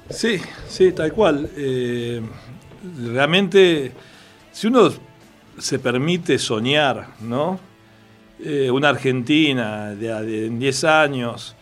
Sí, 0.09 0.39
sí, 0.67 0.91
tal 0.91 1.13
cual. 1.13 1.49
Eh, 1.57 2.21
realmente, 3.07 3.91
si 4.51 4.67
uno 4.67 4.91
se 5.57 5.79
permite 5.79 6.37
soñar, 6.37 7.07
¿no? 7.21 7.59
Eh, 8.43 8.71
una 8.71 8.89
Argentina 8.89 9.93
de, 9.93 10.47
en 10.47 10.59
10 10.59 10.83
años, 10.85 11.55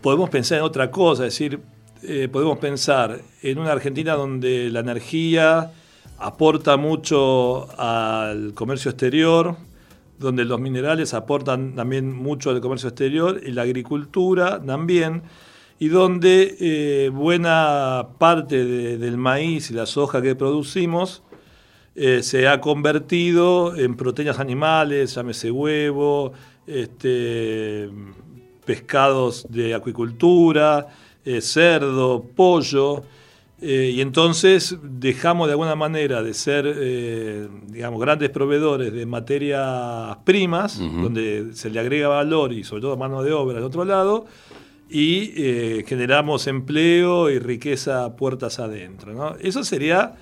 podemos 0.00 0.30
pensar 0.30 0.58
en 0.58 0.64
otra 0.64 0.90
cosa, 0.90 1.26
es 1.26 1.34
decir, 1.34 1.60
eh, 2.02 2.28
podemos 2.30 2.58
pensar 2.58 3.20
en 3.42 3.58
una 3.58 3.72
Argentina 3.72 4.14
donde 4.14 4.70
la 4.70 4.80
energía 4.80 5.72
aporta 6.18 6.76
mucho 6.76 7.68
al 7.78 8.54
comercio 8.54 8.90
exterior, 8.90 9.56
donde 10.18 10.44
los 10.44 10.60
minerales 10.60 11.14
aportan 11.14 11.74
también 11.74 12.12
mucho 12.14 12.50
al 12.50 12.60
comercio 12.60 12.88
exterior 12.90 13.40
y 13.44 13.52
la 13.52 13.62
agricultura 13.62 14.60
también, 14.62 15.22
y 15.78 15.88
donde 15.88 16.56
eh, 16.60 17.08
buena 17.10 18.08
parte 18.18 18.64
de- 18.64 18.98
del 18.98 19.16
maíz 19.16 19.70
y 19.70 19.74
la 19.74 19.86
soja 19.86 20.20
que 20.20 20.34
producimos 20.34 21.22
eh, 21.96 22.22
se 22.22 22.48
ha 22.48 22.60
convertido 22.60 23.74
en 23.76 23.96
proteínas 23.96 24.38
animales, 24.38 25.14
llámese 25.14 25.50
huevo, 25.50 26.32
este, 26.66 27.90
pescados 28.70 29.46
de 29.48 29.74
acuicultura, 29.74 30.86
eh, 31.24 31.40
cerdo, 31.40 32.22
pollo, 32.22 33.02
eh, 33.60 33.90
y 33.94 34.00
entonces 34.00 34.78
dejamos 34.80 35.48
de 35.48 35.54
alguna 35.54 35.74
manera 35.74 36.22
de 36.22 36.32
ser, 36.32 36.72
eh, 36.78 37.48
digamos, 37.66 38.00
grandes 38.00 38.30
proveedores 38.30 38.92
de 38.92 39.04
materias 39.06 40.16
primas, 40.24 40.78
donde 40.78 41.48
se 41.52 41.68
le 41.68 41.80
agrega 41.80 42.06
valor 42.06 42.52
y 42.52 42.62
sobre 42.62 42.82
todo 42.82 42.96
mano 42.96 43.24
de 43.24 43.32
obra 43.32 43.58
de 43.58 43.66
otro 43.66 43.84
lado, 43.84 44.26
y 44.88 45.32
eh, 45.36 45.84
generamos 45.84 46.46
empleo 46.46 47.28
y 47.28 47.40
riqueza 47.40 48.14
puertas 48.14 48.60
adentro. 48.60 49.12
¿no? 49.12 49.34
Eso 49.40 49.64
sería 49.64 50.14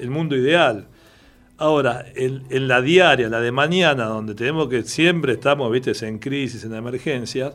el 0.00 0.10
mundo 0.10 0.36
ideal. 0.36 0.88
Ahora, 1.56 2.04
en, 2.16 2.42
en 2.50 2.66
la 2.66 2.82
diaria, 2.82 3.28
la 3.28 3.40
de 3.40 3.52
mañana, 3.52 4.06
donde 4.06 4.34
tenemos 4.34 4.68
que 4.68 4.82
siempre 4.82 5.34
estamos, 5.34 5.70
viste, 5.70 5.92
en 6.06 6.18
crisis, 6.18 6.64
en 6.64 6.74
emergencias, 6.74 7.54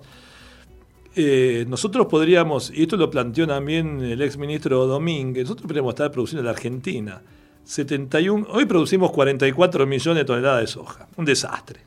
eh, 1.17 1.65
nosotros 1.67 2.05
podríamos, 2.07 2.71
y 2.73 2.83
esto 2.83 2.95
lo 2.95 3.09
planteó 3.09 3.47
también 3.47 4.01
el 4.01 4.21
ex 4.21 4.37
ministro 4.37 4.85
Domínguez, 4.85 5.43
nosotros 5.45 5.67
podríamos 5.67 5.91
estar 5.93 6.11
produciendo 6.11 6.41
en 6.41 6.45
la 6.45 6.51
Argentina 6.51 7.21
71, 7.63 8.47
hoy 8.51 8.65
producimos 8.65 9.11
44 9.11 9.85
millones 9.85 10.21
de 10.21 10.25
toneladas 10.25 10.61
de 10.61 10.67
soja, 10.67 11.07
un 11.17 11.25
desastre. 11.25 11.81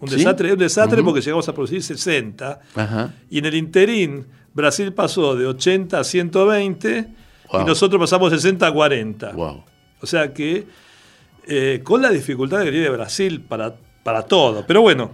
Un 0.00 0.08
¿Sí? 0.08 0.16
desastre, 0.16 0.52
un 0.52 0.58
desastre 0.58 1.02
porque 1.02 1.20
llegamos 1.20 1.46
a 1.48 1.52
producir 1.54 1.82
60 1.82 2.60
Ajá. 2.74 3.14
y 3.28 3.38
en 3.38 3.44
el 3.44 3.54
interín 3.54 4.26
Brasil 4.54 4.92
pasó 4.94 5.36
de 5.36 5.46
80 5.46 5.98
a 6.00 6.04
120 6.04 7.08
Wow. 7.52 7.62
y 7.62 7.64
nosotros 7.64 7.98
pasamos 8.00 8.30
de 8.30 8.36
60 8.38 8.64
a 8.66 8.72
40. 8.72 9.32
Wow. 9.32 9.64
O 10.00 10.06
sea 10.06 10.32
que 10.32 10.66
eh, 11.48 11.80
con 11.82 12.00
la 12.00 12.08
dificultad 12.10 12.62
que 12.62 12.70
tiene 12.70 12.88
Brasil 12.90 13.40
para, 13.40 13.74
para 14.04 14.22
todo. 14.22 14.64
Pero 14.68 14.82
bueno, 14.82 15.10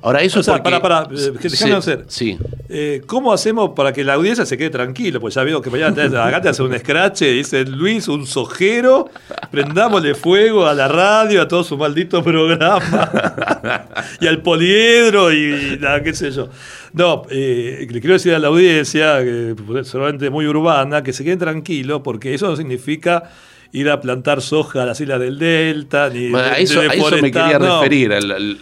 Ahora 0.00 0.22
eso 0.22 0.38
O 0.40 0.42
sea, 0.44 0.54
porque- 0.62 0.78
para, 0.78 0.80
para, 0.80 1.08
eh, 1.14 1.32
déjame 1.42 1.74
hacer. 1.74 2.04
Sí. 2.06 2.38
eh, 2.68 3.02
¿cómo 3.06 3.32
hacemos 3.32 3.70
para 3.74 3.92
que 3.92 4.04
la 4.04 4.14
audiencia 4.14 4.46
se 4.46 4.56
quede 4.56 4.70
tranquilo? 4.70 5.20
Pues 5.20 5.34
ya 5.34 5.42
veo 5.42 5.60
que 5.60 5.70
mañana 5.70 6.24
acá 6.26 6.40
te 6.40 6.48
hace 6.48 6.62
un 6.62 6.78
scratch, 6.78 7.22
dice 7.22 7.64
Luis, 7.64 8.06
un 8.06 8.24
sojero, 8.26 9.10
prendámosle 9.50 10.14
fuego 10.14 10.66
a 10.66 10.74
la 10.74 10.86
radio, 10.86 11.42
a 11.42 11.48
todo 11.48 11.64
su 11.64 11.76
maldito 11.76 12.22
programa, 12.22 12.78
y 14.20 14.26
al 14.28 14.40
poliedro 14.42 15.32
y, 15.32 15.74
y 15.74 15.78
nada, 15.80 16.02
qué 16.02 16.12
sé 16.14 16.30
yo. 16.30 16.48
No, 16.92 17.22
eh, 17.30 17.86
le 17.90 18.00
quiero 18.00 18.14
decir 18.14 18.34
a 18.34 18.38
la 18.38 18.48
audiencia, 18.48 19.18
que 19.24 19.54
seguramente 19.82 20.30
muy 20.30 20.46
urbana, 20.46 21.02
que 21.02 21.12
se 21.12 21.24
quede 21.24 21.38
tranquilo, 21.38 22.02
porque 22.04 22.34
eso 22.34 22.48
no 22.48 22.56
significa 22.56 23.24
ir 23.72 23.90
a 23.90 24.00
plantar 24.00 24.40
soja 24.42 24.84
a 24.84 24.86
las 24.86 25.00
islas 25.00 25.18
del 25.20 25.38
Delta, 25.38 26.08
ni 26.08 26.30
Bueno, 26.30 26.46
a 26.48 26.58
eso, 26.58 26.80
a 26.80 26.86
eso 26.86 27.16
me 27.20 27.32
quería 27.32 27.58
no. 27.58 27.80
referir, 27.82 28.12
al- 28.12 28.30
al- 28.30 28.58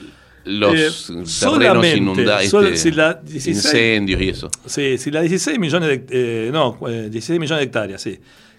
los 0.46 1.10
Eh, 1.10 1.24
terrenos 1.40 1.86
inundados, 1.86 2.80
si 2.80 2.90
16 2.90 3.46
incendios 3.46 4.20
y 4.22 4.28
eso. 4.28 4.50
Sí, 4.64 4.96
si 4.96 5.10
las 5.10 5.22
16 5.22 5.58
millones 5.58 5.88
de, 5.88 6.06
eh, 6.48 6.50
no, 6.52 6.78
eh, 6.88 7.08
16 7.10 7.38
millones 7.38 7.60
de 7.60 7.64
hectáreas, 7.64 8.00
sí, 8.00 8.18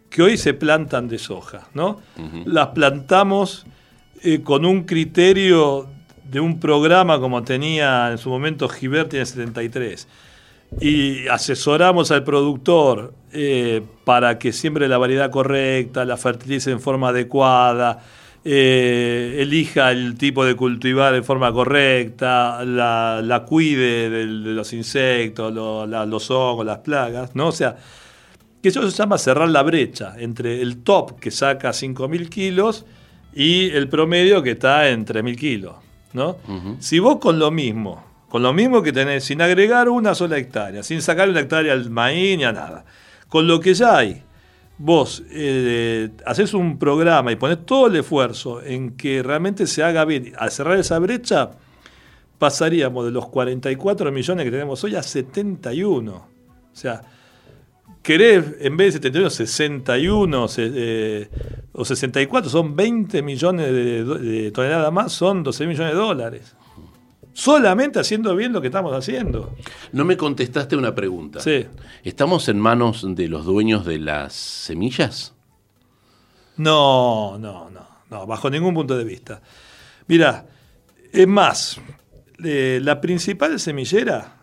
que 0.09 0.21
hoy 0.21 0.37
se 0.37 0.53
plantan 0.53 1.07
de 1.07 1.17
soja, 1.17 1.67
¿no? 1.73 2.01
Las 2.45 2.67
plantamos 2.67 3.65
eh, 4.23 4.41
con 4.43 4.65
un 4.65 4.83
criterio 4.83 5.87
de 6.29 6.39
un 6.39 6.59
programa 6.59 7.19
como 7.19 7.43
tenía 7.43 8.11
en 8.11 8.17
su 8.17 8.29
momento 8.29 8.67
Giberti 8.67 9.15
en 9.15 9.21
el 9.21 9.27
73 9.27 10.07
y 10.81 11.27
asesoramos 11.27 12.11
al 12.11 12.23
productor 12.23 13.13
eh, 13.31 13.81
para 14.03 14.37
que 14.37 14.51
siembre 14.51 14.87
la 14.87 14.97
variedad 14.97 15.31
correcta, 15.31 16.03
la 16.03 16.17
fertilice 16.17 16.71
en 16.71 16.81
forma 16.81 17.09
adecuada, 17.09 18.03
eh, 18.49 19.39
elija 19.41 19.91
el 19.91 20.15
tipo 20.17 20.45
de 20.45 20.55
cultivar 20.55 21.13
en 21.15 21.23
forma 21.25 21.51
correcta, 21.51 22.63
la, 22.63 23.21
la 23.21 23.43
cuide 23.43 24.09
de, 24.09 24.25
los 24.25 24.71
insectos, 24.71 25.53
lo- 25.53 25.85
la- 25.85 26.05
los 26.05 26.31
hongos, 26.31 26.65
las 26.65 26.77
plagas, 26.77 27.35
¿no? 27.35 27.47
O 27.47 27.51
sea, 27.51 27.75
que 28.63 28.69
eso 28.69 28.89
se 28.89 28.95
llama 28.97 29.17
cerrar 29.17 29.49
la 29.49 29.63
brecha 29.63 30.15
entre 30.17 30.61
el 30.61 30.77
top 30.77 31.19
que 31.19 31.29
saca 31.29 31.71
5.000 31.73 32.29
kilos 32.29 32.85
y 33.33 33.69
el 33.71 33.89
promedio 33.89 34.41
que 34.41 34.51
está 34.51 34.87
en 34.89 35.05
3.000 35.05 35.35
kilos, 35.37 35.75
¿no? 36.13 36.37
Si 36.79 36.99
vos 36.99 37.17
con 37.17 37.39
lo 37.39 37.51
mismo, 37.51 38.05
con 38.29 38.43
lo 38.43 38.53
mismo 38.53 38.81
que 38.81 38.93
tenés, 38.93 39.25
sin 39.25 39.41
agregar 39.41 39.89
una 39.89 40.15
sola 40.15 40.37
hectárea, 40.37 40.83
sin 40.83 41.01
sacar 41.01 41.27
una 41.29 41.41
hectárea 41.41 41.73
al 41.73 41.89
maíz 41.89 42.37
ni 42.37 42.45
a 42.45 42.53
nada, 42.53 42.85
con 43.27 43.45
lo 43.45 43.59
que 43.59 43.73
ya 43.73 43.97
hay, 43.97 44.23
vos 44.79 45.23
eh, 45.31 46.09
haces 46.25 46.53
un 46.53 46.77
programa 46.77 47.31
y 47.31 47.35
pones 47.35 47.65
todo 47.65 47.87
el 47.87 47.95
esfuerzo 47.95 48.61
en 48.61 48.95
que 48.95 49.23
realmente 49.23 49.65
se 49.67 49.83
haga 49.83 50.05
bien, 50.05 50.33
al 50.37 50.51
cerrar 50.51 50.77
esa 50.77 50.99
brecha, 50.99 51.51
pasaríamos 52.37 53.05
de 53.05 53.11
los 53.11 53.27
44 53.27 54.11
millones 54.11 54.45
que 54.45 54.51
tenemos 54.51 54.83
hoy 54.83 54.95
a 54.95 55.01
71. 55.03 56.13
O 56.15 56.25
sea, 56.73 57.01
querés 58.03 58.45
en 58.59 58.77
vez 58.77 58.93
de 58.93 58.99
71, 58.99 59.29
61 59.31 60.47
se- 60.47 60.71
eh, 60.73 61.29
o 61.73 61.83
64, 61.83 62.49
son 62.49 62.75
20 62.75 63.21
millones 63.23 63.67
de, 63.71 64.03
de 64.03 64.51
toneladas 64.51 64.93
más, 64.93 65.11
son 65.11 65.43
12 65.43 65.65
millones 65.65 65.93
de 65.93 65.97
dólares. 65.99 66.55
Solamente 67.37 67.99
haciendo 67.99 68.35
bien 68.35 68.51
lo 68.51 68.61
que 68.61 68.67
estamos 68.67 68.91
haciendo. 68.95 69.53
No 69.91 70.05
me 70.05 70.17
contestaste 70.17 70.75
una 70.75 70.95
pregunta. 70.95 71.39
Sí. 71.39 71.67
¿Estamos 72.03 72.49
en 72.49 72.59
manos 72.59 73.05
de 73.07 73.27
los 73.27 73.45
dueños 73.45 73.85
de 73.85 73.99
las 73.99 74.33
semillas? 74.33 75.35
No, 76.55 77.37
no, 77.37 77.69
no, 77.69 77.87
no, 78.09 78.25
bajo 78.25 78.49
ningún 78.49 78.73
punto 78.73 78.97
de 78.97 79.03
vista. 79.03 79.39
Mira, 80.07 80.47
Es 81.13 81.27
más, 81.27 81.79
eh, 82.43 82.79
la 82.81 82.99
principal 82.99 83.59
semillera 83.59 84.37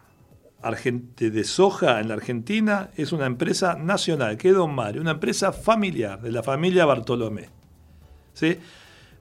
de 1.18 1.44
soja 1.44 1.98
en 1.98 2.06
la 2.06 2.14
Argentina 2.14 2.90
es 2.96 3.10
una 3.10 3.26
empresa 3.26 3.74
nacional, 3.74 4.36
que 4.36 4.50
es 4.50 4.54
Don 4.54 4.72
Mario, 4.72 5.00
una 5.00 5.10
empresa 5.10 5.52
familiar, 5.52 6.22
de 6.22 6.30
la 6.30 6.44
familia 6.44 6.84
Bartolomé. 6.84 7.48
¿Sí? 8.34 8.56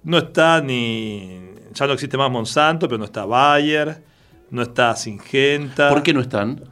No 0.04 0.18
está 0.18 0.62
ni. 0.62 1.39
Ya 1.74 1.88
no 1.88 1.93
existe 1.93 2.18
más 2.18 2.30
Monsanto, 2.30 2.88
pero 2.88 2.97
no 2.99 3.06
está 3.06 3.26
Bayer, 3.26 4.04
no 4.51 4.62
está 4.62 4.95
Singenta. 4.95 5.89
¿Por 5.89 6.04
qué 6.04 6.14
no 6.14 6.22
están? 6.22 6.64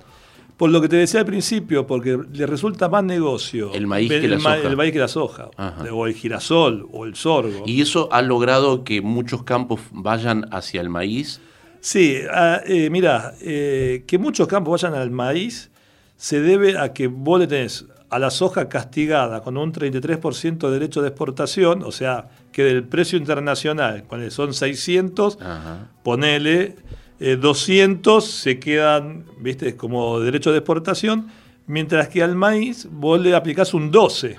Por 0.58 0.70
lo 0.70 0.80
que 0.80 0.88
te 0.88 0.96
decía 0.98 1.22
al 1.22 1.26
principio, 1.26 1.88
porque 1.88 2.20
le 2.32 2.46
resulta 2.46 2.88
más 2.88 3.04
negocio 3.04 3.74
El 3.74 3.88
maíz 3.88 4.12
que 4.12 4.28
la 4.28 4.40
soja. 4.40 4.58
el 4.58 4.78
maíz 4.78 4.92
que 4.94 5.00
la 5.00 5.08
soja, 5.08 5.50
Ajá. 5.58 5.86
o 5.92 6.06
el 6.06 6.14
girasol, 6.14 6.88
o 6.92 7.06
el 7.06 7.16
sorgo. 7.16 7.64
Y 7.66 7.82
eso 7.82 8.10
ha 8.12 8.22
logrado 8.22 8.84
que 8.84 9.02
muchos 9.02 9.42
campos 9.44 9.80
vayan 9.92 10.48
hacia 10.54 10.82
el 10.82 10.90
maíz. 10.90 11.42
Sí, 11.80 12.18
ah, 12.32 12.62
eh, 12.68 12.92
mira, 12.92 13.34
eh, 13.42 14.04
que 14.06 14.20
muchos 14.20 14.48
campos 14.48 14.80
vayan 14.84 15.00
al 15.00 15.10
maíz 15.10 15.72
se 16.16 16.42
debe 16.42 16.78
a 16.78 16.94
que 16.94 17.08
vos 17.08 17.40
le 17.40 17.48
tenés 17.48 17.88
a 18.12 18.20
la 18.20 18.30
soja 18.30 18.70
castigada 18.70 19.42
con 19.42 19.58
un 19.58 19.74
33% 19.74 20.68
de 20.68 20.74
derecho 20.74 21.02
de 21.02 21.08
exportación, 21.08 21.82
o 21.82 21.92
sea, 21.92 22.30
que 22.52 22.64
del 22.64 22.84
precio 22.84 23.18
internacional, 23.18 24.04
ponele, 24.04 24.32
son 24.32 24.54
600, 24.54 25.38
Ajá. 25.42 25.88
ponele 26.04 26.76
eh, 27.20 27.36
200 27.36 28.26
se 28.26 28.60
quedan, 28.60 29.26
viste, 29.40 29.78
como 29.78 30.20
derecho 30.20 30.52
de 30.52 30.58
exportación, 30.58 31.28
mientras 31.68 32.10
que 32.10 32.24
al 32.24 32.36
maíz 32.36 32.88
vos 32.90 33.22
le 33.22 33.36
aplicás 33.36 33.74
un 33.74 33.92
12. 33.92 34.38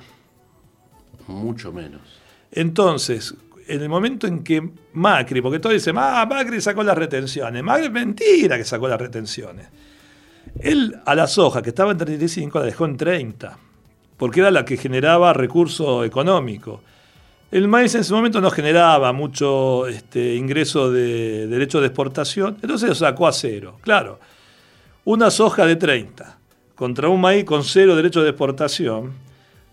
Mucho 1.28 1.72
menos. 1.72 2.00
Entonces, 2.50 3.34
en 3.68 3.80
el 3.82 3.88
momento 3.88 4.26
en 4.26 4.42
que 4.42 4.68
Macri, 4.92 5.40
porque 5.40 5.58
todos 5.58 5.74
dicen, 5.74 5.96
ah, 5.98 6.26
Macri 6.28 6.60
sacó 6.60 6.82
las 6.82 6.98
retenciones, 6.98 7.62
Macri 7.62 7.88
mentira 7.88 8.56
que 8.58 8.64
sacó 8.64 8.88
las 8.88 9.00
retenciones. 9.00 9.68
Él 10.60 11.00
a 11.06 11.14
la 11.14 11.26
soja, 11.26 11.62
que 11.62 11.70
estaba 11.70 11.92
en 11.92 11.98
35, 11.98 12.58
la 12.58 12.64
dejó 12.66 12.84
en 12.84 12.96
30, 12.96 13.58
porque 14.16 14.40
era 14.40 14.50
la 14.50 14.64
que 14.64 14.76
generaba 14.76 15.32
recurso 15.32 16.04
económico. 16.04 16.82
El 17.52 17.68
maíz 17.68 17.94
en 17.94 18.00
ese 18.00 18.14
momento 18.14 18.40
no 18.40 18.50
generaba 18.50 19.12
mucho 19.12 19.86
este, 19.86 20.36
ingreso 20.36 20.90
de 20.90 21.46
derecho 21.48 21.82
de 21.82 21.88
exportación, 21.88 22.56
entonces 22.62 22.88
lo 22.88 22.94
sacó 22.94 23.28
a 23.28 23.32
cero. 23.32 23.76
Claro, 23.82 24.18
una 25.04 25.30
soja 25.30 25.66
de 25.66 25.76
30 25.76 26.38
contra 26.74 27.10
un 27.10 27.20
maíz 27.20 27.44
con 27.44 27.62
cero 27.62 27.94
derecho 27.94 28.22
de 28.22 28.30
exportación, 28.30 29.12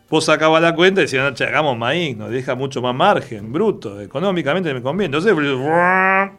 vos 0.09 0.25
sacabas 0.25 0.61
la 0.61 0.75
cuenta 0.75 0.99
y 0.99 1.05
decías, 1.05 1.23
no, 1.23 1.33
che, 1.33 1.45
hagamos 1.45 1.77
maíz, 1.77 2.17
nos 2.17 2.31
deja 2.31 2.53
mucho 2.53 2.81
más 2.81 2.93
margen, 2.93 3.53
bruto, 3.53 4.01
económicamente 4.01 4.73
me 4.73 4.81
conviene. 4.81 5.15
Entonces, 5.15 5.33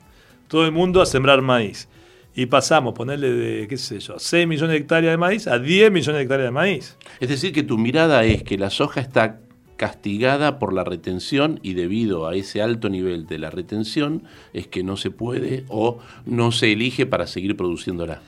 todo 0.46 0.66
el 0.66 0.72
mundo 0.72 1.00
a 1.00 1.06
sembrar 1.06 1.40
maíz. 1.40 1.88
Y 2.34 2.46
pasamos, 2.46 2.92
ponerle 2.92 3.32
de, 3.32 3.66
qué 3.66 3.78
sé 3.78 3.98
yo, 3.98 4.18
6 4.18 4.46
millones 4.46 4.72
de 4.72 4.76
hectáreas 4.76 5.14
de 5.14 5.16
maíz 5.16 5.46
a 5.46 5.58
10 5.58 5.90
millones 5.90 6.18
de 6.18 6.22
hectáreas 6.22 6.48
de 6.48 6.52
maíz. 6.52 6.98
Es 7.18 7.30
decir, 7.30 7.50
que 7.54 7.62
tu 7.62 7.78
mirada 7.78 8.24
es 8.24 8.42
que 8.42 8.58
la 8.58 8.68
soja 8.68 9.00
está 9.00 9.40
castigada 9.80 10.58
por 10.58 10.74
la 10.74 10.84
retención 10.84 11.58
y 11.62 11.72
debido 11.72 12.28
a 12.28 12.34
ese 12.34 12.60
alto 12.60 12.90
nivel 12.90 13.26
de 13.26 13.38
la 13.38 13.48
retención 13.48 14.24
es 14.52 14.66
que 14.66 14.82
no 14.82 14.98
se 14.98 15.10
puede 15.10 15.64
o 15.68 16.00
no 16.26 16.52
se 16.52 16.72
elige 16.72 17.06
para 17.06 17.26
seguir 17.26 17.56
produciéndola. 17.56 18.20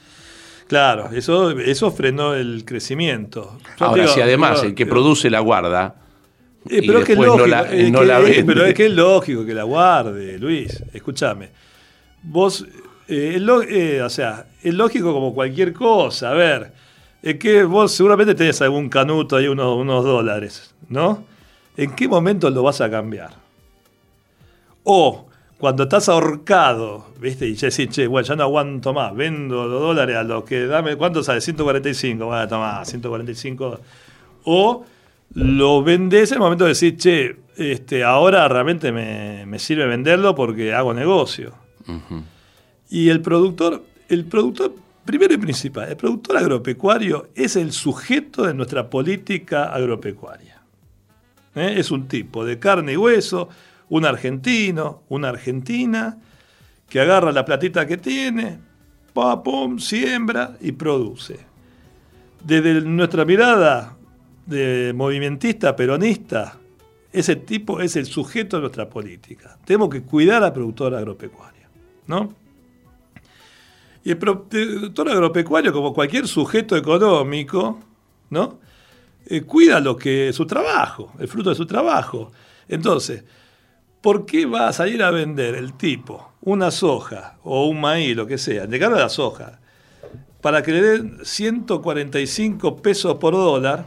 Claro, 0.66 1.10
eso, 1.12 1.50
eso 1.50 1.90
frenó 1.90 2.32
el 2.34 2.64
crecimiento. 2.64 3.58
Yo 3.78 3.84
Ahora, 3.84 4.04
digo, 4.04 4.14
si 4.14 4.22
además 4.22 4.62
el 4.62 4.74
que 4.74 4.86
produce 4.86 5.28
la 5.28 5.40
guarda 5.40 5.96
Eh, 6.70 6.78
y 6.82 6.86
pero 6.86 7.00
es 7.00 7.04
que 7.04 7.12
es 7.12 7.18
después 7.18 7.38
no 7.38 7.46
lógico, 7.46 7.46
la- 7.48 7.90
no 7.90 8.00
que- 8.00 8.06
la 8.06 8.20
eh, 8.20 8.22
vende. 8.22 8.44
pero 8.44 8.64
es 8.64 8.74
que 8.74 8.86
es 8.86 8.92
lógico 8.92 9.44
que 9.44 9.52
la 9.52 9.64
guarde, 9.64 10.38
Luis. 10.38 10.82
Escúchame. 10.94 11.50
Vos, 12.22 12.64
eh, 13.08 13.38
eh, 13.68 14.00
o 14.02 14.08
sea, 14.08 14.46
es 14.62 14.72
lógico 14.72 15.12
como 15.12 15.34
cualquier 15.34 15.74
cosa. 15.74 16.30
A 16.30 16.34
ver, 16.34 16.72
es 17.22 17.36
que 17.36 17.64
vos 17.64 17.92
seguramente 17.92 18.34
tenés 18.34 18.62
algún 18.62 18.88
canuto 18.88 19.36
ahí, 19.36 19.48
unos, 19.48 19.76
unos 19.76 20.02
dólares, 20.02 20.74
¿no? 20.88 21.30
¿En 21.76 21.94
qué 21.94 22.08
momento 22.08 22.50
lo 22.50 22.62
vas 22.62 22.80
a 22.80 22.90
cambiar? 22.90 23.30
O 24.84 25.26
cuando 25.58 25.84
estás 25.84 26.08
ahorcado, 26.08 27.06
¿viste? 27.20 27.46
Y 27.46 27.54
ya 27.54 27.68
decís, 27.68 27.88
che, 27.90 28.06
bueno, 28.08 28.26
ya 28.26 28.34
no 28.34 28.42
aguanto 28.42 28.92
más, 28.92 29.14
vendo 29.14 29.68
los 29.68 29.80
dólares 29.80 30.16
a 30.16 30.24
los 30.24 30.44
que 30.44 30.66
dame, 30.66 30.96
¿cuánto 30.96 31.22
sale? 31.22 31.40
145, 31.40 32.26
bueno, 32.26 32.48
toma, 32.48 32.84
145. 32.84 33.80
O 34.44 34.84
lo 35.34 35.82
vendés 35.84 36.32
en 36.32 36.38
el 36.38 36.40
momento 36.40 36.64
de 36.64 36.70
decir, 36.70 36.96
che, 36.96 37.36
este, 37.56 38.02
ahora 38.02 38.48
realmente 38.48 38.92
me, 38.92 39.46
me 39.46 39.58
sirve 39.58 39.86
venderlo 39.86 40.34
porque 40.34 40.74
hago 40.74 40.92
negocio. 40.94 41.54
Y 42.90 43.08
el 43.08 43.20
productor, 43.20 43.82
el 44.08 44.24
productor, 44.24 44.74
primero 45.04 45.34
y 45.34 45.38
principal, 45.38 45.88
el 45.88 45.96
productor 45.96 46.38
agropecuario 46.38 47.28
es 47.34 47.56
el 47.56 47.72
sujeto 47.72 48.44
de 48.44 48.54
nuestra 48.54 48.90
política 48.90 49.72
agropecuaria. 49.72 50.61
¿Eh? 51.54 51.74
Es 51.76 51.90
un 51.90 52.08
tipo 52.08 52.44
de 52.44 52.58
carne 52.58 52.92
y 52.92 52.96
hueso, 52.96 53.48
un 53.88 54.04
argentino, 54.04 55.02
una 55.08 55.28
argentina, 55.28 56.18
que 56.88 57.00
agarra 57.00 57.32
la 57.32 57.44
platita 57.44 57.86
que 57.86 57.96
tiene, 57.96 58.58
pa, 59.12 59.42
pum, 59.42 59.78
siembra 59.78 60.56
y 60.60 60.72
produce. 60.72 61.38
Desde 62.44 62.80
nuestra 62.80 63.24
mirada 63.24 63.96
de 64.46 64.92
movimentista, 64.94 65.76
peronista, 65.76 66.58
ese 67.12 67.36
tipo 67.36 67.80
es 67.80 67.96
el 67.96 68.06
sujeto 68.06 68.56
de 68.56 68.62
nuestra 68.62 68.88
política. 68.88 69.58
Tenemos 69.64 69.90
que 69.90 70.02
cuidar 70.02 70.42
al 70.42 70.52
productor 70.52 70.94
agropecuario, 70.94 71.68
¿no? 72.06 72.34
Y 74.04 74.10
el 74.10 74.18
productor 74.18 75.10
agropecuario, 75.10 75.72
como 75.72 75.92
cualquier 75.92 76.26
sujeto 76.26 76.76
económico, 76.76 77.78
¿no? 78.30 78.58
Eh, 79.32 79.44
cuida 79.44 79.80
lo 79.80 79.96
que 79.96 80.30
su 80.34 80.44
trabajo, 80.44 81.14
el 81.18 81.26
fruto 81.26 81.48
de 81.48 81.56
su 81.56 81.64
trabajo. 81.64 82.32
Entonces, 82.68 83.24
¿por 84.02 84.26
qué 84.26 84.44
va 84.44 84.68
a 84.68 84.74
salir 84.74 85.02
a 85.02 85.10
vender 85.10 85.54
el 85.54 85.72
tipo 85.72 86.34
una 86.42 86.70
soja 86.70 87.38
o 87.42 87.66
un 87.66 87.80
maíz, 87.80 88.14
lo 88.14 88.26
que 88.26 88.36
sea, 88.36 88.66
de 88.66 88.78
cara 88.78 88.96
a 88.96 89.00
la 89.00 89.08
soja, 89.08 89.58
para 90.42 90.62
que 90.62 90.72
le 90.72 90.82
den 90.82 91.20
145 91.22 92.82
pesos 92.82 93.16
por 93.16 93.32
dólar? 93.32 93.86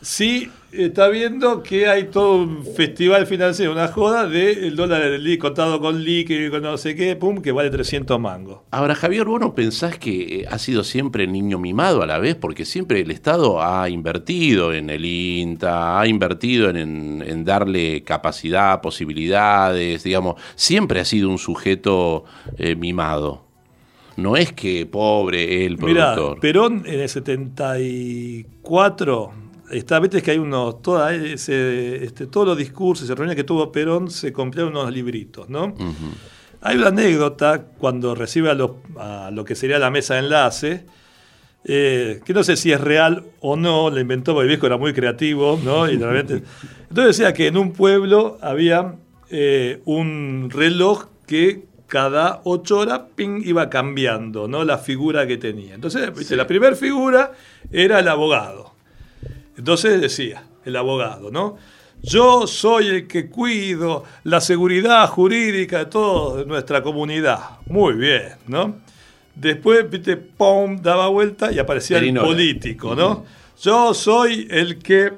Sí, 0.00 0.48
está 0.70 1.08
viendo 1.08 1.64
que 1.64 1.88
hay 1.88 2.04
todo 2.04 2.36
un 2.42 2.64
festival 2.64 3.26
financiero, 3.26 3.72
una 3.72 3.88
joda 3.88 4.28
del 4.28 4.76
dólar 4.76 5.10
del 5.10 5.36
contado 5.38 5.80
con 5.80 6.04
líquido, 6.04 6.52
con 6.52 6.62
no 6.62 6.76
sé 6.76 6.94
qué, 6.94 7.16
pum, 7.16 7.42
que 7.42 7.50
vale 7.50 7.68
300 7.70 8.20
mangos. 8.20 8.60
Ahora, 8.70 8.94
Javier, 8.94 9.24
¿vos 9.24 9.40
no 9.40 9.56
pensás 9.56 9.98
que 9.98 10.42
eh, 10.42 10.46
ha 10.48 10.56
sido 10.58 10.84
siempre 10.84 11.26
niño 11.26 11.58
mimado 11.58 12.00
a 12.02 12.06
la 12.06 12.18
vez? 12.20 12.36
Porque 12.36 12.64
siempre 12.64 13.00
el 13.00 13.10
Estado 13.10 13.60
ha 13.60 13.88
invertido 13.90 14.72
en 14.72 14.88
el 14.90 15.04
INTA, 15.04 15.98
ha 16.00 16.06
invertido 16.06 16.70
en, 16.70 16.76
en- 16.76 17.24
en 17.26 17.44
darle 17.44 18.04
capacidad, 18.04 18.80
posibilidades, 18.80 20.04
digamos, 20.04 20.36
siempre 20.54 21.00
ha 21.00 21.04
sido 21.04 21.28
un 21.28 21.38
sujeto 21.38 22.24
eh, 22.56 22.76
mimado. 22.76 23.46
No 24.16 24.36
es 24.36 24.52
que 24.52 24.86
pobre 24.86 25.66
el 25.66 25.76
productor. 25.76 26.38
Perón 26.40 26.84
en 26.86 27.00
el 27.00 27.08
74, 27.08 29.32
está, 29.70 29.98
viste 30.00 30.22
que 30.22 30.30
hay 30.32 30.38
unos, 30.38 30.82
toda 30.82 31.14
ese, 31.14 32.04
este, 32.04 32.26
todos 32.26 32.46
los 32.46 32.56
discursos 32.56 33.08
y 33.08 33.12
reuniones 33.14 33.36
que 33.36 33.44
tuvo 33.44 33.70
Perón 33.72 34.10
se 34.10 34.32
compraron 34.32 34.72
unos 34.76 34.92
libritos, 34.92 35.48
¿no? 35.48 35.74
Hay 36.60 36.76
una 36.76 36.88
anécdota 36.88 37.66
cuando 37.78 38.14
recibe 38.14 38.50
a 38.50 38.54
lo, 38.54 38.78
a 38.98 39.30
lo 39.32 39.44
que 39.44 39.54
sería 39.54 39.78
la 39.78 39.90
mesa 39.90 40.14
de 40.14 40.20
enlace, 40.20 40.86
eh, 41.64 42.20
que 42.24 42.32
no 42.34 42.42
sé 42.42 42.56
si 42.56 42.72
es 42.72 42.80
real 42.80 43.24
o 43.40 43.56
no, 43.56 43.90
la 43.90 44.00
inventó 44.00 44.32
porque 44.32 44.44
el 44.44 44.48
viejo 44.48 44.66
era 44.66 44.76
muy 44.76 44.92
creativo, 44.92 45.60
¿no? 45.62 45.88
Y 45.90 45.96
realmente- 45.96 46.42
entonces 46.88 47.16
decía 47.18 47.32
que 47.34 47.46
en 47.48 47.56
un 47.56 47.72
pueblo 47.72 48.38
había 48.40 48.94
eh, 49.30 49.80
un 49.84 50.48
reloj 50.50 51.06
que 51.26 51.64
cada 51.86 52.40
ocho 52.44 52.78
horas 52.78 53.00
ping, 53.14 53.42
iba 53.44 53.70
cambiando, 53.70 54.46
¿no? 54.48 54.64
La 54.64 54.78
figura 54.78 55.26
que 55.26 55.36
tenía. 55.38 55.74
Entonces, 55.74 56.12
¿viste? 56.14 56.36
la 56.36 56.46
primera 56.46 56.76
figura 56.76 57.32
era 57.72 58.00
el 58.00 58.08
abogado. 58.08 58.72
Entonces 59.58 60.00
decía, 60.00 60.44
el 60.64 60.76
abogado, 60.76 61.30
¿no? 61.30 61.58
Yo 62.00 62.46
soy 62.46 62.86
el 62.86 63.06
que 63.08 63.28
cuido 63.28 64.04
la 64.22 64.40
seguridad 64.40 65.06
jurídica 65.08 65.78
de 65.78 65.86
toda 65.86 66.44
nuestra 66.44 66.80
comunidad. 66.80 67.40
Muy 67.66 67.94
bien, 67.94 68.34
¿no? 68.46 68.76
Después, 69.34 69.88
viste, 69.90 70.16
pum, 70.16 70.80
daba 70.80 71.08
vuelta 71.08 71.50
y 71.52 71.58
aparecía 71.58 71.98
el 71.98 72.14
político, 72.14 72.94
¿no? 72.94 73.24
Yo 73.60 73.92
soy 73.94 74.46
el 74.48 74.78
que 74.78 75.12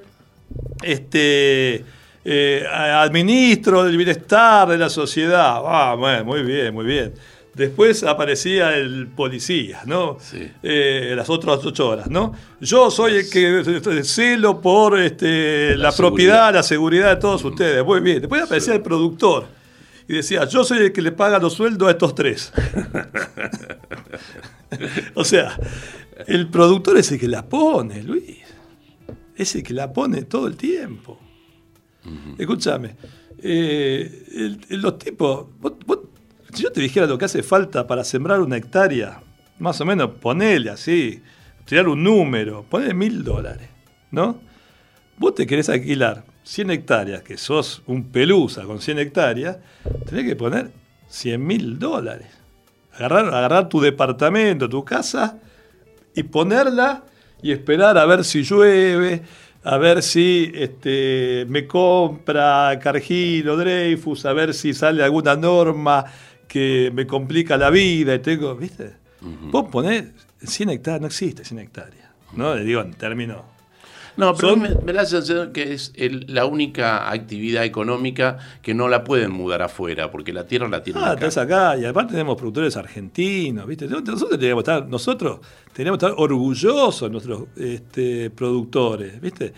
este, 0.83 1.85
eh, 2.25 2.67
administro 2.71 3.87
el 3.87 3.97
bienestar 3.97 4.69
de 4.69 4.79
la 4.79 4.89
sociedad. 4.89 5.61
Ah, 5.65 5.95
bueno, 5.99 6.25
muy 6.25 6.43
bien, 6.43 6.73
muy 6.73 6.87
bien. 6.87 7.13
Después 7.55 8.05
aparecía 8.05 8.77
el 8.77 9.09
policía, 9.09 9.83
¿no? 9.85 10.19
Sí. 10.21 10.51
Eh, 10.63 11.15
las 11.17 11.29
otras 11.29 11.65
ocho 11.65 11.89
horas, 11.89 12.09
¿no? 12.09 12.33
Yo 12.61 12.91
soy 12.91 13.17
el 13.17 13.31
que 13.31 14.05
celo 14.05 14.61
por 14.61 14.99
este, 15.01 15.77
la, 15.77 15.91
La 15.91 15.93
propiedad, 15.93 16.55
la 16.55 16.63
seguridad 16.63 17.15
de 17.15 17.21
todos 17.21 17.45
ustedes. 17.45 17.85
Muy 17.85 18.01
bien. 18.01 18.21
Después 18.21 18.43
aparecía 18.43 18.75
el 18.75 18.83
productor. 18.83 19.47
Y 20.09 20.13
y 20.13 20.17
decía, 20.17 20.45
yo 20.45 20.65
soy 20.65 20.79
el 20.79 20.93
que 20.93 21.03
le 21.03 21.13
paga 21.13 21.39
los 21.39 21.53
sueldos 21.53 21.87
a 21.87 21.93
estos 21.93 22.17
tres. 22.17 22.53
o 25.15 25.25
sea, 25.25 25.57
el 26.27 26.49
productor 26.49 26.99
es 26.99 27.13
el 27.13 27.21
que 27.21 27.29
la 27.29 27.49
pone, 27.49 28.03
Luis. 28.03 28.39
Es 29.37 29.55
el 29.55 29.63
que 29.63 29.73
la 29.73 29.93
pone 29.93 30.23
todo 30.23 30.49
el 30.49 30.57
tiempo. 30.57 31.21
Escúchame, 32.39 32.97
eh, 33.41 34.59
los 34.71 34.99
tipos, 34.99 35.47
si 36.53 36.63
yo 36.63 36.73
te 36.73 36.81
dijera 36.81 37.07
lo 37.07 37.19
que 37.19 37.25
hace 37.25 37.43
falta 37.43 37.87
para 37.87 38.05
sembrar 38.05 38.41
una 38.41 38.57
hectárea, 38.57 39.21
más 39.59 39.81
o 39.81 39.85
menos 39.85 40.11
ponele 40.21 40.71
así, 40.71 41.23
tirar 41.65 41.89
un 41.89 42.03
número, 42.03 42.65
ponele 42.69 42.95
mil 42.95 43.23
dólares, 43.23 43.69
¿no? 44.11 44.41
Vos 45.19 45.35
te 45.35 45.47
querés 45.47 45.69
alquilar 45.69 46.25
100 46.45 46.71
hectáreas, 46.71 47.23
que 47.23 47.37
sos 47.37 47.83
un 47.87 48.11
pelusa 48.11 48.65
con 48.65 48.81
100 48.81 48.99
hectáreas, 48.99 49.59
tenés 50.09 50.25
que 50.25 50.35
poner 50.35 50.71
100 51.09 51.47
mil 51.47 51.79
dólares. 51.79 52.29
Agarrar, 52.95 53.69
tu 53.69 53.81
departamento, 53.81 54.69
tu 54.69 54.85
casa 54.85 55.39
y 56.15 56.23
ponerla 56.25 57.05
y 57.43 57.53
esperar 57.53 57.97
a 57.99 58.05
ver 58.05 58.25
si 58.25 58.43
llueve, 58.43 59.23
a 59.63 59.79
ver 59.79 60.03
si 60.03 60.51
este, 60.55 61.47
me 61.49 61.67
compra 61.67 62.79
Cargill 62.83 63.49
o 63.49 63.57
Dreyfus, 63.57 64.27
a 64.27 64.33
ver 64.33 64.55
si 64.55 64.75
sale 64.75 65.03
alguna 65.03 65.37
norma 65.37 66.05
que 66.51 66.91
me 66.93 67.07
complica 67.07 67.57
la 67.57 67.71
vida 67.71 68.15
y 68.15 68.19
tengo, 68.19 68.57
¿viste? 68.57 68.95
Vos 69.21 69.67
ponés 69.71 70.07
100 70.43 70.71
hectáreas, 70.71 71.01
no 71.01 71.07
existe 71.07 71.45
100 71.45 71.61
hectáreas, 71.61 72.09
¿no? 72.33 72.55
Le 72.55 72.65
digo 72.65 72.81
en 72.81 72.95
términos 72.95 73.43
no, 74.17 74.35
pero 74.35 74.57
me, 74.57 74.69
da 74.69 74.93
la 74.93 75.07
sensación 75.07 75.53
que 75.53 75.73
es 75.73 75.93
la 76.29 76.45
única 76.45 77.11
actividad 77.11 77.65
económica 77.65 78.39
que 78.61 78.75
no 78.75 78.89
la 78.89 79.05
pueden 79.05 79.31
mudar 79.31 79.63
afuera, 79.63 80.11
porque 80.11 80.33
la 80.33 80.47
tierra 80.47 80.69
la 80.69 80.83
tienen 80.83 81.03
ah, 81.03 81.13
acá. 81.13 81.41
acá, 81.41 81.77
y 81.79 81.85
aparte 81.85 82.13
tenemos 82.13 82.37
productores 82.37 82.77
argentinos, 82.77 83.67
¿viste? 83.67 83.87
Nosotros 83.87 84.39
tenemos 84.39 84.65
que 84.65 84.71
estar, 84.71 84.89
nosotros 84.89 85.41
tenemos 85.73 85.99
que 85.99 86.07
estar 86.07 86.21
orgullosos 86.21 87.01
de 87.01 87.11
nuestros 87.11 87.45
este, 87.57 88.31
productores, 88.31 89.21
¿viste? 89.21 89.53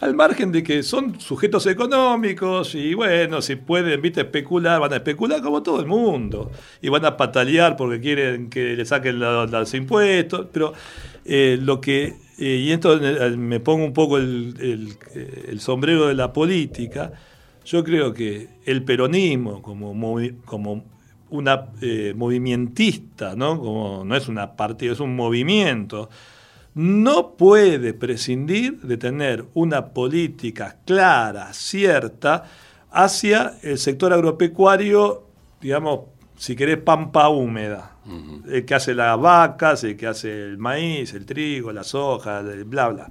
Al 0.00 0.14
margen 0.14 0.52
de 0.52 0.62
que 0.62 0.82
son 0.84 1.20
sujetos 1.20 1.66
económicos 1.66 2.74
y 2.76 2.94
bueno, 2.94 3.42
si 3.42 3.56
pueden, 3.56 4.00
viste, 4.00 4.20
especular, 4.20 4.80
van 4.80 4.92
a 4.92 4.96
especular 4.96 5.42
como 5.42 5.62
todo 5.62 5.80
el 5.80 5.86
mundo. 5.86 6.52
Y 6.80 6.88
van 6.88 7.04
a 7.04 7.16
patalear 7.16 7.76
porque 7.76 8.00
quieren 8.00 8.48
que 8.48 8.76
le 8.76 8.84
saquen 8.84 9.18
los, 9.18 9.74
impuestos. 9.74 10.46
Pero 10.52 10.72
eh, 11.24 11.58
lo 11.60 11.80
que 11.80 12.14
eh, 12.38 12.56
y 12.56 12.70
esto 12.70 12.94
eh, 12.94 13.36
me 13.36 13.58
pongo 13.58 13.84
un 13.84 13.92
poco 13.92 14.16
el, 14.16 14.96
sombrero 15.58 16.06
de 16.06 16.14
la 16.14 16.32
política, 16.32 17.12
yo 17.64 17.82
creo 17.82 18.14
que 18.14 18.48
el 18.64 18.84
peronismo 18.84 19.60
como, 19.60 19.92
como 20.44 20.84
una 21.30 21.66
eh, 21.82 22.14
movimentista, 22.16 23.34
¿no? 23.34 23.58
Como 23.58 24.04
no 24.04 24.14
es 24.14 24.28
una 24.28 24.54
partida, 24.54 24.92
es 24.92 25.00
un 25.00 25.16
movimiento, 25.16 26.08
no 26.74 27.32
puede 27.32 27.94
prescindir 27.94 28.80
de 28.80 28.96
tener 28.96 29.44
una 29.54 29.86
política 29.86 30.76
clara, 30.84 31.52
cierta, 31.52 32.44
hacia 32.90 33.54
el 33.62 33.78
sector 33.78 34.12
agropecuario, 34.12 35.24
digamos, 35.60 36.00
si 36.36 36.54
querés, 36.54 36.78
pampa 36.78 37.28
húmeda. 37.28 37.96
El 38.48 38.64
que 38.64 38.74
hace 38.74 38.94
las 38.94 39.20
vacas, 39.20 39.84
el 39.84 39.96
que 39.96 40.06
hace 40.06 40.30
el 40.30 40.56
maíz, 40.56 41.12
el 41.12 41.26
trigo, 41.26 41.72
la 41.72 41.84
soja, 41.84 42.40
bla, 42.40 42.88
bla. 42.88 43.08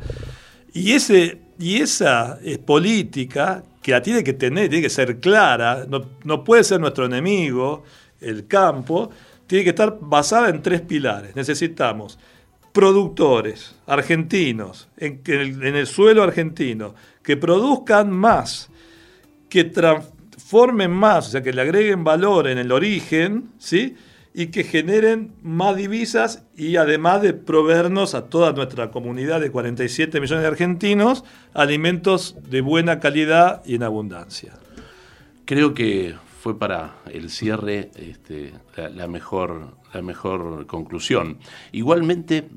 Y, 0.73 0.93
ese, 0.93 1.41
y 1.59 1.77
esa 1.77 2.39
es 2.43 2.57
política 2.57 3.63
que 3.81 3.91
la 3.91 4.01
tiene 4.01 4.23
que 4.23 4.33
tener, 4.33 4.69
tiene 4.69 4.83
que 4.83 4.89
ser 4.89 5.19
clara, 5.19 5.85
no, 5.87 6.43
puede 6.43 6.63
ser 6.63 6.79
nuestro 6.79 7.05
enemigo, 7.05 7.83
el 8.19 8.47
campo, 8.47 9.11
tiene 9.45 9.63
que 9.63 9.69
estar 9.69 9.97
basada 10.01 10.49
en 10.49 10.61
tres 10.61 10.81
pilares. 10.81 11.35
Necesitamos 11.35 12.17
productores 12.77 13.73
argentinos 13.87 14.87
en, 14.97 15.23
en 15.25 15.75
el 15.75 15.87
suelo 15.87 16.21
argentino 16.21 16.93
que 17.23 17.35
produzcan 17.35 18.11
más, 18.11 18.69
que 19.49 19.63
transformen 19.63 20.91
más, 20.91 21.29
o 21.29 21.31
sea, 21.31 21.41
que 21.41 21.53
le 21.53 21.61
agreguen 21.63 22.03
valor 22.03 22.47
en 22.47 22.59
el 22.59 22.71
origen, 22.71 23.49
¿sí? 23.57 23.95
y 24.31 24.47
que 24.47 24.63
generen 24.63 25.31
más 25.41 25.75
divisas 25.75 26.43
y 26.55 26.75
además 26.75 27.23
de 27.23 27.33
proveernos 27.33 28.13
a 28.13 28.25
toda 28.25 28.53
nuestra 28.53 28.91
comunidad 28.91 29.41
de 29.41 29.49
47 29.49 30.21
millones 30.21 30.43
de 30.43 30.47
argentinos 30.47 31.23
alimentos 31.55 32.35
de 32.47 32.61
buena 32.61 32.99
calidad 32.99 33.63
y 33.65 33.73
en 33.73 33.81
abundancia. 33.81 34.53
Creo 35.45 35.73
que 35.73 36.13
fue 36.39 36.57
para 36.57 36.95
el 37.11 37.29
cierre 37.29 37.91
este, 37.95 38.53
la, 38.75 39.07
mejor, 39.07 39.75
la 39.93 40.01
mejor 40.01 40.67
conclusión. 40.67 41.37
Igualmente 41.71 42.47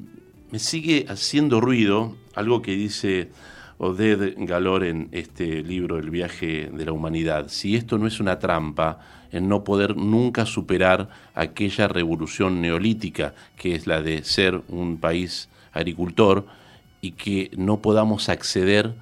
me 0.50 0.58
sigue 0.58 1.06
haciendo 1.08 1.60
ruido 1.60 2.16
algo 2.34 2.62
que 2.62 2.72
dice 2.72 3.30
Oded 3.78 4.34
Galor 4.38 4.84
en 4.84 5.08
este 5.12 5.62
libro 5.62 5.98
El 5.98 6.10
viaje 6.10 6.70
de 6.72 6.84
la 6.84 6.92
humanidad. 6.92 7.48
Si 7.48 7.76
esto 7.76 7.96
no 7.96 8.06
es 8.06 8.20
una 8.20 8.38
trampa, 8.38 9.00
en 9.32 9.48
no 9.48 9.64
poder 9.64 9.96
nunca 9.96 10.44
superar 10.44 11.08
aquella 11.34 11.88
revolución 11.88 12.60
neolítica 12.60 13.34
que 13.56 13.74
es 13.74 13.86
la 13.86 14.02
de 14.02 14.24
ser 14.24 14.60
un 14.68 14.98
país 14.98 15.48
agricultor 15.72 16.46
y 17.00 17.12
que 17.12 17.50
no 17.56 17.80
podamos 17.80 18.28
acceder 18.28 18.92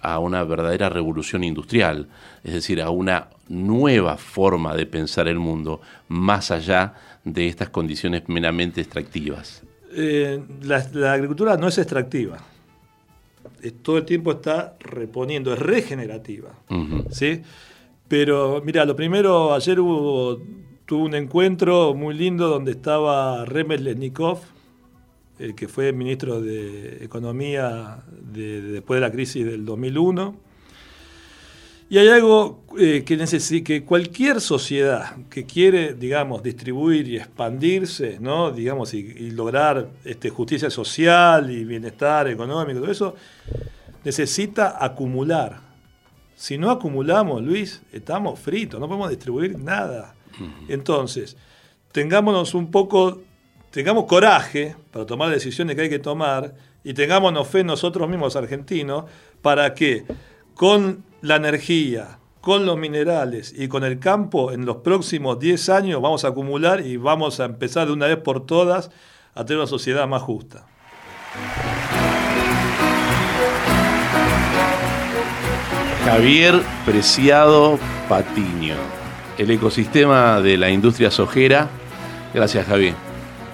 a 0.00 0.18
una 0.18 0.44
verdadera 0.44 0.88
revolución 0.88 1.44
industrial, 1.44 2.08
es 2.44 2.54
decir, 2.54 2.80
a 2.80 2.90
una 2.90 3.28
nueva 3.48 4.16
forma 4.16 4.74
de 4.74 4.86
pensar 4.86 5.28
el 5.28 5.38
mundo 5.38 5.80
más 6.08 6.50
allá 6.50 6.94
de 7.24 7.48
estas 7.48 7.70
condiciones 7.70 8.28
meramente 8.28 8.80
extractivas. 8.80 9.62
Eh, 9.92 10.42
la, 10.62 11.12
agricultura 11.12 11.56
no 11.56 11.68
es 11.68 11.78
extractiva, 11.78 12.38
todo 13.82 13.98
el 13.98 14.04
tiempo 14.04 14.32
está 14.32 14.76
reponiendo, 14.80 15.52
es 15.52 15.58
regenerativa. 15.58 16.50
¿sí? 17.10 17.42
Pero 18.08 18.62
mira, 18.64 18.84
lo 18.84 18.94
primero, 18.94 19.54
ayer 19.54 19.80
hubo, 19.80 20.40
tuve 20.84 21.02
un 21.02 21.14
encuentro 21.14 21.94
muy 21.94 22.14
lindo 22.14 22.48
donde 22.48 22.72
estaba 22.72 23.44
Remes 23.44 23.80
Lesnikov, 23.80 24.40
el 25.38 25.54
que 25.54 25.68
fue 25.68 25.92
ministro 25.92 26.40
de 26.40 27.04
Economía 27.04 28.02
después 28.32 28.98
de 28.98 29.00
la 29.00 29.12
crisis 29.12 29.44
del 29.44 29.64
2001. 29.64 30.46
Y 31.88 31.98
hay 31.98 32.08
algo 32.08 32.64
eh, 32.78 33.04
que 33.06 33.16
necesita, 33.16 33.64
que 33.64 33.84
cualquier 33.84 34.40
sociedad 34.40 35.16
que 35.30 35.46
quiere, 35.46 35.94
digamos, 35.94 36.42
distribuir 36.42 37.06
y 37.06 37.16
expandirse, 37.16 38.18
¿no? 38.20 38.50
digamos, 38.50 38.92
y, 38.92 39.30
lograr 39.30 39.88
este, 40.04 40.30
justicia 40.30 40.68
social 40.68 41.48
y 41.48 41.64
bienestar 41.64 42.26
económico, 42.26 42.80
todo 42.80 42.90
eso, 42.90 43.14
necesita 44.04 44.84
acumular. 44.84 45.60
Si 46.34 46.58
no 46.58 46.70
acumulamos, 46.70 47.42
Luis, 47.42 47.82
estamos 47.92 48.40
fritos, 48.40 48.80
no 48.80 48.88
podemos 48.88 49.10
distribuir 49.10 49.56
nada. 49.56 50.14
Entonces, 50.68 51.36
tengámonos 51.92 52.54
un 52.54 52.70
poco, 52.70 53.22
tengamos 53.76 54.06
coraje 54.06 54.74
para 54.90 55.04
tomar 55.04 55.28
decisiones 55.28 55.76
que 55.76 55.82
hay 55.82 55.90
que 55.90 55.98
tomar 55.98 56.54
y 56.82 56.94
tengámonos 56.94 57.46
fe 57.46 57.62
nosotros 57.62 58.08
mismos 58.08 58.34
argentinos 58.34 59.04
para 59.42 59.74
que 59.74 60.06
con 60.54 61.04
la 61.20 61.36
energía, 61.36 62.18
con 62.40 62.64
los 62.64 62.78
minerales 62.78 63.52
y 63.54 63.68
con 63.68 63.84
el 63.84 63.98
campo, 63.98 64.50
en 64.50 64.64
los 64.64 64.76
próximos 64.76 65.38
10 65.38 65.68
años 65.68 66.00
vamos 66.00 66.24
a 66.24 66.28
acumular 66.28 66.86
y 66.86 66.96
vamos 66.96 67.38
a 67.38 67.44
empezar 67.44 67.88
de 67.88 67.92
una 67.92 68.06
vez 68.06 68.16
por 68.16 68.46
todas 68.46 68.90
a 69.34 69.44
tener 69.44 69.58
una 69.58 69.66
sociedad 69.66 70.08
más 70.08 70.22
justa. 70.22 70.64
Javier 76.06 76.62
Preciado 76.86 77.78
Patiño, 78.08 78.76
el 79.36 79.50
ecosistema 79.50 80.40
de 80.40 80.56
la 80.56 80.70
industria 80.70 81.10
sojera. 81.10 81.68
Gracias, 82.32 82.64
Javier. 82.64 83.05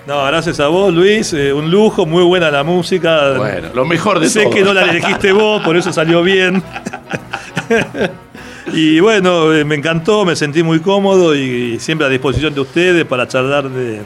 No, 0.06 0.24
gracias 0.24 0.58
a 0.58 0.66
vos, 0.66 0.92
Luis. 0.92 1.32
Eh, 1.32 1.52
un 1.52 1.70
lujo, 1.70 2.06
muy 2.06 2.24
buena 2.24 2.50
la 2.50 2.64
música. 2.64 3.36
Bueno, 3.36 3.68
lo 3.72 3.84
mejor 3.84 4.18
de 4.18 4.26
todo. 4.26 4.42
Sé 4.42 4.50
que 4.50 4.62
no 4.62 4.74
la 4.74 4.90
elegiste 4.90 5.32
vos, 5.32 5.62
por 5.62 5.76
eso 5.76 5.92
salió 5.92 6.22
bien. 6.22 6.62
y 8.72 8.98
bueno, 8.98 9.54
eh, 9.54 9.64
me 9.64 9.76
encantó, 9.76 10.24
me 10.24 10.34
sentí 10.34 10.64
muy 10.64 10.80
cómodo 10.80 11.36
y 11.36 11.78
siempre 11.78 12.06
a 12.06 12.10
disposición 12.10 12.52
de 12.52 12.60
ustedes 12.60 13.04
para 13.04 13.28
charlar 13.28 13.68
de, 13.70 14.00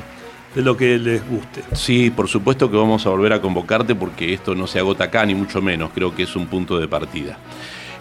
de 0.55 0.63
lo 0.63 0.77
que 0.77 0.99
les 0.99 1.27
guste. 1.27 1.63
Sí, 1.73 2.11
por 2.11 2.29
supuesto 2.29 2.71
que 2.71 2.77
vamos 2.77 3.07
a 3.07 3.11
volver 3.11 3.33
a 3.33 3.41
convocarte 3.41 3.95
porque 3.95 4.35
esto 4.35 4.55
no 4.55 4.67
se 4.67 4.79
agota 4.79 5.05
acá, 5.05 5.25
ni 5.25 5.35
mucho 5.35 5.63
menos. 5.63 5.91
Creo 5.95 6.15
que 6.15 6.25
es 6.25 6.37
un 6.37 6.47
punto 6.47 6.79
de 6.79 6.89
partida. 6.89 7.39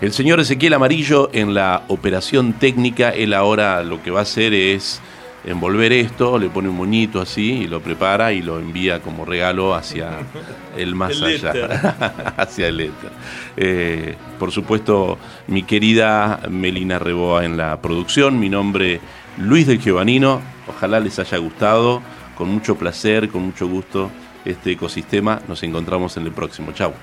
El 0.01 0.11
señor 0.11 0.41
Ezequiel 0.41 0.73
Amarillo 0.73 1.29
en 1.31 1.53
la 1.53 1.83
operación 1.87 2.53
técnica, 2.53 3.11
él 3.11 3.33
ahora 3.33 3.81
lo 3.83 4.03
que 4.03 4.11
va 4.11 4.19
a 4.19 4.23
hacer 4.23 4.53
es 4.53 5.01
envolver 5.45 5.93
esto, 5.93 6.37
le 6.37 6.49
pone 6.49 6.69
un 6.69 6.75
moñito 6.75 7.21
así 7.21 7.51
y 7.51 7.67
lo 7.67 7.79
prepara 7.79 8.33
y 8.33 8.41
lo 8.41 8.59
envía 8.59 8.99
como 8.99 9.25
regalo 9.25 9.75
hacia 9.75 10.19
el 10.75 10.95
más 10.95 11.21
El 11.21 11.23
allá, 11.23 12.33
hacia 12.37 12.67
el 12.67 12.81
éter. 12.81 13.11
Eh, 13.55 14.15
por 14.39 14.51
supuesto, 14.51 15.17
mi 15.47 15.63
querida 15.63 16.41
Melina 16.49 16.99
Reboa 16.99 17.45
en 17.45 17.57
la 17.57 17.79
producción, 17.81 18.39
mi 18.39 18.49
nombre 18.49 18.99
Luis 19.37 19.67
del 19.67 19.79
Giovanino, 19.79 20.41
ojalá 20.67 20.99
les 20.99 21.19
haya 21.19 21.37
gustado, 21.37 22.01
con 22.35 22.49
mucho 22.49 22.75
placer, 22.75 23.29
con 23.29 23.43
mucho 23.43 23.67
gusto 23.67 24.09
este 24.45 24.71
ecosistema, 24.71 25.41
nos 25.47 25.61
encontramos 25.63 26.17
en 26.17 26.23
el 26.23 26.31
próximo, 26.31 26.71
chao. 26.71 26.93